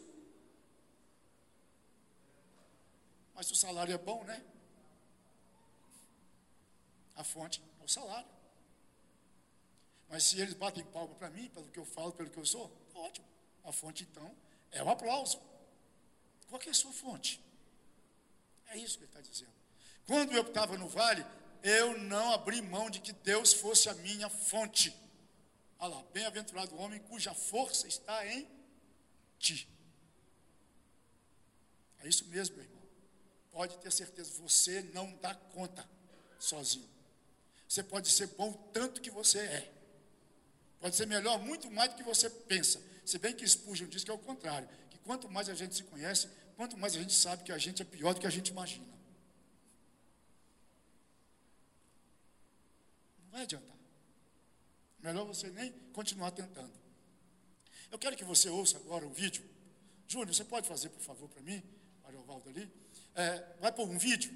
Mas 3.35 3.51
o 3.51 3.57
salário 3.57 3.95
é 3.95 3.99
bom, 3.99 4.23
né? 4.25 4.45
A 7.17 7.25
fonte 7.25 7.63
é 7.81 7.85
o 7.85 7.89
salário. 7.89 8.29
Mas 10.09 10.25
se 10.25 10.41
eles 10.41 10.55
batem 10.55 10.85
palma 10.85 11.15
para 11.15 11.31
mim, 11.31 11.49
pelo 11.49 11.69
que 11.69 11.79
eu 11.79 11.85
falo, 11.85 12.13
pelo 12.13 12.31
que 12.31 12.39
eu 12.39 12.45
sou, 12.45 12.71
ótimo. 12.95 13.27
A 13.65 13.73
fonte, 13.73 14.03
então, 14.05 14.35
é 14.71 14.83
o 14.83 14.91
aplauso. 14.91 15.41
Qual 16.49 16.61
é 16.67 16.71
a 16.71 16.75
sua 16.75 16.93
fonte? 16.93 17.41
É 18.69 18.77
isso 18.77 18.99
que 18.99 19.05
ele 19.05 19.11
está 19.11 19.21
dizendo. 19.21 19.53
Quando 20.07 20.33
eu 20.33 20.43
estava 20.43 20.77
no 20.77 20.89
vale, 20.89 21.25
eu 21.63 21.99
não 21.99 22.33
abri 22.33 22.61
mão 22.61 22.91
de 22.91 23.01
que 23.01 23.13
Deus 23.13 23.53
fosse 23.53 23.89
a 23.89 23.95
minha 23.95 24.29
fonte. 24.29 24.95
Olha 25.79 25.95
lá, 25.95 26.03
bem-aventurado 26.13 26.75
o 26.75 26.79
homem 26.79 27.01
cuja 27.01 27.33
força 27.35 27.87
está 27.87 28.27
em 28.27 28.49
ti. 29.39 29.69
É 32.01 32.09
isso 32.09 32.27
mesmo, 32.27 32.61
irmão. 32.61 32.72
Pode 33.53 33.77
ter 33.79 33.93
certeza, 33.93 34.33
você 34.41 34.83
não 34.95 35.15
dá 35.17 35.35
conta 35.35 35.89
sozinho. 36.39 36.89
Você 37.69 37.83
pode 37.83 38.11
ser 38.11 38.27
bom 38.29 38.53
tanto 38.73 39.01
que 39.01 39.11
você 39.11 39.39
é. 39.39 39.73
Pode 40.81 40.97
ser 40.97 41.07
melhor 41.07 41.39
muito 41.39 41.71
mais 41.71 41.91
do 41.91 41.97
que 41.97 42.03
você 42.03 42.29
pensa. 42.29 42.83
Se 43.05 43.19
bem 43.19 43.35
que 43.35 43.47
Spurgeon 43.47 43.89
diz 43.89 44.03
que 44.03 44.11
é 44.11 44.15
o 44.15 44.19
contrário, 44.19 44.69
que 44.91 44.99
quanto 44.99 45.29
mais 45.29 45.49
a 45.49 45.55
gente 45.55 45.75
se 45.75 45.85
conhece, 45.85 46.29
quanto 46.57 46.77
mais 46.77 46.97
a 46.97 46.99
gente 46.99 47.13
sabe 47.13 47.45
que 47.45 47.53
a 47.53 47.59
gente 47.59 47.83
é 47.83 47.85
pior 47.85 48.15
do 48.15 48.21
que 48.21 48.27
a 48.27 48.31
gente 48.31 48.49
imagina. 48.49 48.87
Não 53.25 53.31
vai 53.31 53.43
adiantar. 53.43 53.77
Melhor 54.99 55.27
você 55.27 55.51
nem 55.51 55.73
continuar 55.93 56.31
tentando. 56.31 56.73
Eu 57.91 57.99
quero 57.99 58.17
que 58.17 58.25
você 58.25 58.49
ouça 58.49 58.79
agora 58.79 59.07
o 59.07 59.13
vídeo. 59.13 59.45
Júnior, 60.09 60.35
você 60.35 60.45
pode 60.45 60.67
fazer, 60.67 60.89
por 60.89 61.03
favor, 61.03 61.29
para 61.29 61.43
mim, 61.43 61.63
para 62.13 62.21
o 62.21 62.25
Valdo 62.25 62.49
ali? 62.51 62.71
É, 63.15 63.57
vai 63.61 63.73
pôr 63.73 63.89
um 63.89 63.99
vídeo 63.99 64.33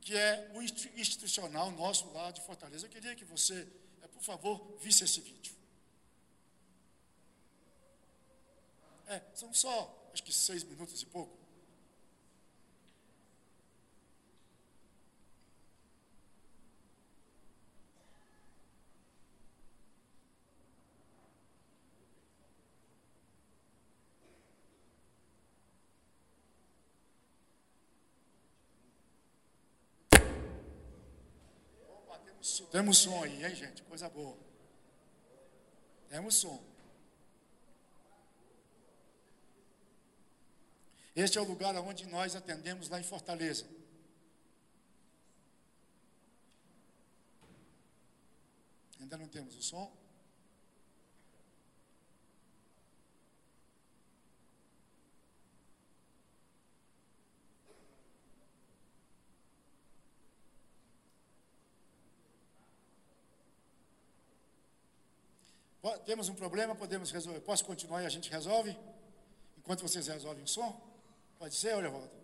que 0.00 0.16
é 0.16 0.50
o 0.54 0.62
institucional 0.62 1.70
nosso 1.72 2.10
lá 2.12 2.30
de 2.30 2.40
Fortaleza. 2.42 2.86
Eu 2.86 2.90
queria 2.90 3.14
que 3.14 3.24
você, 3.24 3.66
é, 4.02 4.08
por 4.08 4.22
favor, 4.22 4.78
visse 4.80 5.04
esse 5.04 5.20
vídeo. 5.20 5.54
É, 9.06 9.22
são 9.34 9.52
só, 9.52 10.10
acho 10.12 10.22
que 10.22 10.32
seis 10.32 10.62
minutos 10.64 11.02
e 11.02 11.06
pouco. 11.06 11.37
Temos 32.70 32.98
som 32.98 33.22
aí, 33.22 33.44
hein, 33.44 33.54
gente? 33.54 33.82
Coisa 33.82 34.08
boa. 34.08 34.36
Temos 36.08 36.36
som. 36.36 36.62
Este 41.14 41.36
é 41.36 41.40
o 41.40 41.44
lugar 41.44 41.74
onde 41.76 42.06
nós 42.06 42.36
atendemos 42.36 42.88
lá 42.88 43.00
em 43.00 43.02
Fortaleza. 43.02 43.66
Ainda 49.00 49.16
não 49.16 49.28
temos 49.28 49.56
o 49.56 49.62
som? 49.62 50.07
Temos 66.04 66.28
um 66.28 66.34
problema, 66.34 66.74
podemos 66.74 67.10
resolver. 67.10 67.40
Posso 67.40 67.64
continuar 67.64 68.02
e 68.02 68.06
a 68.06 68.08
gente 68.08 68.30
resolve? 68.30 68.76
Enquanto 69.56 69.82
vocês 69.82 70.06
resolvem 70.06 70.44
o 70.44 70.48
som? 70.48 70.80
Pode 71.38 71.54
ser, 71.54 71.74
olha, 71.74 71.88
volta. 71.88 72.18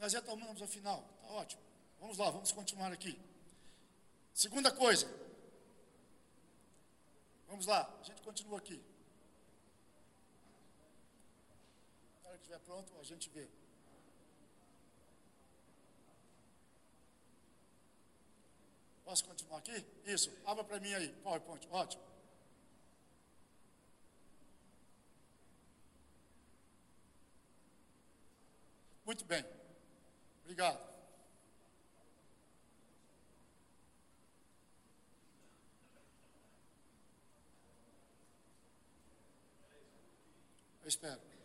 Nós 0.00 0.12
já 0.12 0.22
tomamos 0.22 0.62
ao 0.62 0.66
final, 0.66 1.04
está 1.20 1.34
ótimo. 1.34 1.62
Vamos 2.00 2.16
lá, 2.16 2.30
vamos 2.30 2.50
continuar 2.50 2.90
aqui. 2.90 3.20
Segunda 4.32 4.72
coisa. 4.72 5.06
Vamos 7.46 7.66
lá, 7.66 7.86
a 8.00 8.02
gente 8.04 8.22
continua 8.22 8.58
aqui. 8.58 8.82
Na 12.22 12.29
hora 12.29 12.29
que 12.40 12.46
estiver 12.46 12.58
pronto, 12.60 12.92
a 12.98 13.02
gente 13.02 13.28
vê. 13.30 13.46
Posso 19.04 19.24
continuar 19.24 19.58
aqui? 19.58 19.84
Isso, 20.06 20.30
abra 20.44 20.64
para 20.64 20.80
mim 20.80 20.92
aí, 20.94 21.08
PowerPoint, 21.22 21.68
ótimo. 21.70 22.02
Muito 29.04 29.24
bem, 29.24 29.44
obrigado. 30.44 30.88
Espero. 40.84 41.39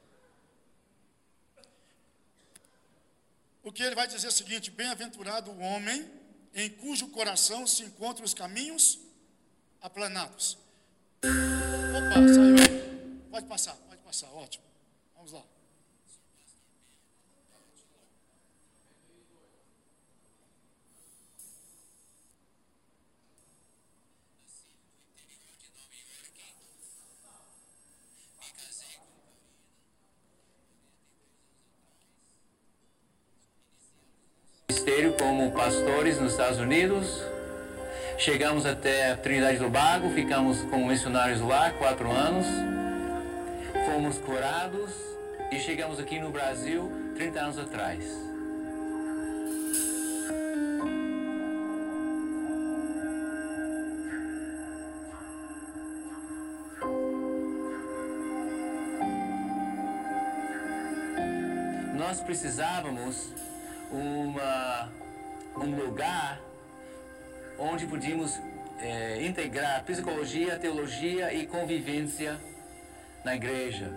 O 3.65 3.71
que 3.71 3.81
ele 3.81 3.95
vai 3.95 4.07
dizer 4.07 4.27
é 4.27 4.29
o 4.29 4.31
seguinte: 4.31 4.69
bem-aventurado 4.69 5.49
o 5.49 5.59
homem 5.59 6.07
em 6.53 6.69
cujo 6.69 7.07
coração 7.07 7.65
se 7.65 7.81
encontram 7.81 8.23
os 8.23 8.33
caminhos 8.33 8.99
aplanados. 9.81 10.55
Opa, 11.23 12.15
saiu. 12.33 13.29
Pode 13.31 13.47
passar, 13.47 13.75
pode 13.89 14.01
passar, 14.03 14.31
ótimo. 14.33 14.63
Vamos 15.15 15.31
lá. 15.31 15.41
Como 35.45 35.51
pastores 35.51 36.19
nos 36.19 36.31
Estados 36.31 36.59
Unidos. 36.59 37.21
Chegamos 38.17 38.65
até 38.65 39.11
a 39.11 39.17
Trinidade 39.17 39.59
do 39.59 39.69
Bago, 39.69 40.09
ficamos 40.09 40.61
como 40.71 40.87
missionários 40.87 41.41
lá 41.41 41.71
quatro 41.71 42.11
anos. 42.11 42.47
Fomos 43.85 44.17
curados 44.17 44.91
e 45.51 45.59
chegamos 45.59 45.99
aqui 45.99 46.19
no 46.19 46.31
Brasil 46.31 46.91
30 47.15 47.39
anos 47.39 47.59
atrás. 47.59 48.03
Nós 61.93 62.19
precisávamos 62.21 63.29
uma 63.91 65.04
um 65.57 65.75
lugar 65.75 66.41
onde 67.57 67.85
podíamos 67.85 68.39
é, 68.79 69.25
integrar 69.25 69.83
psicologia, 69.83 70.59
teologia 70.59 71.33
e 71.33 71.47
convivência 71.47 72.39
na 73.23 73.35
igreja. 73.35 73.91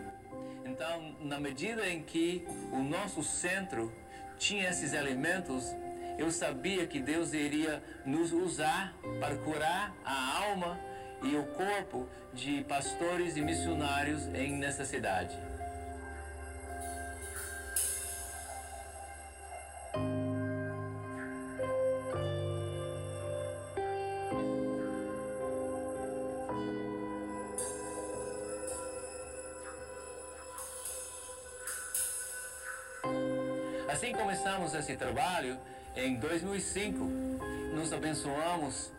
Então, 0.64 1.16
na 1.20 1.40
medida 1.40 1.88
em 1.88 2.02
que 2.02 2.46
o 2.72 2.78
nosso 2.78 3.22
centro 3.22 3.92
tinha 4.38 4.68
esses 4.68 4.92
elementos, 4.92 5.74
eu 6.16 6.30
sabia 6.30 6.86
que 6.86 7.00
Deus 7.00 7.32
iria 7.32 7.82
nos 8.04 8.32
usar 8.32 8.94
para 9.20 9.36
curar 9.36 9.94
a 10.04 10.44
alma 10.44 10.78
e 11.22 11.34
o 11.36 11.44
corpo 11.44 12.08
de 12.32 12.62
pastores 12.64 13.36
e 13.36 13.40
missionários 13.40 14.26
em 14.34 14.52
necessidade. 14.52 15.36
Assim 33.98 34.12
começamos 34.12 34.74
esse 34.74 34.94
trabalho 34.94 35.58
em 35.96 36.14
2005. 36.20 37.02
Nos 37.74 37.92
abençoamos 37.92 38.92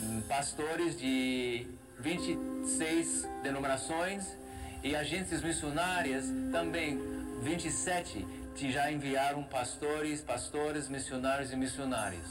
hum, 0.00 0.22
pastores 0.28 0.96
de 0.96 1.66
26 1.98 3.26
denominações 3.42 4.36
e 4.84 4.94
agências 4.94 5.42
missionárias 5.42 6.26
também 6.52 7.00
27 7.42 8.24
que 8.54 8.70
já 8.70 8.92
enviaram 8.92 9.42
pastores, 9.42 10.20
pastores, 10.20 10.88
missionários 10.88 11.52
e 11.52 11.56
missionários. 11.56 12.28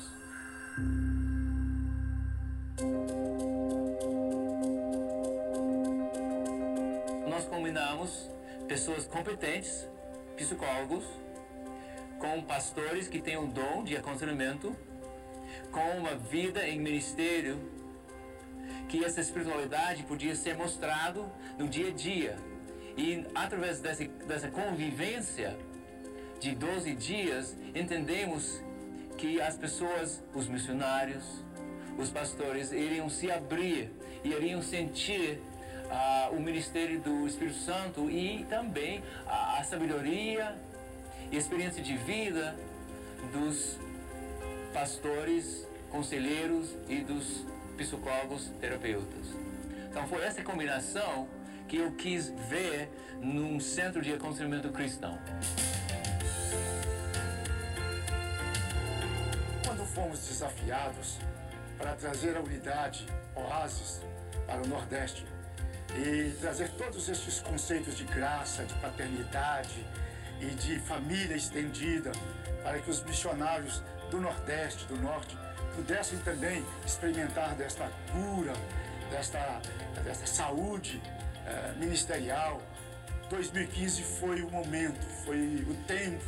Nós 7.29 7.43
combinamos 7.49 8.29
pessoas 8.65 9.05
competentes, 9.07 9.85
psicólogos, 10.37 11.03
com 12.37 12.43
pastores 12.43 13.07
que 13.07 13.19
têm 13.19 13.35
o 13.35 13.47
dom 13.47 13.83
de 13.83 13.97
aconselhamento, 13.97 14.75
com 15.71 15.97
uma 15.97 16.15
vida 16.15 16.67
em 16.67 16.79
ministério, 16.79 17.57
que 18.87 19.03
essa 19.03 19.19
espiritualidade 19.19 20.03
podia 20.03 20.35
ser 20.35 20.55
mostrado 20.55 21.27
no 21.57 21.67
dia 21.67 21.87
a 21.87 21.91
dia. 21.91 22.37
E 22.95 23.25
através 23.33 23.79
dessa, 23.79 24.05
dessa 24.27 24.49
convivência 24.49 25.57
de 26.39 26.53
12 26.53 26.93
dias, 26.93 27.57
entendemos 27.73 28.61
que 29.17 29.41
as 29.41 29.57
pessoas, 29.57 30.23
os 30.35 30.47
missionários, 30.47 31.23
os 31.97 32.11
pastores, 32.11 32.71
iriam 32.71 33.09
se 33.09 33.31
abrir 33.31 33.91
e 34.23 34.29
iriam 34.29 34.61
sentir 34.61 35.41
uh, 35.85 36.35
o 36.35 36.39
ministério 36.39 36.99
do 36.99 37.25
Espírito 37.25 37.57
Santo 37.57 38.11
e 38.11 38.45
também 38.45 39.03
a, 39.25 39.57
a 39.59 39.63
sabedoria 39.63 40.55
experiência 41.31 41.83
de 41.83 41.97
vida 41.97 42.55
dos 43.31 43.77
pastores, 44.73 45.67
conselheiros 45.89 46.75
e 46.87 47.01
dos 47.01 47.45
psicólogos 47.77 48.51
terapeutas. 48.59 49.27
Então 49.89 50.07
foi 50.07 50.23
essa 50.23 50.43
combinação 50.43 51.27
que 51.67 51.77
eu 51.77 51.91
quis 51.93 52.29
ver 52.49 52.89
num 53.21 53.59
centro 53.59 54.01
de 54.01 54.13
aconselhamento 54.13 54.69
cristão. 54.69 55.17
Quando 59.65 59.85
fomos 59.85 60.19
desafiados 60.27 61.17
para 61.77 61.93
trazer 61.93 62.37
a 62.37 62.41
unidade 62.41 63.05
Oasis 63.35 64.01
para 64.45 64.61
o 64.61 64.67
Nordeste 64.67 65.25
e 65.95 66.31
trazer 66.39 66.69
todos 66.71 67.09
estes 67.09 67.39
conceitos 67.39 67.97
de 67.97 68.03
graça, 68.05 68.63
de 68.63 68.73
paternidade, 68.75 69.85
e 70.39 70.45
de 70.45 70.79
família 70.79 71.35
estendida, 71.35 72.11
para 72.63 72.79
que 72.79 72.89
os 72.89 73.03
missionários 73.03 73.83
do 74.09 74.19
Nordeste, 74.19 74.85
do 74.85 74.97
Norte, 74.97 75.37
pudessem 75.75 76.17
também 76.19 76.65
experimentar 76.85 77.55
desta 77.55 77.89
cura, 78.11 78.53
desta, 79.11 79.61
desta 80.03 80.25
saúde 80.25 81.01
eh, 81.45 81.73
ministerial. 81.77 82.61
2015 83.29 84.03
foi 84.03 84.41
o 84.41 84.49
momento, 84.49 85.05
foi 85.25 85.65
o 85.69 85.75
tempo. 85.85 86.23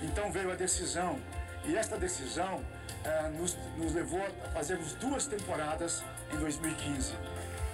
Então 0.00 0.30
veio 0.30 0.50
a 0.52 0.54
decisão. 0.54 1.18
E 1.64 1.76
esta 1.76 1.96
decisão 1.96 2.62
eh, 3.04 3.28
nos, 3.38 3.56
nos 3.76 3.92
levou 3.94 4.22
a 4.44 4.48
fazermos 4.50 4.94
duas 4.94 5.26
temporadas 5.26 6.02
em 6.32 6.36
2015. 6.36 7.14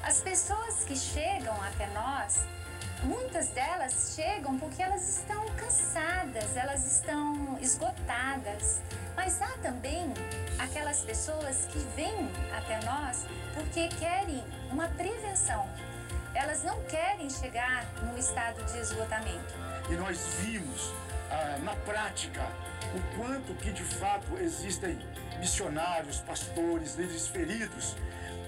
As 0.03 0.21
pessoas 0.21 0.85
que 0.85 0.97
chegam 0.97 1.55
até 1.63 1.87
nós 1.89 2.47
Muitas 3.03 3.49
delas 3.49 4.15
chegam 4.17 4.59
porque 4.59 4.83
elas 4.83 5.19
estão 5.19 5.47
cansadas, 5.51 6.57
elas 6.57 6.85
estão 6.85 7.57
esgotadas. 7.61 8.81
Mas 9.15 9.41
há 9.41 9.57
também 9.59 10.13
aquelas 10.59 11.03
pessoas 11.03 11.67
que 11.67 11.79
vêm 11.95 12.29
até 12.57 12.85
nós 12.85 13.25
porque 13.55 13.89
querem 13.89 14.43
uma 14.71 14.89
prevenção. 14.89 15.69
Elas 16.35 16.65
não 16.65 16.83
querem 16.85 17.31
chegar 17.31 17.85
no 18.03 18.19
estado 18.19 18.65
de 18.65 18.79
esgotamento. 18.79 19.55
E 19.89 19.95
nós 19.95 20.19
vimos 20.41 20.93
ah, 21.31 21.59
na 21.63 21.75
prática 21.77 22.43
o 22.95 23.17
quanto 23.17 23.55
que 23.55 23.73
de 23.73 23.85
fato 23.85 24.37
existem 24.39 24.99
missionários, 25.39 26.19
pastores, 26.21 26.95
líderes 26.97 27.29
feridos. 27.29 27.97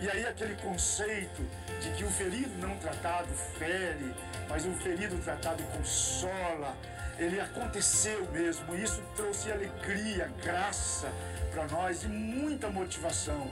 E 0.01 0.09
aí 0.09 0.27
aquele 0.27 0.55
conceito 0.57 1.43
de 1.83 1.91
que 1.91 2.05
o 2.05 2.11
ferido 2.11 2.57
não 2.59 2.77
tratado 2.79 3.29
fere, 3.59 4.15
mas 4.49 4.65
o 4.65 4.73
ferido 4.73 5.17
tratado 5.19 5.63
consola. 5.65 6.75
Ele 7.19 7.39
aconteceu 7.39 8.27
mesmo, 8.33 8.75
e 8.75 8.83
isso 8.83 9.03
trouxe 9.15 9.53
alegria, 9.53 10.33
graça 10.43 11.13
para 11.51 11.67
nós 11.67 12.03
e 12.03 12.09
muita 12.09 12.71
motivação. 12.71 13.51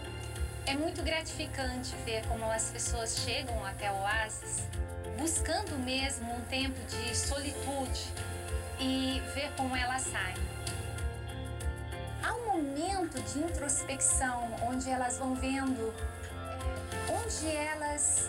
É 0.65 0.75
muito 0.75 1.03
gratificante 1.03 1.95
ver 2.07 2.27
como 2.27 2.51
as 2.51 2.71
pessoas 2.71 3.19
chegam 3.19 3.65
até 3.67 3.91
o 3.91 3.97
oásis 3.97 4.67
buscando 5.19 5.77
mesmo 5.85 6.33
um 6.33 6.41
tempo 6.43 6.79
de 6.87 7.17
solitude 7.17 8.13
e 8.79 9.21
ver 9.35 9.51
como 9.57 9.77
elas 9.77 10.03
saem. 10.03 10.37
Há 12.23 12.35
um 12.35 12.47
momento 12.47 13.21
de 13.21 13.41
introspecção 13.41 14.49
onde 14.63 14.89
elas 14.89 15.19
vão 15.19 15.35
vendo 15.35 15.93
onde 17.09 17.55
elas 17.55 18.29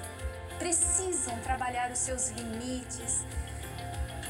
precisam 0.57 1.37
trabalhar 1.39 1.91
os 1.91 1.99
seus 1.99 2.29
limites, 2.29 3.23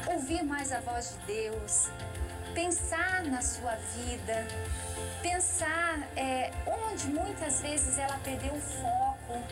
ouvir 0.06 0.42
mais 0.42 0.72
a 0.72 0.80
voz 0.80 1.16
de 1.26 1.34
Deus, 1.34 1.90
pensar 2.54 3.22
na 3.24 3.42
sua 3.42 3.74
vida, 3.74 4.46
pensar 5.22 6.00
é, 6.16 6.50
onde 6.66 7.08
muitas 7.08 7.60
vezes 7.60 7.98
ela 7.98 8.18
perdeu 8.18 8.54
o 8.54 8.60
foco. 8.60 9.42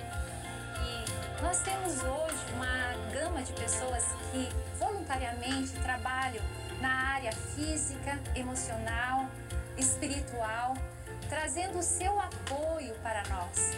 E 0.81 1.43
nós 1.43 1.61
temos 1.61 2.03
hoje 2.03 2.53
uma 2.55 3.13
gama 3.13 3.43
de 3.43 3.53
pessoas 3.53 4.05
que 4.31 4.49
voluntariamente 4.79 5.73
trabalham 5.83 6.45
na 6.81 6.91
área 7.15 7.33
física, 7.33 8.19
emocional, 8.35 9.29
espiritual, 9.77 10.77
trazendo 11.29 11.79
o 11.79 11.83
seu 11.83 12.19
apoio 12.19 12.95
para 13.03 13.23
nós 13.29 13.73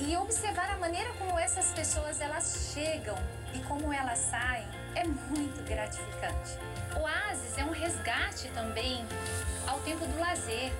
e 0.00 0.16
observar 0.16 0.70
a 0.70 0.76
maneira 0.78 1.12
como 1.14 1.38
essas 1.38 1.72
pessoas 1.72 2.20
elas 2.20 2.72
chegam 2.74 3.16
e 3.54 3.60
como 3.60 3.92
elas 3.92 4.18
saem 4.18 4.66
é 4.94 5.04
muito 5.04 5.62
gratificante. 5.64 6.58
O 6.96 7.00
Oasis 7.00 7.56
é 7.56 7.64
um 7.64 7.70
resgate 7.70 8.48
também 8.48 9.04
ao 9.66 9.80
tempo 9.80 10.04
do 10.04 10.18
lazer, 10.18 10.72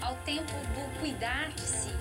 ao 0.00 0.14
tempo 0.16 0.52
do 0.52 1.00
cuidar 1.00 1.50
de 1.50 1.62
si. 1.62 1.94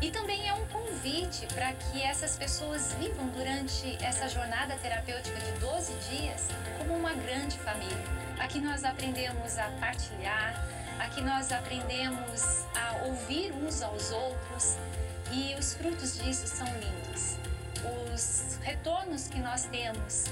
E 0.00 0.10
também 0.10 0.46
é 0.46 0.52
um 0.52 0.66
convite 0.66 1.46
para 1.54 1.72
que 1.72 2.02
essas 2.02 2.36
pessoas 2.36 2.92
vivam 2.94 3.26
durante 3.28 3.96
essa 4.04 4.28
jornada 4.28 4.76
terapêutica 4.76 5.38
de 5.38 5.52
12 5.52 5.92
dias 6.10 6.48
como 6.78 6.94
uma 6.94 7.14
grande 7.14 7.58
família. 7.58 7.96
Aqui 8.38 8.60
nós 8.60 8.84
aprendemos 8.84 9.56
a 9.58 9.70
partilhar, 9.80 10.62
aqui 10.98 11.20
nós 11.20 11.52
aprendemos 11.52 12.64
a 12.74 13.04
ouvir 13.06 13.52
uns 13.52 13.82
aos 13.82 14.10
outros, 14.10 14.76
e 15.32 15.54
os 15.58 15.74
frutos 15.74 16.18
disso 16.18 16.46
são 16.46 16.66
lindos. 16.78 17.36
Os 18.14 18.58
retornos 18.62 19.28
que 19.28 19.38
nós 19.38 19.64
temos 19.64 20.24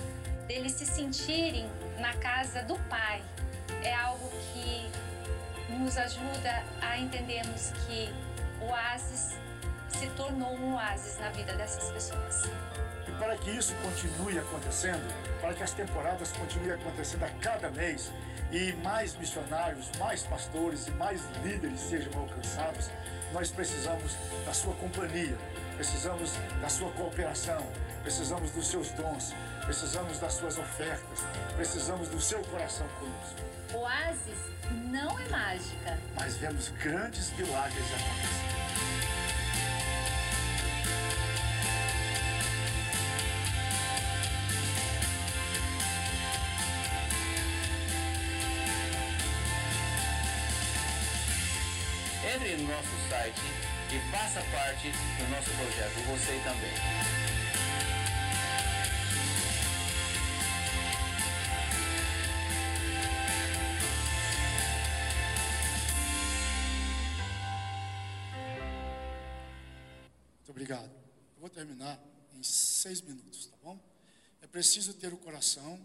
deles 0.47 0.73
se 0.73 0.87
sentirem 0.87 1.69
na 1.99 2.13
casa 2.15 2.63
do 2.63 2.79
Pai 2.89 3.23
é 3.83 3.95
algo 3.95 4.31
que 4.53 4.91
nos 5.73 5.97
ajuda 5.97 6.63
a 6.81 6.99
entendermos 6.99 7.73
que 7.87 8.13
o 8.61 8.67
oásis 8.67 9.37
se 9.89 10.07
tornou 10.11 10.55
um 10.55 10.75
oásis 10.75 11.19
na 11.19 11.31
vida 11.31 11.55
dessas 11.55 11.91
pessoas. 11.91 12.45
E 13.07 13.13
para 13.13 13.37
que 13.37 13.51
isso 13.51 13.75
continue 13.77 14.39
acontecendo, 14.39 15.05
para 15.41 15.55
que 15.55 15.63
as 15.63 15.73
temporadas 15.73 16.33
continuem 16.33 16.73
acontecendo 16.73 17.25
a 17.25 17.31
cada 17.41 17.71
mês 17.71 18.11
e 18.55 18.73
mais 18.85 19.17
missionários, 19.17 19.91
mais 19.99 20.23
pastores 20.23 20.87
e 20.87 20.93
mais 20.93 21.21
líderes 21.43 21.81
sejam 21.81 22.13
alcançados, 22.17 22.89
nós 23.33 23.51
precisamos 23.51 24.13
da 24.47 24.55
sua 24.55 24.73
companhia, 24.75 25.37
precisamos 25.75 26.31
da 26.61 26.69
sua 26.69 26.89
cooperação, 26.93 27.67
precisamos 28.03 28.53
dos 28.53 28.69
seus 28.69 28.91
dons, 28.91 29.35
precisamos 29.65 30.21
das 30.21 30.35
suas 30.35 30.57
ofertas, 30.57 31.19
precisamos 31.57 32.09
do 32.09 32.21
seu 32.21 32.45
coração 32.45 32.87
conosco. 33.01 33.41
Oásis 33.77 34.39
não 34.85 35.19
é 35.19 35.29
mágica, 35.29 35.99
mas 36.15 36.37
vemos 36.37 36.69
grandes 36.69 37.37
milagres 37.37 37.87
acontecer. 37.93 38.64
entre 52.45 52.63
no 52.63 52.69
nosso 52.69 53.09
site 53.09 53.41
e 53.91 54.11
faça 54.11 54.41
parte 54.51 54.91
do 54.91 55.31
nosso 55.31 55.51
projeto, 55.51 55.95
você 56.07 56.39
também. 56.45 56.75
Muito 70.37 70.51
obrigado. 70.51 70.85
Eu 70.85 71.41
vou 71.41 71.49
terminar 71.49 71.99
em 72.35 72.43
seis 72.43 73.01
minutos, 73.01 73.47
tá 73.47 73.57
bom? 73.63 73.81
É 74.43 74.47
preciso 74.47 74.93
ter 74.93 75.15
o 75.15 75.17
coração. 75.17 75.81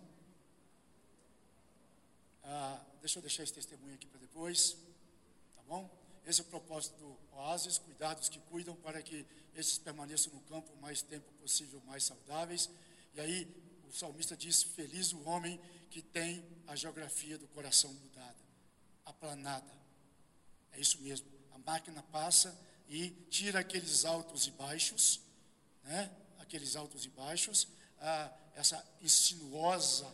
Ah, 2.44 2.82
deixa 3.00 3.20
eu 3.20 3.22
deixar 3.22 3.44
esse 3.44 3.54
testemunho 3.54 3.94
aqui 3.94 4.08
para 4.08 4.20
depois, 4.20 4.76
tá 5.56 5.62
bom? 5.66 5.99
Esse 6.30 6.42
é 6.42 6.44
o 6.44 6.48
propósito 6.48 6.96
do 7.00 7.18
Oasis, 7.38 7.80
cuidar 7.80 8.14
dos 8.14 8.30
que 8.30 8.40
cuidam 8.42 8.76
para 8.76 9.02
que 9.02 9.26
esses 9.56 9.80
permaneçam 9.80 10.32
no 10.32 10.40
campo 10.42 10.72
o 10.74 10.78
mais 10.80 11.02
tempo 11.02 11.26
possível, 11.42 11.82
mais 11.88 12.04
saudáveis. 12.04 12.70
E 13.16 13.20
aí 13.20 13.48
o 13.90 13.92
salmista 13.92 14.38
diz: 14.38 14.62
Feliz 14.62 15.12
o 15.12 15.28
homem 15.28 15.60
que 15.90 16.04
tem 16.04 16.46
a 16.68 16.76
geografia 16.76 17.36
do 17.36 17.48
coração 17.48 17.92
mudada, 17.92 18.38
aplanada. 19.06 19.74
É 20.72 20.80
isso 20.80 21.02
mesmo. 21.02 21.26
A 21.52 21.58
máquina 21.58 22.04
passa 22.04 22.56
e 22.88 23.10
tira 23.32 23.62
aqueles 23.62 24.06
altos 24.06 24.46
e 24.46 24.52
baixos, 24.52 25.22
né? 25.82 26.16
aqueles 26.38 26.76
altos 26.76 27.06
e 27.06 27.10
baixos, 27.10 27.68
essa 28.54 28.86
insinuosa 29.02 30.06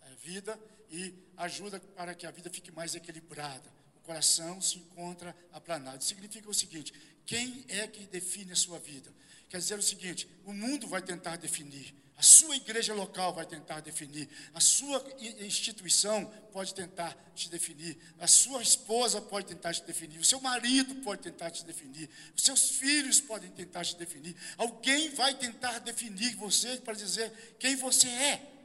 eh, 0.00 0.14
vida 0.22 0.58
e 0.88 1.14
ajuda 1.36 1.78
para 1.80 2.14
que 2.14 2.26
a 2.26 2.30
vida 2.30 2.48
fique 2.48 2.72
mais 2.72 2.94
equilibrada. 2.94 3.79
O 4.02 4.06
coração 4.06 4.60
se 4.60 4.78
encontra 4.78 5.36
aplanado. 5.52 6.02
Significa 6.02 6.48
o 6.48 6.54
seguinte: 6.54 6.92
quem 7.26 7.64
é 7.68 7.86
que 7.86 8.06
define 8.06 8.52
a 8.52 8.56
sua 8.56 8.78
vida? 8.78 9.12
Quer 9.48 9.58
dizer 9.58 9.78
o 9.78 9.82
seguinte: 9.82 10.28
o 10.44 10.52
mundo 10.52 10.86
vai 10.86 11.02
tentar 11.02 11.36
definir, 11.36 11.94
a 12.16 12.22
sua 12.22 12.54
igreja 12.56 12.92
local 12.92 13.34
vai 13.34 13.46
tentar 13.46 13.80
definir, 13.80 14.28
a 14.52 14.60
sua 14.60 15.02
instituição 15.40 16.24
pode 16.52 16.74
tentar 16.74 17.16
te 17.34 17.48
definir, 17.48 17.96
a 18.18 18.26
sua 18.26 18.62
esposa 18.62 19.20
pode 19.20 19.46
tentar 19.46 19.72
te 19.72 19.82
definir, 19.84 20.18
o 20.18 20.24
seu 20.24 20.40
marido 20.40 20.94
pode 20.96 21.22
tentar 21.22 21.50
te 21.50 21.64
definir, 21.64 22.10
os 22.36 22.42
seus 22.42 22.70
filhos 22.72 23.20
podem 23.20 23.50
tentar 23.50 23.84
te 23.84 23.96
definir. 23.96 24.36
Alguém 24.56 25.10
vai 25.10 25.34
tentar 25.34 25.78
definir 25.78 26.34
você 26.36 26.76
para 26.76 26.94
dizer 26.94 27.56
quem 27.58 27.74
você 27.76 28.08
é. 28.08 28.59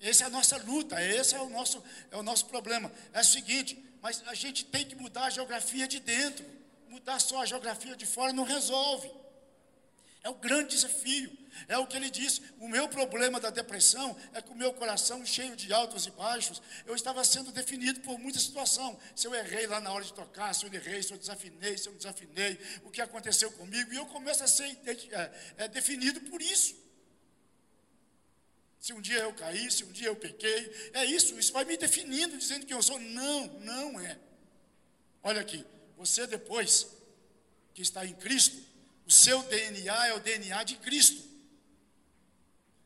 Essa 0.00 0.24
é 0.24 0.26
a 0.26 0.30
nossa 0.30 0.56
luta, 0.58 1.02
esse 1.02 1.34
é 1.34 1.40
o 1.40 1.48
nosso, 1.48 1.82
é 2.10 2.16
o 2.16 2.22
nosso 2.22 2.46
problema. 2.46 2.90
É 3.12 3.20
o 3.20 3.24
seguinte, 3.24 3.82
mas 4.00 4.22
a 4.26 4.34
gente 4.34 4.64
tem 4.64 4.86
que 4.86 4.94
mudar 4.94 5.24
a 5.24 5.30
geografia 5.30 5.88
de 5.88 6.00
dentro. 6.00 6.44
Mudar 6.88 7.18
só 7.20 7.42
a 7.42 7.46
geografia 7.46 7.96
de 7.96 8.06
fora 8.06 8.32
não 8.32 8.44
resolve. 8.44 9.10
É 10.22 10.28
o 10.28 10.34
grande 10.34 10.70
desafio. 10.70 11.36
É 11.66 11.76
o 11.78 11.86
que 11.86 11.96
ele 11.96 12.10
disse. 12.10 12.42
O 12.58 12.68
meu 12.68 12.88
problema 12.88 13.40
da 13.40 13.50
depressão 13.50 14.16
é 14.32 14.42
que 14.42 14.50
o 14.50 14.54
meu 14.54 14.72
coração 14.72 15.24
cheio 15.24 15.56
de 15.56 15.72
altos 15.72 16.06
e 16.06 16.10
baixos, 16.10 16.62
eu 16.86 16.94
estava 16.94 17.24
sendo 17.24 17.50
definido 17.50 18.00
por 18.00 18.18
muita 18.18 18.38
situação. 18.38 18.98
Se 19.16 19.26
eu 19.26 19.34
errei 19.34 19.66
lá 19.66 19.80
na 19.80 19.92
hora 19.92 20.04
de 20.04 20.12
tocar, 20.12 20.54
se 20.54 20.66
eu 20.66 20.72
errei, 20.72 21.02
se 21.02 21.12
eu 21.12 21.18
desafinei, 21.18 21.76
se 21.76 21.88
eu 21.88 21.94
desafinei, 21.94 22.58
o 22.84 22.90
que 22.90 23.00
aconteceu 23.00 23.50
comigo, 23.52 23.92
e 23.92 23.96
eu 23.96 24.06
começo 24.06 24.44
a 24.44 24.46
ser 24.46 24.78
é, 24.86 25.64
é, 25.64 25.68
definido 25.68 26.20
por 26.22 26.40
isso. 26.40 26.76
Se 28.80 28.92
um 28.92 29.00
dia 29.00 29.18
eu 29.18 29.34
caí, 29.34 29.70
se 29.70 29.84
um 29.84 29.92
dia 29.92 30.08
eu 30.08 30.16
pequei, 30.16 30.90
é 30.92 31.04
isso, 31.04 31.38
isso 31.38 31.52
vai 31.52 31.64
me 31.64 31.76
definindo, 31.76 32.38
dizendo 32.38 32.64
que 32.64 32.72
eu 32.72 32.82
sou. 32.82 32.98
Não, 32.98 33.46
não 33.60 34.00
é. 34.00 34.18
Olha 35.22 35.40
aqui, 35.40 35.64
você 35.96 36.26
depois 36.26 36.86
que 37.74 37.82
está 37.82 38.06
em 38.06 38.14
Cristo, 38.14 38.56
o 39.06 39.10
seu 39.10 39.42
DNA 39.44 40.06
é 40.06 40.14
o 40.14 40.20
DNA 40.20 40.62
de 40.64 40.76
Cristo. 40.76 41.26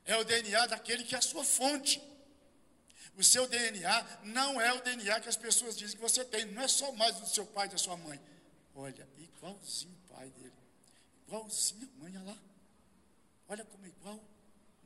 É 0.05 0.17
o 0.17 0.25
DNA 0.25 0.67
daquele 0.67 1.05
que 1.05 1.15
é 1.15 1.19
a 1.19 1.23
sua 1.23 1.45
fonte. 1.45 2.03
O 3.17 3.23
seu 3.23 3.47
DNA 3.47 4.21
não 4.25 4.61
é 4.61 4.73
o 4.73 4.81
DNA 4.81 5.21
que 5.21 5.29
as 5.29 5.37
pessoas 5.37 5.77
dizem 5.77 5.97
que 5.97 6.03
você 6.03 6.25
tem. 6.25 6.47
Não 6.47 6.63
é 6.63 6.69
só 6.69 6.91
mais 6.93 7.17
do 7.17 7.27
seu 7.27 7.45
pai 7.47 7.67
e 7.67 7.71
da 7.71 7.79
sua 7.79 7.97
mãe. 7.97 8.21
Olha, 8.75 9.07
igualzinho 9.19 9.93
o 9.93 10.15
pai 10.15 10.31
dele. 10.31 10.53
Igualzinho 11.27 11.89
a 11.97 12.03
mãe, 12.03 12.17
olha 12.17 12.25
lá. 12.25 12.39
Olha 13.49 13.65
como 13.65 13.85
é 13.85 13.89
igual. 13.89 14.32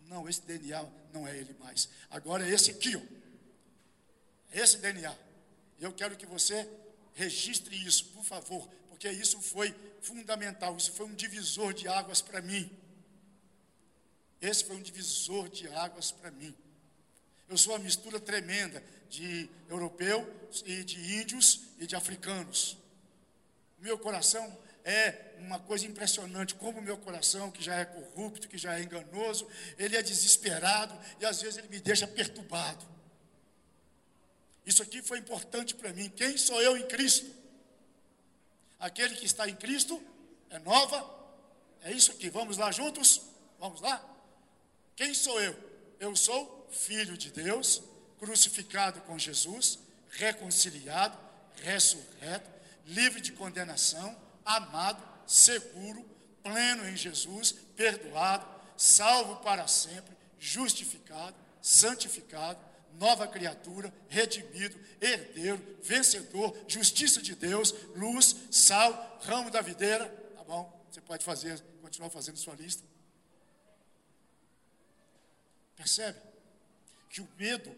Não, 0.08 0.28
esse 0.28 0.42
DNA 0.42 0.84
não 1.12 1.26
é 1.26 1.36
ele 1.36 1.54
mais. 1.58 1.88
Agora 2.10 2.46
é 2.46 2.52
esse 2.52 2.70
aqui, 2.70 2.96
ó. 2.96 3.00
Esse 4.52 4.78
DNA. 4.78 5.14
Eu 5.78 5.92
quero 5.92 6.16
que 6.16 6.26
você 6.26 6.68
registre 7.14 7.76
isso, 7.86 8.06
por 8.06 8.24
favor, 8.24 8.68
porque 8.88 9.10
isso 9.10 9.40
foi 9.40 9.74
fundamental, 10.00 10.76
isso 10.76 10.92
foi 10.92 11.06
um 11.06 11.14
divisor 11.14 11.74
de 11.74 11.88
águas 11.88 12.20
para 12.22 12.40
mim. 12.40 12.70
Esse 14.40 14.64
foi 14.64 14.76
um 14.76 14.82
divisor 14.82 15.48
de 15.48 15.68
águas 15.68 16.12
para 16.12 16.30
mim. 16.30 16.54
Eu 17.48 17.56
sou 17.56 17.72
uma 17.72 17.78
mistura 17.78 18.20
tremenda 18.20 18.82
de 19.08 19.48
europeu 19.68 20.28
e 20.64 20.84
de 20.84 21.20
índios 21.20 21.62
e 21.78 21.86
de 21.86 21.96
africanos. 21.96 22.76
Meu 23.78 23.98
coração 23.98 24.56
é 24.86 25.34
uma 25.40 25.58
coisa 25.58 25.84
impressionante, 25.84 26.54
como 26.54 26.78
o 26.78 26.82
meu 26.82 26.96
coração, 26.96 27.50
que 27.50 27.60
já 27.60 27.74
é 27.74 27.84
corrupto, 27.84 28.48
que 28.48 28.56
já 28.56 28.78
é 28.78 28.82
enganoso, 28.82 29.48
ele 29.76 29.96
é 29.96 30.02
desesperado 30.02 30.96
e 31.20 31.26
às 31.26 31.42
vezes 31.42 31.58
ele 31.58 31.66
me 31.68 31.80
deixa 31.80 32.06
perturbado. 32.06 32.86
Isso 34.64 34.84
aqui 34.84 35.02
foi 35.02 35.18
importante 35.18 35.74
para 35.74 35.92
mim. 35.92 36.08
Quem 36.10 36.36
sou 36.38 36.62
eu 36.62 36.76
em 36.76 36.86
Cristo? 36.86 37.28
Aquele 38.78 39.16
que 39.16 39.26
está 39.26 39.48
em 39.48 39.56
Cristo 39.56 40.00
é 40.50 40.58
nova. 40.60 41.04
É 41.82 41.90
isso 41.90 42.12
aqui. 42.12 42.30
Vamos 42.30 42.56
lá 42.56 42.70
juntos? 42.70 43.22
Vamos 43.58 43.80
lá? 43.80 44.04
Quem 44.94 45.12
sou 45.14 45.40
eu? 45.40 45.56
Eu 45.98 46.14
sou 46.14 46.68
filho 46.70 47.16
de 47.16 47.32
Deus, 47.32 47.82
crucificado 48.20 49.00
com 49.00 49.18
Jesus, 49.18 49.80
reconciliado, 50.10 51.18
ressurreto, 51.62 52.48
livre 52.86 53.20
de 53.20 53.32
condenação, 53.32 54.16
amado, 54.46 55.02
seguro, 55.26 56.02
pleno 56.42 56.88
em 56.88 56.96
Jesus, 56.96 57.52
perdoado, 57.74 58.46
salvo 58.76 59.36
para 59.36 59.66
sempre, 59.66 60.16
justificado, 60.38 61.36
santificado, 61.60 62.58
nova 62.98 63.26
criatura, 63.26 63.92
redimido, 64.08 64.78
herdeiro, 65.00 65.60
vencedor, 65.82 66.56
justiça 66.66 67.20
de 67.20 67.34
Deus, 67.34 67.74
luz, 67.94 68.36
sal, 68.50 69.18
ramo 69.22 69.50
da 69.50 69.60
videira. 69.60 70.08
Tá 70.36 70.44
bom? 70.44 70.86
Você 70.90 71.00
pode 71.00 71.24
fazer, 71.24 71.60
continuar 71.82 72.10
fazendo 72.10 72.38
sua 72.38 72.54
lista. 72.54 72.82
Percebe? 75.76 76.18
Que 77.10 77.20
o 77.20 77.28
medo 77.38 77.70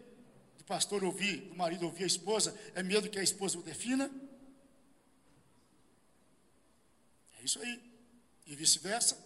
do 0.57 0.63
pastor 0.63 1.03
ouvir, 1.03 1.41
do 1.41 1.55
marido 1.55 1.85
ouvir 1.85 2.03
a 2.05 2.07
esposa, 2.07 2.57
é 2.75 2.81
medo 2.81 3.09
que 3.09 3.19
a 3.19 3.23
esposa 3.23 3.57
o 3.57 3.63
defina? 3.63 4.09
É 7.38 7.38
isso 7.49 7.59
aí. 7.61 7.81
E 8.45 8.55
vice-versa. 8.55 9.17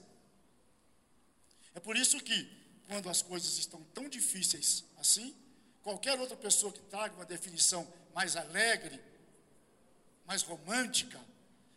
É 1.75 1.79
por 1.79 1.95
isso 1.97 2.19
que, 2.19 2.49
quando 2.87 3.09
as 3.09 3.21
coisas 3.21 3.57
estão 3.57 3.81
tão 3.93 4.07
difíceis 4.07 4.85
assim, 4.97 5.35
qualquer 5.81 6.19
outra 6.19 6.37
pessoa 6.37 6.71
que 6.71 6.81
traga 6.83 7.13
uma 7.15 7.25
definição 7.25 7.81
mais 8.13 8.35
alegre, 8.35 8.99
mais 10.25 10.41
romântica, 10.43 11.19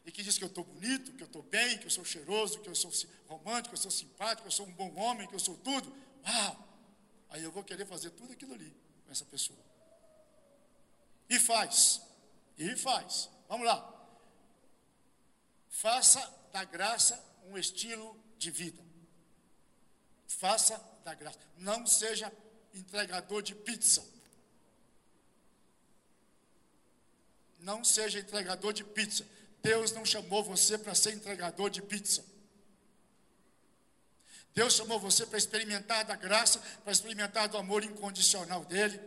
e 0.05 0.13
que 0.13 0.23
diz 0.23 0.39
que 0.39 0.45
eu 0.45 0.49
estou 0.49 0.63
bonito, 0.63 1.13
que 1.15 1.23
eu 1.23 1.27
estou 1.27 1.43
bem, 1.43 1.79
que 1.79 1.87
eu 1.87 1.91
sou 1.91 2.05
cheiroso, 2.05 2.61
que 2.61 2.69
eu 2.69 2.75
sou 2.77 2.93
romântico, 3.27 3.71
que 3.71 3.75
eu 3.75 3.83
sou 3.83 3.91
simpático, 3.91 4.43
que 4.43 4.49
eu 4.49 4.53
sou 4.53 4.67
um 4.67 4.73
bom 4.73 4.95
homem, 4.95 5.27
que 5.27 5.35
eu 5.35 5.41
sou 5.41 5.57
tudo. 5.57 5.93
Uau! 6.25 6.69
Aí 7.31 7.43
eu 7.43 7.51
vou 7.51 7.65
querer 7.65 7.87
fazer 7.87 8.11
tudo 8.11 8.33
aquilo 8.33 8.55
ali 8.55 8.73
com 9.05 9.11
essa 9.11 9.25
pessoa. 9.25 9.59
E 11.29 11.41
faz. 11.41 12.01
E 12.57 12.77
faz. 12.77 13.29
Vamos 13.49 13.67
lá. 13.67 13.96
Faça 15.79 16.21
da 16.53 16.65
graça 16.65 17.23
um 17.45 17.59
estilo 17.59 18.19
de 18.39 18.51
vida. 18.51 18.83
Faça 20.27 20.83
da 21.05 21.13
graça. 21.13 21.39
Não 21.59 21.87
seja 21.87 22.33
entregador 22.73 23.43
de 23.43 23.55
pizza. 23.55 24.03
Não 27.59 27.85
seja 27.85 28.21
entregador 28.21 28.73
de 28.73 28.85
pizza. 28.85 29.27
Deus 29.63 29.93
não 29.93 30.07
chamou 30.07 30.43
você 30.43 30.79
para 30.79 30.95
ser 30.95 31.13
entregador 31.13 31.69
de 31.69 31.83
pizza. 31.83 32.25
Deus 34.55 34.73
chamou 34.73 34.99
você 34.99 35.27
para 35.27 35.37
experimentar 35.37 36.07
da 36.07 36.17
graça, 36.17 36.59
para 36.85 36.93
experimentar 36.93 37.51
do 37.51 37.59
amor 37.59 37.85
incondicional 37.85 38.65
dele. 38.65 38.99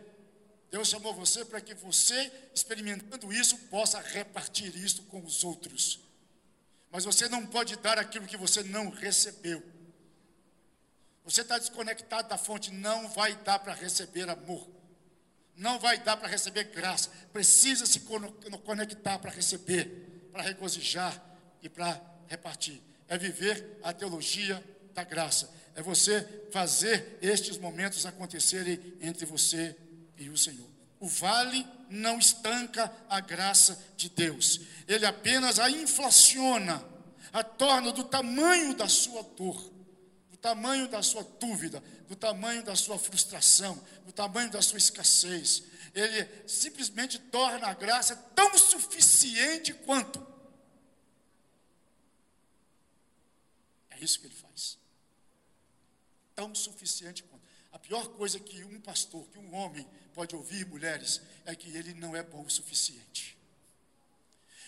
Deus 0.70 0.88
chamou 0.88 1.12
você 1.12 1.44
para 1.44 1.60
que 1.60 1.74
você, 1.74 2.30
experimentando 2.54 3.32
isso, 3.32 3.58
possa 3.66 3.98
repartir 4.00 4.76
isso 4.76 5.02
com 5.06 5.20
os 5.24 5.42
outros. 5.42 6.09
Mas 6.90 7.04
você 7.04 7.28
não 7.28 7.46
pode 7.46 7.76
dar 7.76 7.98
aquilo 7.98 8.26
que 8.26 8.36
você 8.36 8.62
não 8.62 8.90
recebeu. 8.90 9.62
Você 11.24 11.42
está 11.42 11.58
desconectado 11.58 12.28
da 12.28 12.36
fonte, 12.36 12.72
não 12.72 13.08
vai 13.08 13.36
dar 13.36 13.58
para 13.58 13.72
receber 13.72 14.28
amor. 14.28 14.68
Não 15.54 15.78
vai 15.78 15.98
dar 15.98 16.16
para 16.16 16.26
receber 16.26 16.64
graça. 16.64 17.10
Precisa 17.32 17.86
se 17.86 18.00
conectar 18.64 19.18
para 19.18 19.30
receber, 19.30 20.28
para 20.32 20.42
regozijar 20.42 21.22
e 21.62 21.68
para 21.68 22.00
repartir. 22.26 22.80
É 23.06 23.18
viver 23.18 23.78
a 23.82 23.92
teologia 23.92 24.64
da 24.94 25.04
graça. 25.04 25.52
É 25.74 25.82
você 25.82 26.26
fazer 26.50 27.18
estes 27.20 27.58
momentos 27.58 28.06
acontecerem 28.06 28.96
entre 29.00 29.26
você 29.26 29.76
e 30.16 30.28
o 30.30 30.36
Senhor. 30.36 30.69
O 31.00 31.08
vale 31.08 31.66
não 31.88 32.18
estanca 32.18 32.94
a 33.08 33.20
graça 33.20 33.82
de 33.96 34.10
Deus, 34.10 34.60
ele 34.86 35.06
apenas 35.06 35.58
a 35.58 35.70
inflaciona, 35.70 36.84
a 37.32 37.42
torna 37.42 37.90
do 37.90 38.04
tamanho 38.04 38.74
da 38.74 38.86
sua 38.86 39.22
dor, 39.22 39.72
do 40.30 40.36
tamanho 40.36 40.86
da 40.88 41.02
sua 41.02 41.24
dúvida, 41.40 41.82
do 42.06 42.14
tamanho 42.14 42.62
da 42.62 42.76
sua 42.76 42.98
frustração, 42.98 43.82
do 44.04 44.12
tamanho 44.12 44.50
da 44.50 44.60
sua 44.60 44.78
escassez. 44.78 45.62
Ele 45.94 46.28
simplesmente 46.46 47.18
torna 47.18 47.68
a 47.68 47.74
graça 47.74 48.14
tão 48.34 48.56
suficiente 48.58 49.72
quanto. 49.72 50.24
É 53.90 54.04
isso 54.04 54.20
que 54.20 54.26
ele 54.26 54.34
faz. 54.34 54.78
Tão 56.34 56.54
suficiente 56.54 57.22
pior 57.90 58.06
coisa 58.10 58.38
que 58.38 58.62
um 58.62 58.80
pastor, 58.80 59.26
que 59.32 59.38
um 59.40 59.52
homem 59.52 59.84
pode 60.14 60.36
ouvir, 60.36 60.64
mulheres, 60.64 61.20
é 61.44 61.56
que 61.56 61.76
ele 61.76 61.92
não 61.94 62.14
é 62.14 62.22
bom 62.22 62.40
o 62.42 62.48
suficiente. 62.48 63.36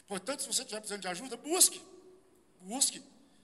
Portanto, 0.09 0.41
se 0.41 0.49
você 0.49 0.63
estiver 0.63 0.81
precisando 0.81 1.03
de 1.03 1.07
ajuda, 1.07 1.37
busque. 1.37 1.81
Busque. 2.63 3.01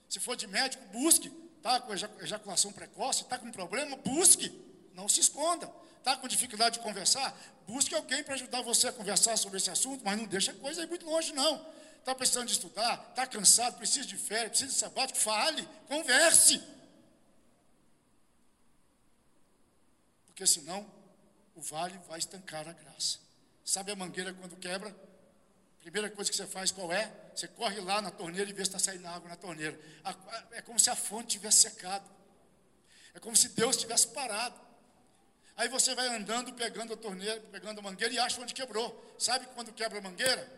Se 0.09 0.19
for 0.19 0.35
de 0.35 0.47
médico, 0.47 0.83
busque. 0.87 1.31
Está 1.55 1.79
com 1.79 1.93
ejaculação 1.93 2.73
precoce, 2.73 3.21
está 3.21 3.39
com 3.39 3.49
problema, 3.51 3.95
busque. 3.95 4.51
Não 4.93 5.07
se 5.07 5.21
esconda. 5.21 5.71
Está 5.99 6.17
com 6.17 6.27
dificuldade 6.27 6.77
de 6.77 6.83
conversar? 6.83 7.33
Busque 7.65 7.95
alguém 7.95 8.21
para 8.21 8.33
ajudar 8.33 8.61
você 8.61 8.89
a 8.89 8.91
conversar 8.91 9.37
sobre 9.37 9.59
esse 9.59 9.69
assunto, 9.69 10.03
mas 10.03 10.17
não 10.17 10.25
deixe 10.25 10.51
a 10.51 10.55
coisa 10.55 10.81
aí 10.81 10.87
muito 10.87 11.05
longe, 11.05 11.31
não. 11.31 11.65
Está 11.99 12.13
precisando 12.13 12.47
de 12.47 12.53
estudar, 12.53 13.07
está 13.11 13.25
cansado, 13.25 13.77
precisa 13.77 14.05
de 14.05 14.17
férias, 14.17 14.49
precisa 14.49 14.73
de 14.73 14.77
sabático, 14.77 15.19
fale, 15.19 15.65
converse. 15.87 16.61
Porque 20.39 20.47
senão 20.47 20.89
o 21.53 21.61
vale 21.61 21.99
vai 22.07 22.17
estancar 22.17 22.65
a 22.65 22.71
graça. 22.71 23.19
Sabe 23.65 23.91
a 23.91 23.95
mangueira 23.97 24.33
quando 24.33 24.55
quebra? 24.55 24.95
Primeira 25.81 26.09
coisa 26.09 26.31
que 26.31 26.37
você 26.37 26.47
faz 26.47 26.71
qual 26.71 26.93
é? 26.93 27.13
Você 27.35 27.45
corre 27.45 27.81
lá 27.81 28.01
na 28.01 28.09
torneira 28.09 28.49
e 28.49 28.53
vê 28.53 28.63
se 28.63 28.69
está 28.69 28.79
saindo 28.79 29.05
água 29.05 29.27
na 29.27 29.35
torneira. 29.35 29.77
É 30.53 30.61
como 30.61 30.79
se 30.79 30.89
a 30.89 30.95
fonte 30.95 31.31
tivesse 31.31 31.63
secado. 31.63 32.09
É 33.13 33.19
como 33.19 33.35
se 33.35 33.49
Deus 33.49 33.75
tivesse 33.75 34.07
parado. 34.07 34.57
Aí 35.57 35.67
você 35.67 35.93
vai 35.93 36.07
andando, 36.07 36.53
pegando 36.53 36.93
a 36.93 36.95
torneira, 36.95 37.41
pegando 37.51 37.79
a 37.79 37.81
mangueira 37.81 38.13
e 38.13 38.17
acha 38.17 38.39
onde 38.39 38.53
quebrou. 38.53 39.13
Sabe 39.19 39.45
quando 39.47 39.73
quebra 39.73 39.99
a 39.99 40.01
mangueira? 40.01 40.49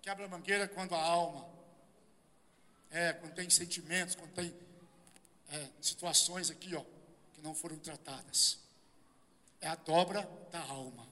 Quebra 0.00 0.24
a 0.24 0.28
mangueira 0.28 0.66
quando 0.68 0.94
a 0.94 1.02
alma, 1.02 1.46
é, 2.90 3.12
quando 3.12 3.34
tem 3.34 3.50
sentimentos, 3.50 4.14
quando 4.14 4.32
tem 4.32 4.54
é, 5.50 5.68
situações 5.82 6.50
aqui, 6.50 6.74
ó, 6.74 6.82
não 7.42 7.54
foram 7.54 7.76
tratadas. 7.76 8.58
É 9.60 9.68
a 9.68 9.74
dobra 9.74 10.22
da 10.50 10.60
alma. 10.60 11.06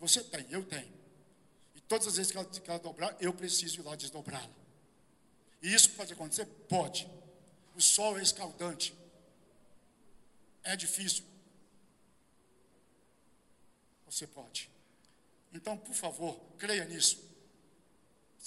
Você 0.00 0.24
tem, 0.24 0.46
eu 0.50 0.64
tenho. 0.64 0.92
E 1.76 1.80
todas 1.82 2.06
as 2.06 2.16
vezes 2.16 2.32
que 2.32 2.38
ela, 2.38 2.46
que 2.46 2.70
ela 2.70 2.78
dobrar, 2.78 3.16
eu 3.20 3.32
preciso 3.32 3.80
ir 3.80 3.84
lá 3.84 3.94
desdobrá-la. 3.94 4.50
E 5.62 5.72
isso 5.72 5.90
pode 5.90 6.12
acontecer? 6.12 6.46
Pode. 6.68 7.08
O 7.74 7.80
sol 7.80 8.18
é 8.18 8.22
escaldante. 8.22 8.94
É 10.62 10.74
difícil. 10.76 11.24
Você 14.06 14.26
pode. 14.26 14.70
Então, 15.52 15.76
por 15.76 15.94
favor, 15.94 16.38
creia 16.58 16.84
nisso. 16.84 17.27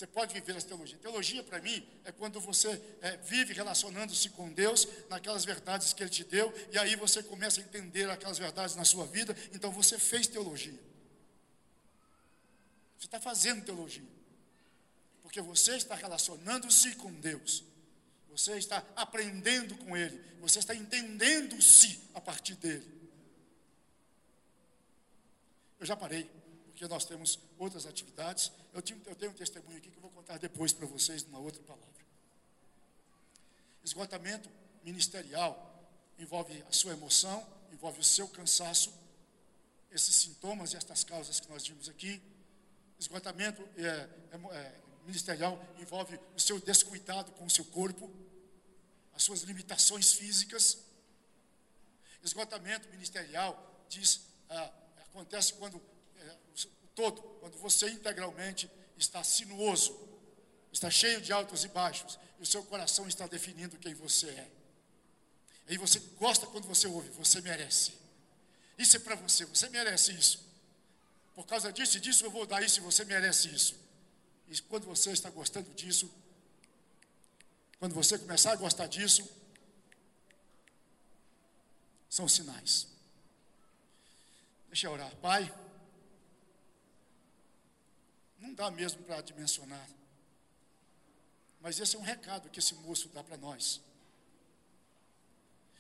Você 0.02 0.08
pode 0.08 0.34
viver 0.34 0.56
essa 0.56 0.66
teologia. 0.66 0.98
Teologia, 0.98 1.44
para 1.44 1.62
mim, 1.62 1.88
é 2.04 2.12
quando 2.12 2.42
você 2.42 2.70
é, 3.04 3.18
vive 3.18 3.54
relacionando-se 3.54 4.30
com 4.30 4.52
Deus 4.52 4.88
naquelas 5.08 5.46
verdades 5.46 5.94
que 5.94 6.02
Ele 6.02 6.10
te 6.10 6.24
deu, 6.24 6.52
e 6.72 6.80
aí 6.80 6.96
você 6.96 7.22
começa 7.22 7.62
a 7.62 7.64
entender 7.64 8.10
aquelas 8.10 8.40
verdades 8.40 8.76
na 8.76 8.84
sua 8.84 9.06
vida, 9.06 9.38
então 9.54 9.72
você 9.72 10.00
fez 10.00 10.26
teologia. 10.26 10.74
Você 12.98 13.06
está 13.06 13.20
fazendo 13.20 13.64
teologia. 13.64 14.02
Porque 15.22 15.40
você 15.40 15.76
está 15.76 15.94
relacionando-se 15.94 16.96
com 16.96 17.14
Deus. 17.14 17.64
Você 18.32 18.58
está 18.58 18.84
aprendendo 18.96 19.78
com 19.78 19.96
Ele. 19.96 20.20
Você 20.40 20.58
está 20.58 20.74
entendendo-se 20.74 22.10
a 22.16 22.20
partir 22.20 22.56
dele. 22.56 22.88
Eu 25.80 25.86
já 25.86 25.96
parei, 25.96 26.28
porque 26.82 26.92
nós 26.92 27.06
temos 27.06 27.38
outras 27.60 27.86
atividades. 27.86 28.52
Eu, 28.74 28.82
tenho, 28.82 29.00
eu 29.06 29.16
tenho 29.16 29.32
um 29.32 29.36
testemunho 29.36 29.78
aqui 29.78 29.92
que 29.92 29.98
eu 29.98 30.02
vou 30.02 30.10
contar 30.10 30.40
depois 30.40 30.74
para 30.74 30.88
vocês, 30.88 31.24
numa 31.26 31.38
outra 31.38 31.62
palavra. 31.62 32.02
Esgotamento 33.84 34.50
ministerial 34.84 35.80
envolve 36.18 36.64
a 36.68 36.74
sua 36.74 36.94
emoção, 36.94 37.46
envolve 37.72 38.00
o 38.00 38.04
seu 38.04 38.28
cansaço, 38.28 38.92
esses 39.92 40.16
sintomas 40.16 40.74
e 40.74 40.78
estas 40.78 41.04
causas 41.04 41.40
que 41.40 41.48
nós 41.50 41.68
vimos 41.68 41.88
aqui, 41.88 42.20
Esgotamento 42.98 43.62
é, 43.78 43.86
é, 43.86 44.56
é, 44.56 44.82
ministerial 45.06 45.64
envolve 45.80 46.20
o 46.36 46.40
seu 46.40 46.60
descuidado 46.60 47.32
com 47.34 47.46
o 47.46 47.50
seu 47.50 47.66
corpo, 47.66 48.12
as 49.14 49.22
suas 49.22 49.42
limitações 49.42 50.14
físicas. 50.14 50.80
Esgotamento 52.24 52.90
ministerial 52.90 53.86
diz, 53.88 54.22
ah, 54.50 54.72
acontece 54.98 55.54
quando 55.54 55.80
é, 56.22 56.38
o 56.84 56.88
todo, 56.96 57.22
quando 57.40 57.58
você 57.58 57.90
integralmente 57.90 58.70
está 58.98 59.24
sinuoso, 59.24 59.98
está 60.72 60.90
cheio 60.90 61.22
de 61.22 61.34
altos 61.34 61.64
e 61.64 61.68
baixos, 61.68 62.20
e 62.40 62.44
o 62.44 62.46
seu 62.46 62.64
coração 62.64 63.08
está 63.08 63.28
definindo 63.28 63.78
quem 63.78 63.94
você 63.94 64.30
é. 64.30 64.48
Aí 65.68 65.78
você 65.78 66.00
gosta 66.18 66.46
quando 66.48 66.68
você 66.68 66.88
ouve, 66.88 67.10
você 67.12 67.40
merece. 67.42 67.94
Isso 68.78 68.98
é 68.98 69.00
para 69.00 69.16
você, 69.16 69.46
você 69.46 69.70
merece 69.70 70.12
isso. 70.12 70.46
Por 71.36 71.46
causa 71.46 71.72
disso 71.72 71.98
e 71.98 72.00
disso 72.00 72.26
eu 72.26 72.32
vou 72.32 72.46
dar 72.46 72.62
isso 72.62 72.80
e 72.80 72.84
você 72.84 73.06
merece 73.06 73.48
isso. 73.48 73.76
E 74.50 74.62
quando 74.64 74.86
você 74.86 75.12
está 75.12 75.30
gostando 75.30 75.74
disso, 75.74 76.12
quando 77.80 77.96
você 77.96 78.18
começar 78.18 78.52
a 78.52 78.56
gostar 78.56 78.88
disso, 78.88 79.28
são 82.10 82.28
sinais. 82.28 82.88
Deixa 84.68 84.88
eu 84.88 84.92
orar. 84.92 85.16
Pai, 85.18 85.54
não 88.42 88.54
dá 88.54 88.70
mesmo 88.72 89.04
para 89.04 89.22
dimensionar. 89.22 89.88
Mas 91.62 91.80
esse 91.80 91.96
é 91.96 92.00
um 92.00 92.02
recado 92.02 92.50
que 92.50 92.60
esse 92.60 92.74
moço 92.76 93.08
dá 93.10 93.24
para 93.24 93.38
nós. 93.38 93.80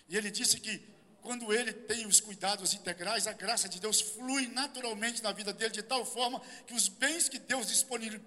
E 0.07 0.15
ele 0.15 0.29
disse 0.29 0.59
que 0.59 0.87
quando 1.21 1.53
ele 1.53 1.71
tem 1.71 2.07
os 2.07 2.19
cuidados 2.19 2.73
integrais, 2.73 3.27
a 3.27 3.33
graça 3.33 3.69
de 3.69 3.79
Deus 3.79 4.01
flui 4.01 4.47
naturalmente 4.47 5.21
na 5.21 5.31
vida 5.31 5.53
dele, 5.53 5.71
de 5.71 5.83
tal 5.83 6.03
forma 6.03 6.41
que 6.65 6.73
os 6.73 6.87
bens 6.87 7.29
que 7.29 7.37
Deus 7.37 7.67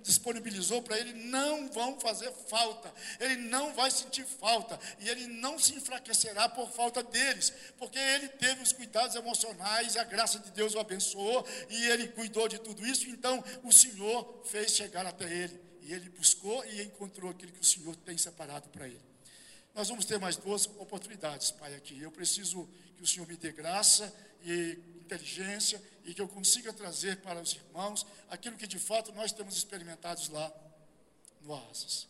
disponibilizou 0.03 0.81
para 0.81 0.99
ele 0.99 1.13
não 1.13 1.69
vão 1.71 1.99
fazer 1.99 2.33
falta, 2.49 2.95
ele 3.19 3.37
não 3.37 3.75
vai 3.75 3.91
sentir 3.91 4.25
falta, 4.25 4.79
e 5.01 5.09
ele 5.09 5.27
não 5.27 5.59
se 5.59 5.75
enfraquecerá 5.75 6.49
por 6.49 6.71
falta 6.71 7.03
deles, 7.03 7.53
porque 7.77 7.99
ele 7.99 8.29
teve 8.29 8.63
os 8.63 8.73
cuidados 8.73 9.17
emocionais, 9.17 9.97
a 9.97 10.05
graça 10.05 10.39
de 10.39 10.53
Deus 10.53 10.75
o 10.75 10.79
abençoou, 10.79 11.47
e 11.69 11.87
ele 11.87 12.09
cuidou 12.09 12.49
de 12.49 12.59
tudo 12.59 12.87
isso, 12.87 13.09
então 13.09 13.43
o 13.65 13.73
Senhor 13.73 14.43
fez 14.45 14.71
chegar 14.71 15.05
até 15.05 15.25
ele, 15.25 15.61
e 15.83 15.93
ele 15.93 16.09
buscou 16.11 16.65
e 16.67 16.83
encontrou 16.83 17.31
aquilo 17.31 17.53
que 17.53 17.61
o 17.61 17.65
Senhor 17.65 17.97
tem 17.97 18.17
separado 18.17 18.69
para 18.69 18.87
ele. 18.87 19.15
Nós 19.75 19.89
vamos 19.89 20.05
ter 20.05 20.21
mais 20.21 20.37
duas 20.37 20.67
oportunidades, 20.67 21.51
Pai, 21.51 21.75
aqui. 21.75 22.01
Eu 22.01 22.13
preciso 22.13 22.69
que 22.95 23.03
o 23.03 23.07
Senhor 23.07 23.27
me 23.27 23.37
dê 23.37 23.53
graça 23.53 24.13
e 24.43 24.79
inteligência 25.01 25.83
e 26.05 26.15
que 26.15 26.21
eu 26.21 26.29
consiga 26.29 26.73
trazer 26.73 27.19
para 27.19 27.41
os 27.41 27.55
irmãos 27.55 28.07
aquilo 28.29 28.57
que 28.57 28.67
de 28.67 28.79
fato 28.79 29.13
nós 29.13 29.33
temos 29.33 29.57
experimentado 29.57 30.21
lá 30.33 30.53
no 31.41 31.51
Oasis. 31.51 32.09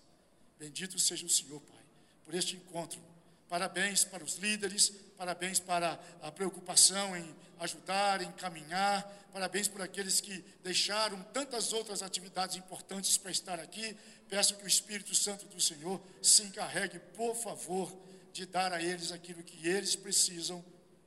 Bendito 0.58 0.98
seja 0.98 1.26
o 1.26 1.28
Senhor, 1.28 1.60
Pai, 1.60 1.82
por 2.24 2.34
este 2.34 2.56
encontro. 2.56 3.00
Parabéns 3.48 4.04
para 4.04 4.24
os 4.24 4.36
líderes, 4.36 4.90
parabéns 5.16 5.60
para 5.60 6.00
a 6.22 6.32
preocupação 6.32 7.16
em 7.16 7.34
ajudar, 7.60 8.22
em 8.22 8.32
caminhar, 8.32 9.04
parabéns 9.32 9.68
por 9.68 9.82
aqueles 9.82 10.20
que 10.20 10.44
deixaram 10.62 11.22
tantas 11.24 11.72
outras 11.72 12.02
atividades 12.02 12.56
importantes 12.56 13.16
para 13.16 13.30
estar 13.30 13.60
aqui. 13.60 13.96
Peço 14.28 14.56
que 14.56 14.64
o 14.64 14.68
Espírito 14.68 15.14
Santo 15.14 15.46
do 15.46 15.60
Senhor 15.60 16.00
se 16.22 16.42
encarregue, 16.42 16.98
por 17.14 17.36
favor, 17.36 17.94
de 18.32 18.46
dar 18.46 18.72
a 18.72 18.82
eles 18.82 19.12
aquilo 19.12 19.42
que 19.42 19.68
eles 19.68 19.94
precisam 19.94 20.64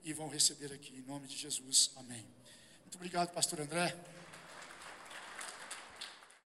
e 0.07 0.13
vão 0.13 0.29
receber 0.29 0.71
aqui, 0.71 0.95
em 0.95 1.01
nome 1.01 1.27
de 1.27 1.35
Jesus. 1.35 1.91
Amém. 1.97 2.25
Muito 2.83 2.95
obrigado, 2.95 3.29
pastor 3.33 3.59
André. 3.59 3.93